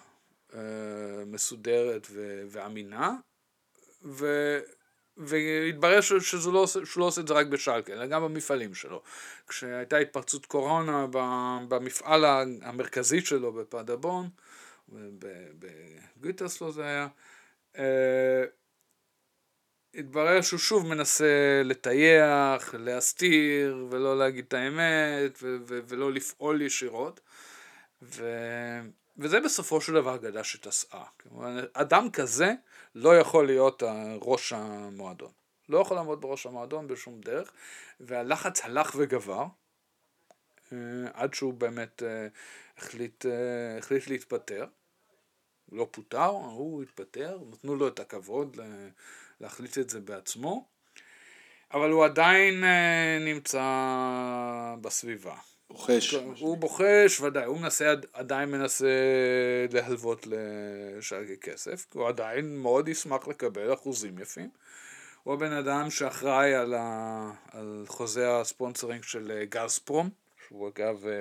מסודרת 1.25 2.07
ואמינה, 2.49 3.15
ו... 4.05 4.25
והתברר 5.21 6.01
שהוא 6.01 6.53
לא, 6.53 6.67
שהוא 6.67 6.85
לא 7.01 7.05
עושה 7.05 7.21
את 7.21 7.27
זה 7.27 7.33
רק 7.33 7.47
בשלקה, 7.47 7.93
אלא 7.93 8.05
גם 8.05 8.23
במפעלים 8.23 8.73
שלו. 8.73 9.01
כשהייתה 9.47 9.97
התפרצות 9.97 10.45
קורונה 10.45 11.05
במפעל 11.67 12.25
המרכזי 12.61 13.21
שלו 13.21 13.53
בפדבון, 13.53 14.29
בגוטרסלו 16.19 16.71
זה 16.71 16.83
היה, 16.83 17.07
אה, 17.77 18.43
התברר 19.95 20.41
שהוא 20.41 20.59
שוב 20.59 20.87
מנסה 20.87 21.61
לטייח, 21.65 22.75
להסתיר 22.77 23.87
ולא 23.89 24.19
להגיד 24.19 24.45
את 24.47 24.53
האמת 24.53 25.37
ולא 25.87 26.11
לפעול 26.11 26.61
ישירות. 26.61 27.19
ו... 28.01 28.25
וזה 29.17 29.39
בסופו 29.39 29.81
של 29.81 29.93
דבר 29.93 30.15
אגדה 30.15 30.43
שתסעה. 30.43 31.03
אדם 31.73 32.11
כזה 32.11 32.53
לא 32.95 33.17
יכול 33.17 33.45
להיות 33.45 33.83
ראש 34.21 34.53
המועדון. 34.53 35.31
לא 35.69 35.79
יכול 35.79 35.97
לעמוד 35.97 36.21
בראש 36.21 36.45
המועדון 36.45 36.87
בשום 36.87 37.21
דרך, 37.21 37.51
והלחץ 37.99 38.61
הלך 38.61 38.95
וגבר, 38.97 39.45
אה, 40.73 40.77
עד 41.13 41.33
שהוא 41.33 41.53
באמת 41.53 42.03
אה, 42.03 42.27
החליט, 42.77 43.25
אה, 43.25 43.77
החליט 43.77 44.07
להתפטר. 44.07 44.65
הוא 45.69 45.79
לא 45.79 45.87
פוטר, 45.91 46.25
הוא 46.25 46.83
התפטר, 46.83 47.39
נתנו 47.51 47.75
לו 47.75 47.87
את 47.87 47.99
הכבוד 47.99 48.57
להחליט 49.41 49.77
את 49.77 49.89
זה 49.89 49.99
בעצמו, 49.99 50.65
אבל 51.73 51.89
הוא 51.91 52.05
עדיין 52.05 52.63
נמצא 53.25 53.63
בסביבה. 54.81 55.35
בוחש. 55.71 56.15
הוא 56.39 56.57
בוחש, 56.57 57.21
ודאי, 57.21 57.45
הוא 57.45 57.59
מנסה, 57.59 57.93
עדיין 58.13 58.51
מנסה 58.51 58.87
להלוות 59.71 60.27
לשלגי 60.27 61.37
כסף, 61.37 61.85
הוא 61.93 62.07
עדיין 62.07 62.57
מאוד 62.57 62.89
ישמח 62.89 63.27
לקבל 63.27 63.73
אחוזים 63.73 64.19
יפים. 64.19 64.49
הוא 65.23 65.33
הבן 65.33 65.51
אדם 65.51 65.89
שאחראי 65.89 66.55
על, 66.55 66.73
ה, 66.73 67.31
על 67.51 67.83
חוזה 67.87 68.37
הספונסרינג 68.37 69.03
של 69.03 69.31
אה, 69.31 69.45
גזפרום, 69.45 70.09
שהוא 70.47 70.69
אגב, 70.69 71.05
אה, 71.07 71.11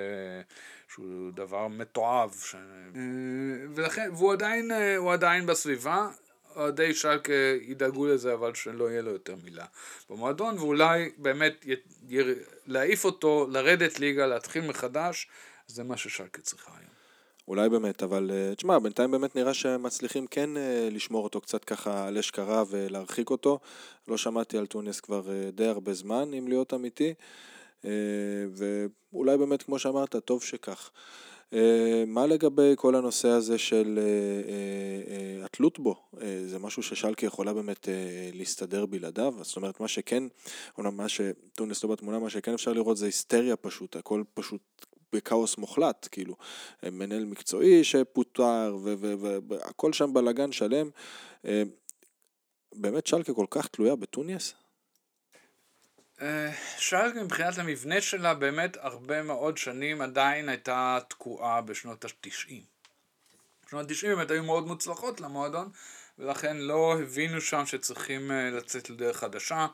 שהוא 0.88 1.32
דבר 1.34 1.68
מתועב, 1.68 2.34
ש... 2.44 2.55
אה, 2.55 2.61
ולכן, 3.74 4.11
והוא 4.12 4.32
עדיין, 4.32 4.70
הוא 4.96 5.12
עדיין 5.12 5.46
בסביבה, 5.46 6.09
אוהדי 6.57 6.94
שלק 6.94 7.28
ידאגו 7.62 8.07
לזה, 8.07 8.34
אבל 8.34 8.55
שלא 8.55 8.90
יהיה 8.90 9.03
לו 9.03 9.11
יותר 9.11 9.34
מילה 9.44 9.66
במועדון, 10.11 10.59
ואולי 10.59 11.11
באמת 11.16 11.66
י... 11.66 11.72
י... 12.09 12.18
להעיף 12.66 13.05
אותו, 13.05 13.46
לרדת 13.51 14.01
ליגה, 14.01 14.26
להתחיל 14.26 14.66
מחדש, 14.66 15.28
זה 15.66 15.84
מה 15.84 15.96
ששלקה 15.96 16.42
צריכה 16.42 16.70
היום. 16.78 16.90
אולי 17.51 17.68
באמת, 17.68 18.03
אבל 18.03 18.30
אה, 18.32 18.55
תשמע, 18.55 18.78
בינתיים 18.78 19.11
באמת 19.11 19.36
נראה 19.36 19.55
שהם 19.55 19.82
מצליחים 19.82 20.26
כן 20.26 20.57
אה, 20.57 20.88
לשמור 20.90 21.24
אותו 21.24 21.40
קצת 21.40 21.64
ככה 21.64 22.07
על 22.07 22.18
אש 22.18 22.30
קרה 22.30 22.64
ולהרחיק 22.70 23.30
אותו. 23.30 23.59
לא 24.09 24.16
שמעתי 24.16 24.59
על 24.59 24.66
טוניס 24.66 25.01
כבר 25.01 25.30
אה, 25.30 25.51
די 25.51 25.66
הרבה 25.66 25.92
זמן, 25.92 26.34
אם 26.38 26.48
להיות 26.48 26.74
אמיתי, 26.74 27.14
ואולי 28.53 29.38
באמת, 29.38 29.62
כמו 29.62 29.78
שאמרת, 29.78 30.16
טוב 30.16 30.42
שכך. 30.42 30.90
מה 32.07 32.26
לגבי 32.26 32.72
כל 32.76 32.94
הנושא 32.94 33.28
הזה 33.28 33.59
של 33.59 33.98
התלות 35.42 35.78
בו? 35.78 35.94
זה 36.46 36.59
משהו 36.59 36.82
ששלקי 36.82 37.26
יכולה 37.26 37.53
באמת 37.55 37.88
להסתדר 38.32 38.86
בלעדיו? 38.86 39.34
זאת 39.42 39.57
אומרת, 39.57 39.80
מה 39.80 39.88
שכן, 39.88 40.22
אומנם 40.78 40.96
מה 40.96 41.09
שטוניס 41.09 41.84
לא 41.84 41.90
בתמונה, 41.90 42.18
מה 42.18 42.30
שכן 42.30 42.55
אפשר 42.55 42.72
לראות 42.72 42.96
זה 42.96 43.07
היסטריה 43.07 43.57
פשוט, 43.57 43.96
הכל 43.96 44.22
פשוט 44.34 44.86
בכאוס 45.12 45.59
מוחלט, 45.59 46.09
כאילו, 46.11 46.36
מנהל 46.82 47.24
מקצועי 47.24 47.84
שפוטר 47.84 48.78
והכל 49.48 49.92
שם 49.92 50.12
בלאגן 50.14 50.53
שלם. 50.53 50.90
אה, 51.44 51.62
באמת 52.74 53.07
שלקה 53.07 53.34
כל 53.34 53.46
כך 53.51 53.66
תלויה 53.66 53.96
בטוניס? 53.96 54.55
אה, 56.20 56.52
שלקה 56.78 57.22
מבחינת 57.22 57.58
המבנה 57.58 58.00
שלה 58.00 58.34
באמת 58.34 58.76
הרבה 58.80 59.22
מאוד 59.22 59.58
שנים 59.58 60.00
עדיין 60.00 60.48
הייתה 60.48 60.98
תקועה 61.08 61.60
בשנות 61.60 62.04
ה-90. 62.04 62.52
בשנות 63.66 63.90
ה-90 63.90 64.06
באמת 64.06 64.30
היו 64.30 64.44
מאוד 64.44 64.66
מוצלחות 64.66 65.20
למועדון 65.20 65.70
ולכן 66.18 66.56
לא 66.56 67.00
הבינו 67.00 67.40
שם 67.40 67.66
שצריכים 67.66 68.30
אה, 68.30 68.50
לצאת 68.50 68.90
לדרך 68.90 69.16
חדשה, 69.16 69.66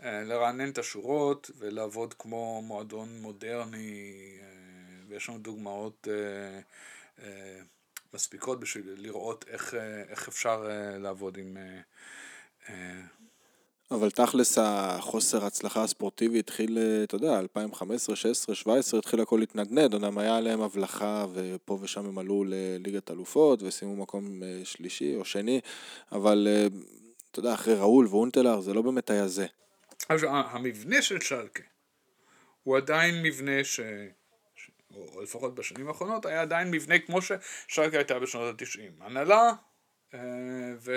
לרענן 0.00 0.70
את 0.70 0.78
השורות 0.78 1.50
ולעבוד 1.58 2.14
כמו 2.18 2.62
מועדון 2.62 3.20
מודרני 3.20 4.12
ויש 5.08 5.28
לנו 5.28 5.38
דוגמאות 5.38 6.08
אה, 6.10 6.60
אה, 7.24 7.60
מספיקות 8.14 8.60
בשביל 8.60 8.94
לראות 8.96 9.44
איך, 9.48 9.74
אה, 9.74 10.02
איך 10.02 10.28
אפשר 10.28 10.68
אה, 10.70 10.98
לעבוד 10.98 11.36
עם... 11.36 11.56
אה, 13.92 13.96
אה, 13.96 14.00
אבל 14.00 14.10
תכלס 14.10 14.58
החוסר 14.58 15.44
הצלחה 15.44 15.82
הספורטיבי 15.82 16.38
התחיל, 16.38 16.78
אה, 16.78 17.04
אתה 17.04 17.14
יודע, 17.14 17.38
2015, 17.38 18.16
16, 18.16 18.54
17, 18.54 19.00
התחיל 19.00 19.20
הכל 19.20 19.36
להתנדנד, 19.36 19.94
אומנם 19.94 20.18
היה 20.18 20.36
עליהם 20.36 20.60
הבלחה 20.60 21.26
ופה 21.34 21.78
ושם 21.82 22.06
הם 22.06 22.18
עלו 22.18 22.44
לליגת 22.48 23.10
אלופות 23.10 23.62
וסיימו 23.62 23.96
מקום 23.96 24.42
אה, 24.42 24.60
שלישי 24.64 25.16
או 25.16 25.24
שני, 25.24 25.60
אבל 26.12 26.48
אתה 27.30 27.38
יודע, 27.38 27.54
אחרי 27.54 27.74
ראול 27.74 28.06
ואונטלר 28.06 28.60
זה 28.60 28.74
לא 28.74 28.82
באמת 28.82 29.10
היה 29.10 29.28
זה. 29.28 29.46
המבנה 30.08 31.02
של 31.02 31.20
שלקה 31.20 31.62
הוא 32.62 32.76
עדיין 32.76 33.22
מבנה 33.22 33.64
ש... 33.64 33.80
או 34.94 35.22
לפחות 35.22 35.54
בשנים 35.54 35.88
האחרונות, 35.88 36.26
היה 36.26 36.42
עדיין 36.42 36.70
מבנה 36.70 36.98
כמו 36.98 37.18
ששרקה 37.22 37.96
הייתה 37.96 38.18
בשנות 38.18 38.54
התשעים. 38.54 38.92
הנהלה 39.00 39.52
אה, 40.14 40.20
ו... 40.80 40.92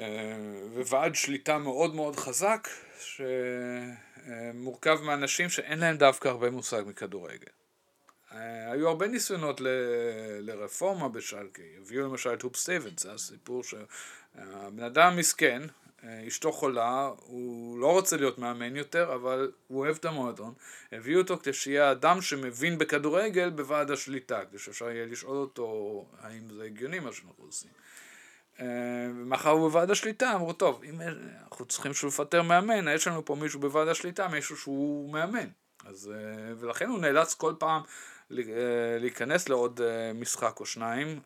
אה, 0.00 0.36
וועד 0.88 1.14
שליטה 1.14 1.58
מאוד 1.58 1.94
מאוד 1.94 2.16
חזק, 2.16 2.68
שמורכב 3.00 4.98
מאנשים 5.02 5.48
שאין 5.48 5.78
להם 5.78 5.96
דווקא 5.96 6.28
הרבה 6.28 6.50
מושג 6.50 6.82
מכדורגל. 6.86 7.46
אה, 8.32 8.72
היו 8.72 8.88
הרבה 8.88 9.08
ניסיונות 9.08 9.60
ל... 9.60 9.66
לרפורמה 10.40 11.08
בשלקי, 11.08 11.76
הביאו 11.80 12.04
למשל 12.04 12.34
את 12.34 12.42
הופ 12.42 12.56
סטיבנס, 12.56 13.02
זה 13.02 13.12
הסיפור 13.12 13.62
שהבן 13.64 14.82
אדם 14.84 15.16
מסכן, 15.16 15.62
אה, 16.04 16.24
אשתו 16.28 16.52
חולה, 16.52 17.10
הוא 17.16 17.78
לא 17.78 17.92
רוצה 17.92 18.16
להיות 18.16 18.38
מאמן 18.38 18.76
יותר, 18.76 19.14
אבל 19.14 19.52
הוא 19.66 19.80
אוהב 19.80 19.96
את 19.96 20.04
המועדון. 20.04 20.54
הביאו 20.92 21.20
אותו 21.20 21.38
כדי 21.38 21.52
שיהיה 21.52 21.92
אדם 21.92 22.22
שמבין 22.22 22.78
בכדורגל 22.78 23.50
בוועד 23.50 23.90
השליטה, 23.90 24.44
כדי 24.44 24.58
שאפשר 24.58 24.90
יהיה 24.90 25.06
לשאול 25.06 25.36
אותו 25.36 26.06
האם 26.20 26.50
זה 26.56 26.64
הגיוני 26.64 26.98
מה 26.98 27.12
שאנחנו 27.12 27.44
עושים. 27.44 27.70
ומאחר 28.60 29.50
הוא 29.50 29.68
בוועד 29.68 29.90
השליטה, 29.90 30.34
אמרו, 30.34 30.52
טוב, 30.52 30.82
אם 30.84 31.00
אנחנו 31.00 31.64
צריכים 31.64 31.92
לפטר 32.06 32.42
מאמן, 32.42 32.88
יש 32.94 33.06
לנו 33.08 33.24
פה 33.24 33.34
מישהו 33.34 33.60
בוועד 33.60 33.88
השליטה, 33.88 34.28
מישהו 34.28 34.56
שהוא 34.56 35.12
מאמן. 35.12 35.48
אז, 35.84 36.12
אה, 36.14 36.54
ולכן 36.58 36.88
הוא 36.88 36.98
נאלץ 36.98 37.34
כל 37.34 37.54
פעם 37.58 37.82
אה, 38.32 38.96
להיכנס 39.00 39.48
לעוד 39.48 39.80
אה, 39.80 40.12
משחק 40.12 40.60
או 40.60 40.66
שניים 40.66 41.20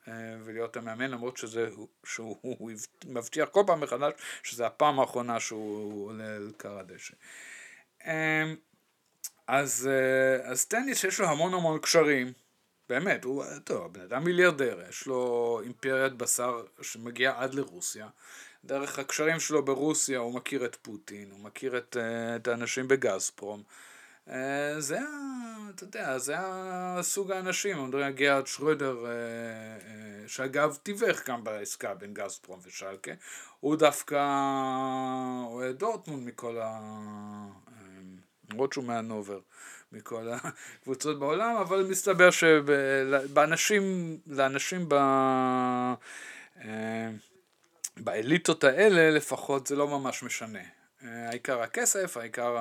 ולהיות 0.45 0.77
המאמן 0.77 1.11
למרות 1.11 1.37
שזה, 1.37 1.69
שהוא 2.05 2.71
מבטיח 3.05 3.49
כל 3.49 3.63
פעם 3.67 3.81
מחדש 3.81 4.13
שזה 4.43 4.67
הפעם 4.67 5.01
האחרונה 5.01 5.41
שהוא 5.41 6.07
עולה 6.07 6.37
על 6.37 6.53
קר 6.57 6.79
הדשא. 6.79 7.15
אז, 9.47 9.91
אז 10.43 10.67
טניס 10.67 11.05
יש 11.05 11.21
לו 11.21 11.29
המון 11.29 11.55
המון 11.55 11.79
קשרים, 11.79 12.33
באמת, 12.89 13.25
הוא, 13.25 13.45
טוב, 13.65 13.85
הבן 13.85 14.01
אדם 14.01 14.25
מיליארדר, 14.25 14.81
יש 14.89 15.07
לו 15.07 15.61
אימפריית 15.65 16.13
בשר 16.13 16.63
שמגיעה 16.83 17.43
עד 17.43 17.55
לרוסיה. 17.55 18.09
דרך 18.65 18.99
הקשרים 18.99 19.41
שלו 19.41 19.65
ברוסיה 19.65 20.19
הוא 20.19 20.35
מכיר 20.35 20.65
את 20.65 20.77
פוטין, 20.83 21.31
הוא 21.31 21.41
מכיר 21.41 21.79
את, 21.79 21.97
את 22.37 22.49
האנשים 22.49 22.89
בגזפרום. 22.89 23.63
אה, 24.31 24.81
זה, 24.81 24.99
אתה 25.75 25.85
יודע, 25.85 26.19
זה 26.19 26.35
הסוג 26.39 27.33
האנשים, 27.33 27.85
מדברים 27.85 28.13
גרד 28.13 28.47
שרודר, 28.47 29.07
אה, 29.07 29.11
אה, 29.11 30.29
שאגב 30.29 30.79
תיווך 30.83 31.29
גם 31.29 31.45
בעסקה 31.45 31.95
בין 31.95 32.15
גזפרום 32.15 32.61
ושלקה, 32.63 33.13
הוא 33.61 33.77
דווקא 33.77 34.27
אוהד 35.47 35.77
דורטמונד 35.79 36.27
מכל 36.27 36.59
ה... 36.59 36.79
למרות 38.51 38.73
שהוא 38.73 38.85
מהנובר, 38.85 39.41
מכל 39.93 40.29
הקבוצות 40.33 41.19
בעולם, 41.19 41.57
אבל 41.57 41.87
מסתבר 41.91 42.31
שבאנשים, 42.31 44.17
לאנשים 44.27 44.89
ב... 44.89 44.95
באליטות 47.97 48.65
האלה 48.65 49.11
לפחות 49.11 49.67
זה 49.67 49.77
לא 49.77 49.89
ממש 49.89 50.23
משנה. 50.23 50.63
העיקר 51.03 51.63
הכסף, 51.63 52.17
העיקר 52.17 52.57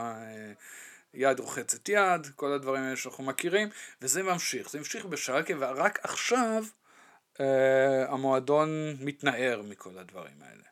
יד 1.13 1.39
רוחצת 1.39 1.89
יד, 1.89 2.27
כל 2.35 2.53
הדברים 2.53 2.83
האלה 2.83 2.95
שאנחנו 2.95 3.23
מכירים, 3.23 3.69
וזה 4.01 4.23
ממשיך, 4.23 4.69
זה 4.69 4.77
ממשיך 4.77 5.05
בשלקה, 5.05 5.53
ורק 5.59 5.99
עכשיו 6.03 6.63
אה, 7.39 8.05
המועדון 8.09 8.95
מתנער 8.99 9.61
מכל 9.69 9.97
הדברים 9.97 10.35
האלה. 10.41 10.63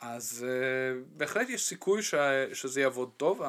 אז 0.00 0.46
אה, 0.48 1.00
בהחלט 1.16 1.48
יש 1.48 1.66
סיכוי 1.66 2.02
ש, 2.02 2.14
שזה 2.52 2.80
יעבוד 2.80 3.10
טוב. 3.16 3.42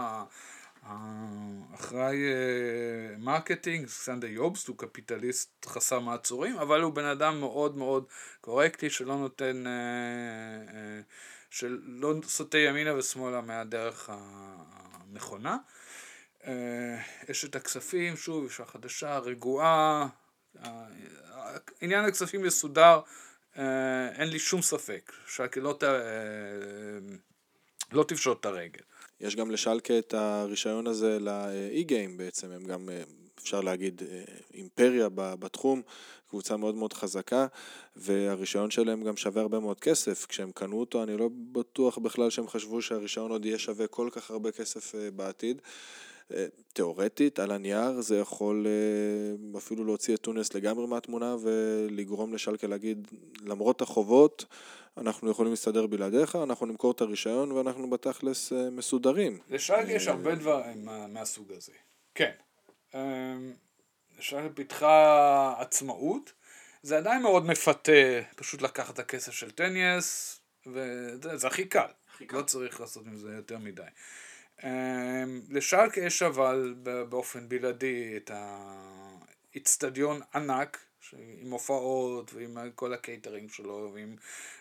האחראי 0.86 2.26
אה, 2.26 3.18
marketing, 3.18 3.88
אלכסנדר 3.88 4.28
יובסט, 4.28 4.68
הוא 4.68 4.78
קפיטליסט 4.78 5.66
חסר 5.66 6.00
מעצורים, 6.00 6.58
אבל 6.58 6.82
הוא 6.82 6.94
בן 6.94 7.06
אדם 7.06 7.40
מאוד 7.40 7.78
מאוד 7.78 8.06
קורקטי, 8.42 8.90
שלא 8.90 9.16
נותן, 9.16 9.68
אה, 9.68 9.72
אה, 10.76 11.02
שלא 11.50 12.14
סוטה 12.24 12.58
ימינה 12.58 12.96
ושמאלה 12.96 13.42
מהדרך 13.42 14.10
הנכונה. 14.14 15.58
אשת 17.32 17.56
הכספים, 17.56 18.18
שוב, 18.18 18.44
אישה 18.44 18.66
חדשה, 18.66 19.18
רגועה, 19.18 20.08
עניין 21.82 22.06
הכספים 22.06 22.46
יסודר, 22.46 23.00
אה, 23.58 24.10
אין 24.10 24.30
לי 24.30 24.40
שום 24.40 24.62
ספק, 24.62 25.12
שהקהילות 25.28 25.84
לא 27.92 28.04
תפשוט 28.04 28.40
את 28.40 28.46
הרגל. 28.46 28.82
יש 29.22 29.36
גם 29.36 29.52
לשלקה 29.52 30.00
את 30.00 30.14
הרישיון 30.14 30.88
הזה 30.88 31.20
לאי-גיים 31.20 32.18
בעצם, 32.18 32.52
הם 32.52 32.64
גם, 32.64 32.90
אה, 32.90 33.04
אפשר 33.42 33.62
להגיד, 33.62 34.02
אה, 34.12 34.24
אימפריה 34.54 35.10
בתחום, 35.16 35.82
קבוצה 36.30 36.58
מאוד 36.58 36.76
מאוד 36.76 36.94
חזקה, 36.94 37.48
והרישיון 37.96 38.72
שלהם 38.72 39.04
גם 39.04 39.18
שווה 39.18 39.42
הרבה 39.42 39.60
מאוד 39.60 39.80
כסף. 39.80 40.26
כשהם 40.26 40.52
קנו 40.52 40.80
אותו, 40.80 41.04
אני 41.04 41.18
לא 41.18 41.30
בטוח 41.52 41.98
בכלל 41.98 42.30
שהם 42.30 42.48
חשבו 42.48 42.82
שהרישיון 42.82 43.32
עוד 43.32 43.46
יהיה 43.46 43.60
שווה 43.60 43.88
כל 43.88 44.10
כך 44.12 44.32
הרבה 44.32 44.52
כסף 44.52 44.96
בעתיד. 45.16 45.62
תיאורטית, 46.74 47.40
על 47.40 47.52
הנייר, 47.52 48.02
זה 48.02 48.18
יכול 48.18 48.68
אפילו 49.58 49.86
להוציא 49.86 50.16
את 50.16 50.22
טונס 50.22 50.54
לגמרי 50.54 50.88
מהתמונה 50.88 51.36
ולגרום 51.42 52.34
לשלקה 52.34 52.68
להגיד, 52.68 53.08
למרות 53.46 53.82
החובות, 53.82 54.46
אנחנו 54.98 55.32
יכולים 55.32 55.52
להסתדר 55.52 55.88
בלעדיך, 55.88 56.36
אנחנו 56.36 56.66
נמכור 56.66 56.92
את 56.92 57.02
הרישיון 57.02 57.52
ואנחנו 57.52 57.90
בתכלס 57.90 58.54
אה, 58.54 58.70
מסודרים. 58.70 59.40
לשלקה 59.50 59.92
יש 59.92 60.08
הרבה 60.08 60.36
דברים 60.36 60.86
מהסוג 61.10 61.52
הזה, 61.52 61.72
כן. 62.16 62.32
אמ, 62.94 63.54
שלקה 64.18 64.50
פיתחה 64.56 65.54
עצמאות, 65.58 66.34
זה 66.84 66.98
עדיין 66.98 67.22
מאוד 67.22 67.46
מפתה 67.46 67.92
פשוט 68.36 68.62
לקחת 68.62 68.94
את 68.94 69.00
הכסף 69.00 69.32
של 69.32 69.52
טוניאס, 69.52 70.40
וזה 70.66 71.48
הכי 71.48 71.66
קל, 71.66 71.88
לא 72.32 72.42
צריך 72.42 72.80
לעשות 72.80 73.06
עם 73.06 73.16
זה 73.16 73.34
יותר 73.36 73.58
מדי. 73.58 73.82
אמ, 74.64 74.70
לשלקה 75.50 76.02
יש 76.02 76.22
אבל 76.22 76.76
באופן 77.10 77.50
בלעדי 77.50 78.18
את 78.18 78.32
האיצטדיון 79.54 80.22
ענק 80.36 80.78
עם 81.42 81.52
הופעות 81.52 82.34
ועם 82.34 82.58
כל 82.76 82.94
הקייטרינג 82.94 83.52
שלו 83.52 83.92
ועם 83.94 84.16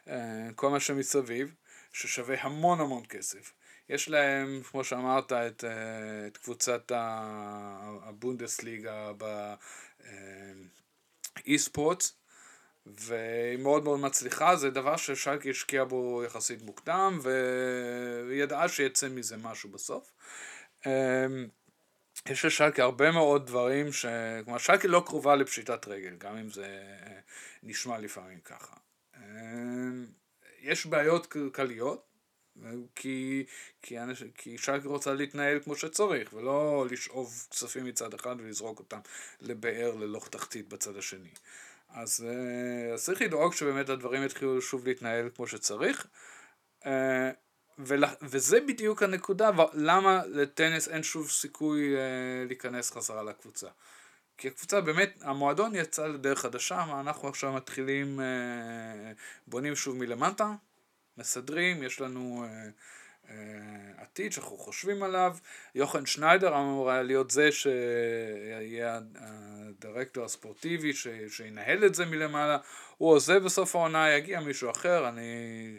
uh, 0.07 0.11
כל 0.55 0.70
מה 0.70 0.80
שמסביב, 0.80 1.55
ששווה 1.93 2.43
המון 2.43 2.80
המון 2.80 3.03
כסף. 3.09 3.53
יש 3.88 4.09
להם, 4.09 4.62
כמו 4.70 4.84
שאמרת, 4.84 5.32
את, 5.32 5.64
uh, 5.64 5.66
את 6.26 6.36
קבוצת 6.36 6.93
הבונדסליגה 8.03 9.12
באי-ספורטס, 11.45 12.11
אה, 12.11 12.12
והיא 12.86 13.59
מאוד 13.59 13.84
מאוד 13.84 14.01
מצליחה, 14.01 14.57
זה 14.57 14.70
דבר 14.70 14.97
ששלקי 14.97 15.51
השקיע 15.51 15.84
בו 15.84 16.22
יחסית 16.26 16.62
מוקדם, 16.62 17.18
והיא 17.22 18.43
ידעה 18.43 18.68
שיצא 18.68 19.09
מזה 19.09 19.36
משהו 19.36 19.70
בסוף. 19.70 20.12
יש 22.27 22.45
לשלקי 22.45 22.83
הרבה 22.83 23.11
מאוד 23.11 23.47
דברים 23.47 23.93
ש... 23.93 24.07
כלומר, 24.45 24.59
שלקי 24.59 24.89
לא 24.89 25.03
קרובה 25.07 25.37
לפשיטת 25.37 25.89
רגל, 25.89 26.14
גם 26.18 26.37
אם 26.37 26.51
זה 26.51 26.64
אה, 26.64 27.18
נשמע 27.62 27.99
לפעמים 27.99 28.41
ככה. 28.41 28.77
אה, 29.16 29.20
יש 30.61 30.87
בעיות 30.87 31.27
כלכליות, 31.27 32.12
כי, 32.95 33.45
כי, 33.83 33.97
כי 34.35 34.59
שלקי 34.59 34.89
רוצה 34.89 35.14
להתנהל 35.14 35.61
כמו 35.61 35.77
שצריך, 35.77 36.33
ולא 36.33 36.87
לשאוב 36.91 37.47
כספים 37.51 37.85
מצד 37.85 38.14
אחד 38.14 38.37
ולזרוק 38.39 38.79
אותם 38.79 39.01
לבאר 39.41 39.95
ללא 39.95 40.20
תחתית 40.31 40.68
בצד 40.68 40.97
השני. 40.97 41.31
אז, 41.89 42.27
אה, 42.29 42.95
אז 42.95 43.05
צריך 43.05 43.23
לדאוג 43.23 43.55
שבאמת 43.55 43.89
הדברים 43.89 44.25
יתחילו 44.25 44.62
שוב 44.62 44.87
להתנהל 44.87 45.31
כמו 45.35 45.47
שצריך. 45.47 46.07
ול, 47.79 48.05
וזה 48.23 48.61
בדיוק 48.61 49.03
הנקודה, 49.03 49.51
למה 49.73 50.23
לטניס 50.27 50.89
אין 50.89 51.03
שוב 51.03 51.31
סיכוי 51.31 51.97
אה, 51.97 52.45
להיכנס 52.47 52.91
חזרה 52.91 53.23
לקבוצה. 53.23 53.68
כי 54.39 54.49
הקבוצה 54.49 54.81
באמת, 54.81 55.18
המועדון 55.20 55.75
יצא 55.75 56.07
לדרך 56.07 56.39
חדשה, 56.39 56.85
אנחנו 57.01 57.29
עכשיו 57.29 57.53
מתחילים, 57.53 58.20
אה, 58.20 59.12
בונים 59.47 59.77
שוב 59.77 59.97
מלמטה, 59.97 60.55
מסדרים, 61.18 61.83
יש 61.83 62.01
לנו 62.01 62.45
אה, 62.45 62.68
אה, 63.31 64.03
עתיד 64.03 64.33
שאנחנו 64.33 64.57
חושבים 64.57 65.03
עליו. 65.03 65.37
יוחנן 65.75 66.07
שניידר 66.07 66.57
אמור 66.57 66.91
היה 66.91 67.03
להיות 67.03 67.31
זה 67.31 67.53
שיהיה 67.53 69.01
הדירקטור 69.14 70.25
הספורטיבי 70.25 70.93
ש, 70.93 71.09
שינהל 71.29 71.85
את 71.85 71.95
זה 71.95 72.07
מלמעלה. 72.07 72.59
הוא 72.99 73.11
עוזב 73.11 73.45
בסוף 73.45 73.77
העונה, 73.77 74.11
יגיע 74.11 74.41
מישהו 74.41 74.70
אחר, 74.70 75.09
אני 75.09 75.79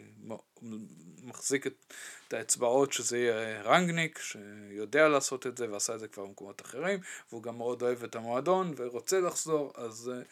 מחזיק 1.24 1.66
את, 1.66 1.74
את 2.28 2.32
האצבעות 2.32 2.92
שזה 2.92 3.18
יהיה 3.18 3.62
רנגניק, 3.62 4.18
שיודע 4.18 5.08
לעשות 5.08 5.46
את 5.46 5.56
זה 5.56 5.72
ועשה 5.72 5.94
את 5.94 6.00
זה 6.00 6.08
כבר 6.08 6.26
במקומות 6.26 6.62
אחרים, 6.62 6.98
והוא 7.30 7.42
גם 7.42 7.58
מאוד 7.58 7.82
אוהב 7.82 8.04
את 8.04 8.16
המועדון 8.16 8.74
ורוצה 8.76 9.20
לחזור, 9.20 9.72
אז 9.74 10.12
uh, 10.14 10.26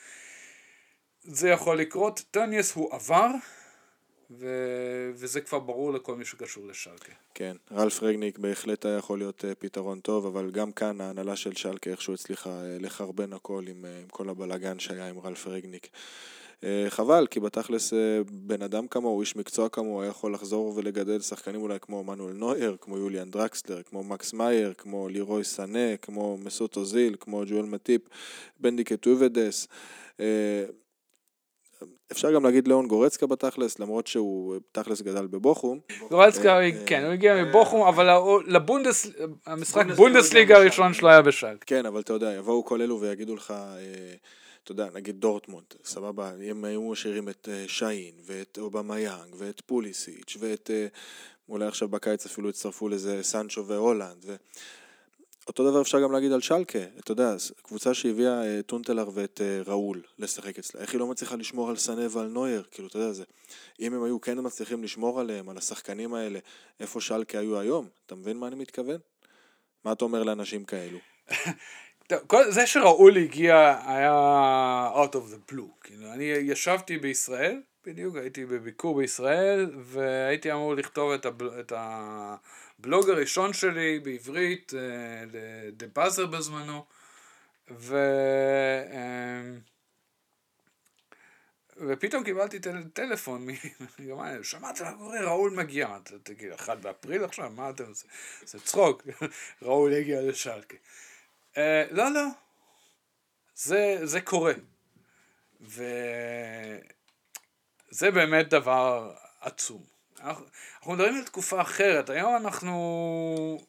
זה 1.23 1.49
יכול 1.49 1.79
לקרות. 1.79 2.23
טניאס 2.31 2.73
הוא 2.75 2.95
עבר, 2.95 3.29
ו... 4.31 4.47
וזה 5.15 5.41
כבר 5.41 5.59
ברור 5.59 5.93
לכל 5.93 6.17
מי 6.17 6.25
שקשור 6.25 6.67
לשלקה. 6.67 7.13
כן, 7.35 7.57
רלף 7.73 8.03
רגניק 8.03 8.39
בהחלט 8.39 8.87
היה 8.87 8.97
יכול 8.97 9.19
להיות 9.19 9.45
uh, 9.45 9.55
פתרון 9.59 10.01
טוב, 10.01 10.27
אבל 10.27 10.51
גם 10.51 10.73
כאן 10.73 11.01
ההנהלה 11.01 11.37
של 11.37 11.55
שלקה 11.55 11.91
איכשהו 11.91 12.15
הצליחה 12.15 12.51
uh, 12.51 12.83
לחרבן 12.83 13.33
הכל 13.33 13.65
עם, 13.69 13.85
עם 13.85 14.09
כל 14.09 14.29
הבלגן 14.29 14.79
שהיה 14.79 15.09
עם 15.09 15.19
רלף 15.19 15.47
רגניק. 15.47 15.89
אה, 16.65 16.87
חבל, 16.89 17.27
כי 17.31 17.41
בתכלס 17.41 17.93
אה, 17.93 17.99
בן 18.31 18.63
אדם 18.63 18.89
כמוהו, 18.89 19.21
איש 19.21 19.37
מקצוע 19.37 19.69
כמוהו, 19.69 20.03
היה 20.03 20.11
יכול 20.11 20.35
לחזור 20.35 20.73
ולגדל 20.77 21.21
שחקנים 21.21 21.63
אולי 21.63 21.79
כמו 21.81 22.05
מנואל 22.05 22.33
נויר, 22.33 22.77
כמו 22.81 22.99
יוליאן 22.99 23.31
דרקסלר, 23.31 23.83
כמו 23.83 24.05
מקס 24.05 24.33
מאייר, 24.33 24.73
כמו 24.79 25.09
לירוי 25.09 25.45
סנה, 25.45 25.97
כמו 26.03 26.37
מסות 26.45 26.77
אוזיל, 26.77 27.17
כמו 27.21 27.43
ג'ואל 27.47 27.65
מטיפ, 27.65 28.03
בנדיקה 28.61 28.97
טובדס. 28.97 29.69
אה, 30.21 30.65
אפשר 32.13 32.33
גם 32.33 32.45
להגיד 32.45 32.69
ליאון 32.69 32.89
גורצקה 32.89 33.27
בתכלס, 33.27 33.79
למרות 33.79 34.07
שהוא 34.07 34.57
בתכלס 34.57 35.03
גדל 35.03 35.27
בבוכום. 35.27 35.81
גורצקה, 36.11 36.59
כן, 36.87 37.05
הוא 37.05 37.13
הגיע 37.13 37.45
מבוכום, 37.45 37.87
אבל 37.87 38.09
לבונדס, 38.47 39.07
המשחק 39.47 39.87
בונדסליגה 39.87 40.57
הראשון 40.57 40.95
שלו 40.95 41.09
היה 41.09 41.23
בשל. 41.23 41.57
כן, 41.67 41.87
אבל 41.87 42.01
אתה 42.01 42.13
יודע, 42.13 42.33
יבואו 42.33 42.65
כל 42.65 42.83
אלו 42.83 43.01
ויגידו 43.01 43.35
לך... 43.35 43.55
אתה 44.65 44.73
יודע, 44.73 44.89
נגיד 44.95 45.21
דורטמונד, 45.21 45.67
סבבה, 45.85 46.33
הם 46.51 46.65
היו 46.65 46.83
משאירים 46.83 47.29
את 47.29 47.49
uh, 47.49 47.71
שיין, 47.71 48.15
ואת 48.25 48.59
אובמה 48.59 49.01
יאנג, 49.01 49.35
ואת 49.39 49.61
פוליסיץ', 49.61 50.37
ואת, 50.41 50.71
uh, 50.71 50.97
אולי 51.49 51.67
עכשיו 51.67 51.89
בקיץ 51.89 52.27
אפילו 52.27 52.49
הצטרפו 52.49 52.89
לזה 52.89 53.23
סנצ'ו 53.23 53.67
והולנד, 53.67 54.25
ו... 54.27 54.37
אותו 55.47 55.71
דבר 55.71 55.81
אפשר 55.81 56.03
גם 56.03 56.13
להגיד 56.13 56.33
על 56.33 56.41
שלקה, 56.41 56.79
אתה 56.99 57.13
יודע, 57.13 57.35
קבוצה 57.63 57.95
שהביאה 57.95 58.43
uh, 58.43 58.63
טונטלר 58.63 59.11
ואת 59.15 59.41
ראול 59.67 60.03
לשחק 60.19 60.59
אצלה, 60.59 60.81
איך 60.81 60.93
היא 60.93 61.01
לא 61.01 61.07
מצליחה 61.07 61.37
לשמור 61.37 61.71
על 61.71 61.77
סנה 61.77 62.07
ועל 62.11 62.29
נויר, 62.29 62.63
כאילו, 62.71 62.89
אתה 62.89 62.99
יודע, 62.99 63.13
זה, 63.13 63.25
אם 63.81 63.95
הם 63.95 64.03
היו 64.03 64.21
כן 64.21 64.39
מצליחים 64.47 64.85
לשמור 64.85 65.21
עליהם, 65.21 65.49
על 65.49 65.59
השחקנים 65.59 66.15
האלה, 66.15 66.39
איפה 66.81 67.01
שלקה 67.01 67.39
היו 67.39 67.59
היום, 67.59 67.89
אתה 68.07 68.15
מבין 68.15 68.37
מה 68.37 68.47
אני 68.47 68.57
מתכוון? 68.57 68.99
מה 69.85 69.93
אתה 69.93 70.05
אומר 70.05 70.23
לאנשים 70.23 70.65
כאלו? 70.65 70.99
זה 72.49 72.67
שראול 72.67 73.17
הגיע 73.17 73.79
היה 73.87 74.91
out 74.95 75.13
of 75.13 75.35
the 75.35 75.53
blue, 75.53 75.85
כאילו 75.85 76.13
אני 76.13 76.25
ישבתי 76.25 76.99
בישראל, 76.99 77.61
בדיוק 77.87 78.17
הייתי 78.17 78.47
בביקור 78.47 78.97
בישראל 78.97 79.71
והייתי 79.83 80.53
אמור 80.53 80.75
לכתוב 80.75 81.13
את, 81.13 81.27
הבל, 81.27 81.61
את 81.61 81.73
הבלוג 81.77 83.11
הראשון 83.11 83.53
שלי 83.53 83.99
בעברית, 83.99 84.73
דה 85.73 85.87
אה, 85.87 85.91
באזר 85.95 86.27
בזמנו, 86.27 86.85
ו... 87.71 87.97
אה, 88.93 89.43
ופתאום 91.77 92.25
קיבלתי 92.25 92.59
טל, 92.59 92.83
טלפון, 92.93 93.47
שמעת 94.43 94.81
מה 94.83 94.93
קורה, 94.99 95.21
ראול 95.21 95.51
מגיע, 95.51 95.99
תגיד, 96.23 96.53
אחד 96.53 96.83
באפריל 96.83 97.25
עכשיו, 97.25 97.51
מה 97.51 97.71
אתם 97.71 97.85
עושים? 97.89 98.11
זה 98.45 98.61
צחוק, 98.61 99.03
ראול 99.63 99.95
הגיע 99.95 100.23
לשלקה. 100.23 100.77
Uh, 101.55 101.59
לא, 101.91 102.13
לא. 102.13 102.27
זה, 103.55 103.99
זה 104.03 104.21
קורה. 104.21 104.53
וזה 105.61 106.81
באמת 108.01 108.49
דבר 108.49 109.15
עצום. 109.41 109.83
אנחנו, 110.21 110.45
אנחנו 110.77 110.93
מדברים 110.93 111.15
על 111.15 111.25
תקופה 111.25 111.61
אחרת. 111.61 112.11
היום 112.11 112.37
אנחנו... 112.37 113.67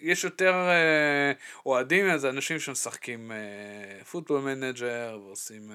יש 0.00 0.24
יותר 0.24 0.54
uh, 0.54 1.66
אוהדים, 1.66 2.18
זה 2.18 2.28
אנשים 2.28 2.58
שמשחקים 2.58 3.32
Football 4.10 4.40
Manager 4.40 5.20
ועושים... 5.24 5.72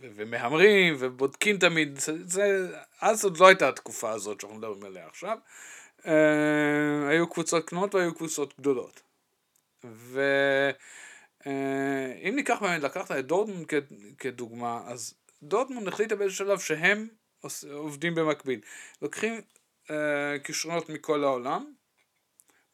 ומהמרים 0.00 0.96
ובודקים 0.98 1.58
תמיד, 1.58 1.98
זה, 2.24 2.68
אז 3.00 3.24
עוד 3.24 3.38
לא 3.38 3.46
הייתה 3.46 3.68
התקופה 3.68 4.10
הזאת 4.10 4.40
שאנחנו 4.40 4.58
מדברים 4.58 4.84
עליה 4.84 5.06
עכשיו. 5.06 5.38
אה, 6.06 7.08
היו 7.08 7.30
קבוצות 7.30 7.66
קטנות 7.66 7.94
והיו 7.94 8.14
קבוצות 8.14 8.54
גדולות. 8.60 9.02
ואם 9.84 10.72
אה, 11.46 12.30
ניקח 12.30 12.58
באמת, 12.60 12.82
לקחת 12.82 13.10
את 13.10 13.26
דורטמונד 13.26 13.66
כדוגמה, 14.18 14.82
אז 14.86 15.14
דורטמונד 15.42 15.88
החליטה 15.88 16.16
באיזה 16.16 16.34
שלב 16.34 16.58
שהם 16.58 17.08
עובדים 17.72 18.14
במקביל. 18.14 18.60
לוקחים 19.02 19.40
אה, 19.90 20.38
כישרונות 20.44 20.88
מכל 20.88 21.24
העולם, 21.24 21.72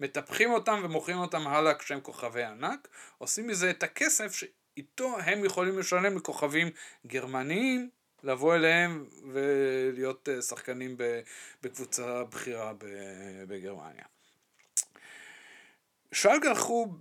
מטפחים 0.01 0.51
אותם 0.51 0.81
ומוכרים 0.85 1.19
אותם 1.19 1.47
הלאה 1.47 1.75
כשהם 1.75 2.01
כוכבי 2.01 2.45
ענק, 2.45 2.89
עושים 3.19 3.47
מזה 3.47 3.71
את 3.71 3.83
הכסף 3.83 4.35
שאיתו 4.35 5.19
הם 5.19 5.45
יכולים 5.45 5.79
לשלם 5.79 6.17
לכוכבים 6.17 6.71
גרמניים 7.07 7.91
לבוא 8.23 8.55
אליהם 8.55 9.05
ולהיות 9.33 10.29
שחקנים 10.49 10.97
בקבוצה 11.63 12.25
בכירה 12.25 12.73
בגרמניה. 13.49 14.05
שלקה 16.13 16.49
הלכו 16.49 16.95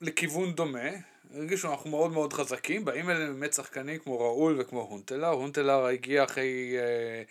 לכיוון 0.00 0.52
דומה, 0.52 0.88
הרגישו 1.34 1.70
אנחנו 1.70 1.90
מאוד 1.90 2.12
מאוד 2.12 2.32
חזקים, 2.32 2.84
באים 2.84 3.10
אליהם 3.10 3.40
באמת 3.40 3.52
שחקנים 3.52 3.98
כמו 3.98 4.18
ראול 4.20 4.60
וכמו 4.60 4.80
הונטלר, 4.80 5.28
הונטלר 5.28 5.86
הגיע 5.86 6.24
אחרי 6.24 6.76
אה, 6.78 7.22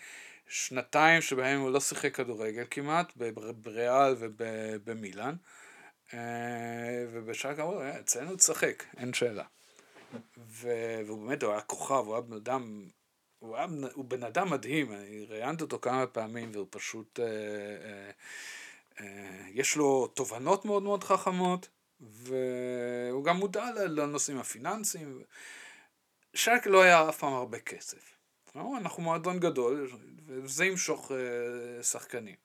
שנתיים 0.48 1.22
שבהם 1.22 1.60
הוא 1.60 1.70
לא 1.70 1.80
שיחק 1.80 2.14
כדורגל 2.14 2.64
כמעט, 2.70 3.12
בריאל 3.62 4.14
ובמילאן, 4.18 5.34
אה, 6.14 6.18
ובשלקה 7.12 7.62
אמרו, 7.62 7.80
אה, 7.80 8.00
אצלנו 8.00 8.36
תשחק, 8.36 8.84
אין 8.96 9.12
שאלה. 9.12 9.44
והוא 10.36 11.26
באמת, 11.26 11.42
הוא 11.42 11.52
היה 11.52 11.60
כוכב, 11.60 11.94
הוא 11.94 12.14
היה 12.14 12.20
בן 12.20 12.36
אדם, 12.36 12.84
הוא, 13.38 13.56
היה, 13.56 13.66
הוא 13.94 14.04
בן 14.04 14.22
אדם 14.22 14.50
מדהים, 14.50 14.92
אני 14.92 15.24
ראיינתי 15.28 15.62
אותו 15.62 15.78
כמה 15.78 16.06
פעמים 16.06 16.50
והוא 16.52 16.66
פשוט, 16.70 17.20
אה, 17.20 17.26
אה, 17.26 18.10
אה, 19.00 19.48
יש 19.50 19.76
לו 19.76 20.06
תובנות 20.06 20.64
מאוד 20.64 20.82
מאוד 20.82 21.04
חכמות, 21.04 21.68
והוא 22.00 23.24
גם 23.24 23.36
מודע 23.36 23.70
לנושאים 23.74 24.38
הפיננסיים. 24.38 25.22
שרק 26.34 26.66
לא 26.66 26.82
היה 26.82 27.08
אף 27.08 27.18
פעם 27.18 27.32
הרבה 27.32 27.58
כסף. 27.58 28.18
אנחנו 28.56 29.02
מועדון 29.02 29.40
גדול, 29.40 29.90
וזה 30.26 30.64
ימשוך 30.64 31.12
אה, 31.12 31.82
שחקנים. 31.82 32.36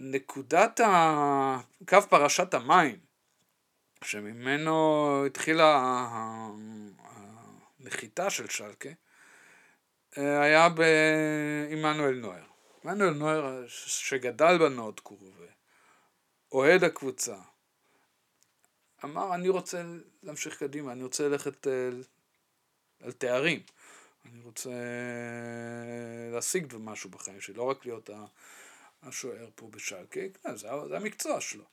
נקודת 0.00 0.80
ה... 0.80 1.58
קו 1.88 2.02
פרשת 2.08 2.54
המים, 2.54 2.98
שממנו 4.04 5.26
התחילה 5.26 6.06
הנחיתה 7.80 8.30
של 8.30 8.48
שלקה, 8.48 8.88
היה 10.16 10.68
בעמנואל 10.68 12.14
נויר. 12.14 12.44
עמנואל 12.84 13.10
נויר 13.10 13.64
שגדל 13.68 14.58
בנודקור 14.58 15.18
ואוהד 16.50 16.84
הקבוצה, 16.84 17.36
אמר 19.04 19.34
אני 19.34 19.48
רוצה 19.48 19.82
להמשיך 20.22 20.58
קדימה, 20.58 20.92
אני 20.92 21.02
רוצה 21.02 21.28
ללכת 21.28 21.66
אה, 21.66 21.88
על 23.00 23.12
תארים, 23.12 23.60
אני 24.24 24.40
רוצה 24.44 24.70
אה, 24.70 26.30
להשיג 26.32 26.74
משהו 26.78 27.10
בחיים 27.10 27.40
שלי, 27.40 27.54
לא 27.54 27.62
רק 27.62 27.86
להיות 27.86 28.10
השוער 29.02 29.48
פה 29.54 29.68
בשלקה, 29.70 30.20
כן, 30.42 30.56
זה, 30.56 30.68
זה 30.88 30.96
המקצוע 30.96 31.40
שלו. 31.40 31.64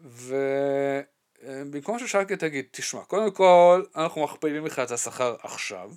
ובמקום 0.00 1.94
אה, 1.94 2.00
ששלקה 2.00 2.36
תגיד, 2.36 2.64
תשמע, 2.70 3.04
קודם 3.04 3.30
כל 3.30 3.82
אנחנו 3.96 4.24
מכפילים 4.24 4.66
לך 4.66 4.78
את 4.78 4.90
השכר 4.90 5.36
עכשיו, 5.42 5.90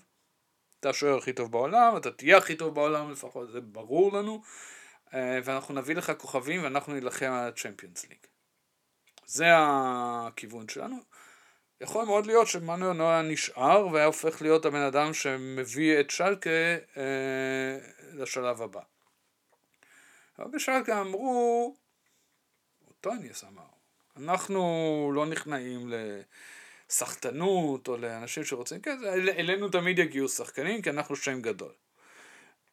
אתה 0.81 0.89
השוער 0.89 1.17
הכי 1.17 1.33
טוב 1.33 1.51
בעולם, 1.51 1.97
אתה 1.97 2.11
תהיה 2.11 2.37
הכי 2.37 2.55
טוב 2.55 2.75
בעולם 2.75 3.11
לפחות, 3.11 3.51
זה 3.51 3.61
ברור 3.61 4.13
לנו, 4.13 4.41
ואנחנו 5.13 5.73
נביא 5.73 5.95
לך 5.95 6.11
כוכבים 6.17 6.63
ואנחנו 6.63 6.93
נילחם 6.93 7.25
על 7.25 7.47
הצ'מפיונס 7.47 8.09
ליג. 8.09 8.17
זה 9.25 9.45
הכיוון 9.53 10.69
שלנו. 10.69 10.97
יכול 11.81 12.05
מאוד 12.05 12.25
להיות 12.25 12.47
שמנואל 12.47 12.93
נויה 12.93 13.21
נשאר 13.21 13.87
והיה 13.87 14.05
הופך 14.05 14.41
להיות 14.41 14.65
הבן 14.65 14.81
אדם 14.81 15.13
שמביא 15.13 15.99
את 15.99 16.09
שלקה 16.09 16.49
אה, 16.97 17.77
לשלב 18.13 18.61
הבא. 18.61 18.81
אבל 20.39 20.51
בשלקה 20.51 21.01
אמרו, 21.01 21.75
טוניס 23.01 23.43
אמר, 23.43 23.63
אנחנו 24.17 25.11
לא 25.15 25.25
נכנעים 25.25 25.89
לסחטנות 26.91 27.87
או 27.87 27.97
לאנשים 27.97 28.43
שרוצים, 28.43 28.81
כן, 28.81 28.97
אלינו 29.37 29.69
תמיד 29.69 29.99
יגיעו 29.99 30.29
שחקנים 30.29 30.81
כי 30.81 30.89
אנחנו 30.89 31.15
שם 31.15 31.41
גדול. 31.41 31.71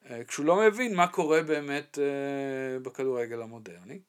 אה, 0.09 0.23
כשהוא 0.23 0.45
לא 0.45 0.55
מבין 0.55 0.95
מה 0.95 1.07
קורה 1.07 1.41
באמת 1.43 1.99
אה, 1.99 2.79
בכדורגל 2.79 3.41
המודרני. 3.41 3.99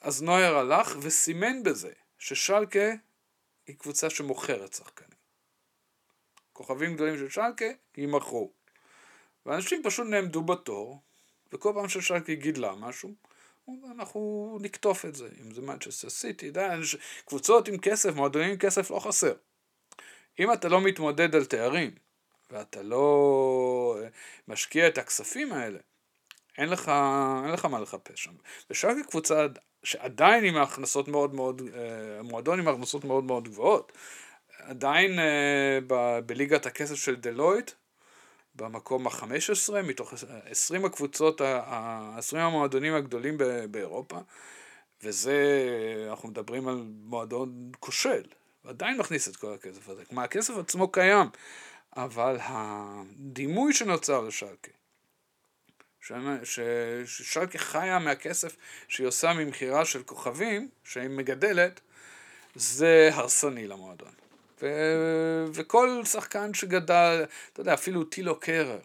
אז 0.00 0.22
נויר 0.22 0.56
הלך 0.56 0.96
וסימן 1.00 1.62
בזה 1.62 1.92
ששלקה 2.18 2.92
היא 3.66 3.76
קבוצה 3.76 4.10
שמוכרת 4.10 4.72
שחקנים. 4.72 5.18
כוכבים 6.52 6.94
גדולים 6.94 7.18
של 7.18 7.28
שלקה 7.28 7.64
יימכרו. 7.96 8.52
ואנשים 9.46 9.82
פשוט 9.84 10.06
נעמדו 10.06 10.42
בתור, 10.42 11.00
וכל 11.52 11.72
פעם 11.74 11.88
ששלקה 11.88 12.34
גידלה 12.34 12.74
משהו, 12.74 13.14
אנחנו 13.96 14.58
נקטוף 14.60 15.04
את 15.04 15.14
זה, 15.14 15.28
אם 15.40 15.54
זה 15.54 15.62
מנצ'סטר 15.62 16.10
סיטי, 16.10 16.52
קבוצות 17.24 17.68
עם 17.68 17.78
כסף, 17.78 18.14
מועדונים 18.14 18.50
עם 18.50 18.56
כסף 18.56 18.90
לא 18.90 18.98
חסר. 18.98 19.32
אם 20.40 20.52
אתה 20.52 20.68
לא 20.68 20.80
מתמודד 20.80 21.34
על 21.34 21.44
תארים, 21.44 21.90
ואתה 22.50 22.82
לא 22.82 23.96
משקיע 24.48 24.88
את 24.88 24.98
הכספים 24.98 25.52
האלה, 25.52 25.78
אין 26.58 26.68
לך, 26.68 26.92
אין 27.44 27.52
לך 27.52 27.64
מה 27.64 27.80
לחפש 27.80 28.24
שם. 28.24 28.32
ושלקה 28.70 29.02
קבוצה 29.10 29.46
שעדיין 29.84 30.44
עם 30.44 30.56
הכנסות 30.56 31.08
מאוד 31.08 31.34
מאוד, 31.34 31.62
אה, 31.74 32.22
מועדון 32.22 32.58
עם 32.58 32.68
הכנסות 32.68 33.04
מאוד 33.04 33.24
מאוד 33.24 33.48
גבוהות, 33.48 33.92
עדיין 34.58 35.18
אה, 35.18 35.78
בליגת 36.26 36.66
הכסף 36.66 36.94
של 36.94 37.16
דלויט, 37.16 37.70
במקום 38.54 39.06
ה-15 39.06 39.82
מתוך 39.82 40.14
20 40.44 40.84
הקבוצות, 40.84 41.40
ה-20 41.40 42.38
המועדונים 42.38 42.94
הגדולים 42.94 43.38
באירופה, 43.70 44.18
וזה, 45.02 45.36
אנחנו 46.10 46.28
מדברים 46.28 46.68
על 46.68 46.84
מועדון 47.04 47.72
כושל, 47.80 48.22
ועדיין 48.64 48.98
מכניס 48.98 49.28
את 49.28 49.36
כל 49.36 49.52
הכסף 49.54 49.88
הזה. 49.88 50.04
כלומר, 50.04 50.22
הכסף 50.22 50.54
עצמו 50.56 50.92
קיים, 50.92 51.26
אבל 51.96 52.36
הדימוי 52.40 53.72
שנוצר 53.72 54.20
לשלקה, 54.20 54.70
ששלקה 57.04 57.58
חיה 57.58 57.98
מהכסף 57.98 58.56
שהיא 58.88 59.06
עושה 59.06 59.32
ממכירה 59.32 59.84
של 59.84 60.02
כוכבים, 60.02 60.68
שהיא 60.84 61.08
מגדלת, 61.08 61.80
זה 62.54 63.10
הרסני 63.12 63.66
למועדון. 63.66 64.21
וכל 65.52 66.02
שחקן 66.04 66.54
שגדל, 66.54 67.24
אתה 67.52 67.60
יודע, 67.60 67.74
אפילו 67.74 68.04
טילו 68.04 68.40
קרר, 68.40 68.78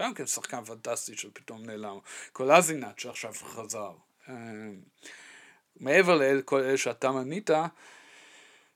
גם 0.00 0.14
כן 0.14 0.26
שחקן 0.26 0.64
פנטסטי 0.64 1.16
שפתאום 1.16 1.66
נעלם, 1.66 1.98
קולזינט 2.32 2.98
שעכשיו 2.98 3.32
חזר. 3.34 3.92
אה, 4.28 4.34
מעבר 5.80 6.16
לכל 6.16 6.60
אלה 6.60 6.76
שאתה 6.76 7.10
מנית, 7.10 7.50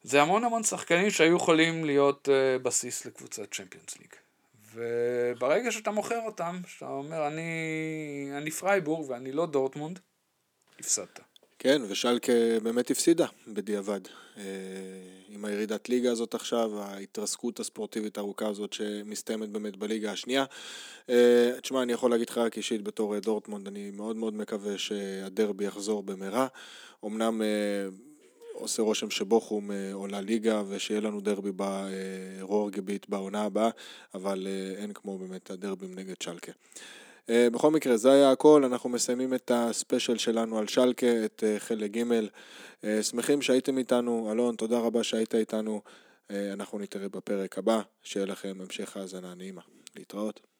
זה 0.02 0.22
המון 0.22 0.44
המון 0.44 0.62
שחקנים 0.62 1.10
שהיו 1.10 1.36
יכולים 1.36 1.84
להיות 1.84 2.28
אה, 2.28 2.58
בסיס 2.58 3.06
לקבוצת 3.06 3.54
צ'מפיונס 3.54 3.98
ליג. 3.98 4.14
וברגע 4.74 5.72
שאתה 5.72 5.90
מוכר 5.90 6.20
אותם, 6.20 6.60
שאתה 6.66 6.86
אומר, 6.86 7.26
אני, 7.26 8.30
אני 8.32 8.50
פרייבורג 8.50 9.10
ואני 9.10 9.32
לא 9.32 9.46
דורטמונד, 9.46 9.98
הפסדת. 10.80 11.20
כן, 11.66 11.82
ושלקה 11.88 12.32
באמת 12.62 12.90
הפסידה 12.90 13.26
בדיעבד. 13.48 14.00
אה, 14.38 14.42
עם 15.28 15.44
הירידת 15.44 15.88
ליגה 15.88 16.12
הזאת 16.12 16.34
עכשיו, 16.34 16.80
ההתרסקות 16.80 17.60
הספורטיבית 17.60 18.18
הארוכה 18.18 18.48
הזאת 18.48 18.72
שמסתיימת 18.72 19.48
באמת 19.48 19.76
בליגה 19.76 20.12
השנייה. 20.12 20.44
אה, 21.10 21.52
תשמע, 21.62 21.82
אני 21.82 21.92
יכול 21.92 22.10
להגיד 22.10 22.30
לך 22.30 22.38
רק 22.38 22.56
אישית 22.56 22.82
בתור 22.82 23.18
דורטמונד, 23.18 23.66
אני 23.66 23.90
מאוד 23.90 24.16
מאוד 24.16 24.34
מקווה 24.34 24.78
שהדרבי 24.78 25.64
יחזור 25.64 26.02
במהרה. 26.02 26.46
אמנם 27.04 27.42
אה, 27.42 27.46
עושה 28.52 28.82
רושם 28.82 29.10
שבוכום 29.10 29.70
אה, 29.70 29.92
עולה 29.92 30.20
ליגה 30.20 30.62
ושיהיה 30.68 31.00
לנו 31.00 31.20
דרבי 31.20 31.50
ברור 31.52 32.70
גביט 32.70 33.08
בעונה 33.08 33.42
הבאה, 33.42 33.70
אבל 34.14 34.46
אה, 34.46 34.82
אין 34.82 34.92
כמו 34.92 35.18
באמת 35.18 35.50
הדרבים 35.50 35.94
נגד 35.94 36.14
שלקה. 36.22 36.52
אה, 37.30 37.48
בכל 37.52 37.70
מקרה, 37.70 37.96
זה 37.96 38.12
היה 38.12 38.30
הכל, 38.30 38.64
אנחנו 38.64 38.90
מסיימים 38.90 39.34
את 39.34 39.50
הספיישל 39.54 40.18
שלנו 40.18 40.58
על 40.58 40.66
שלקה, 40.66 41.24
את 41.24 41.44
חלק 41.58 41.90
ג'. 41.90 42.02
שמחים 43.02 43.42
שהייתם 43.42 43.78
איתנו, 43.78 44.32
אלון, 44.32 44.56
תודה 44.56 44.78
רבה 44.78 45.02
שהיית 45.04 45.34
איתנו. 45.34 45.80
אנחנו 46.30 46.78
נתראה 46.78 47.08
בפרק 47.08 47.58
הבא, 47.58 47.80
שיהיה 48.02 48.26
לכם 48.26 48.56
המשך 48.60 48.96
האזנה 48.96 49.34
נעימה. 49.34 49.62
להתראות. 49.96 50.55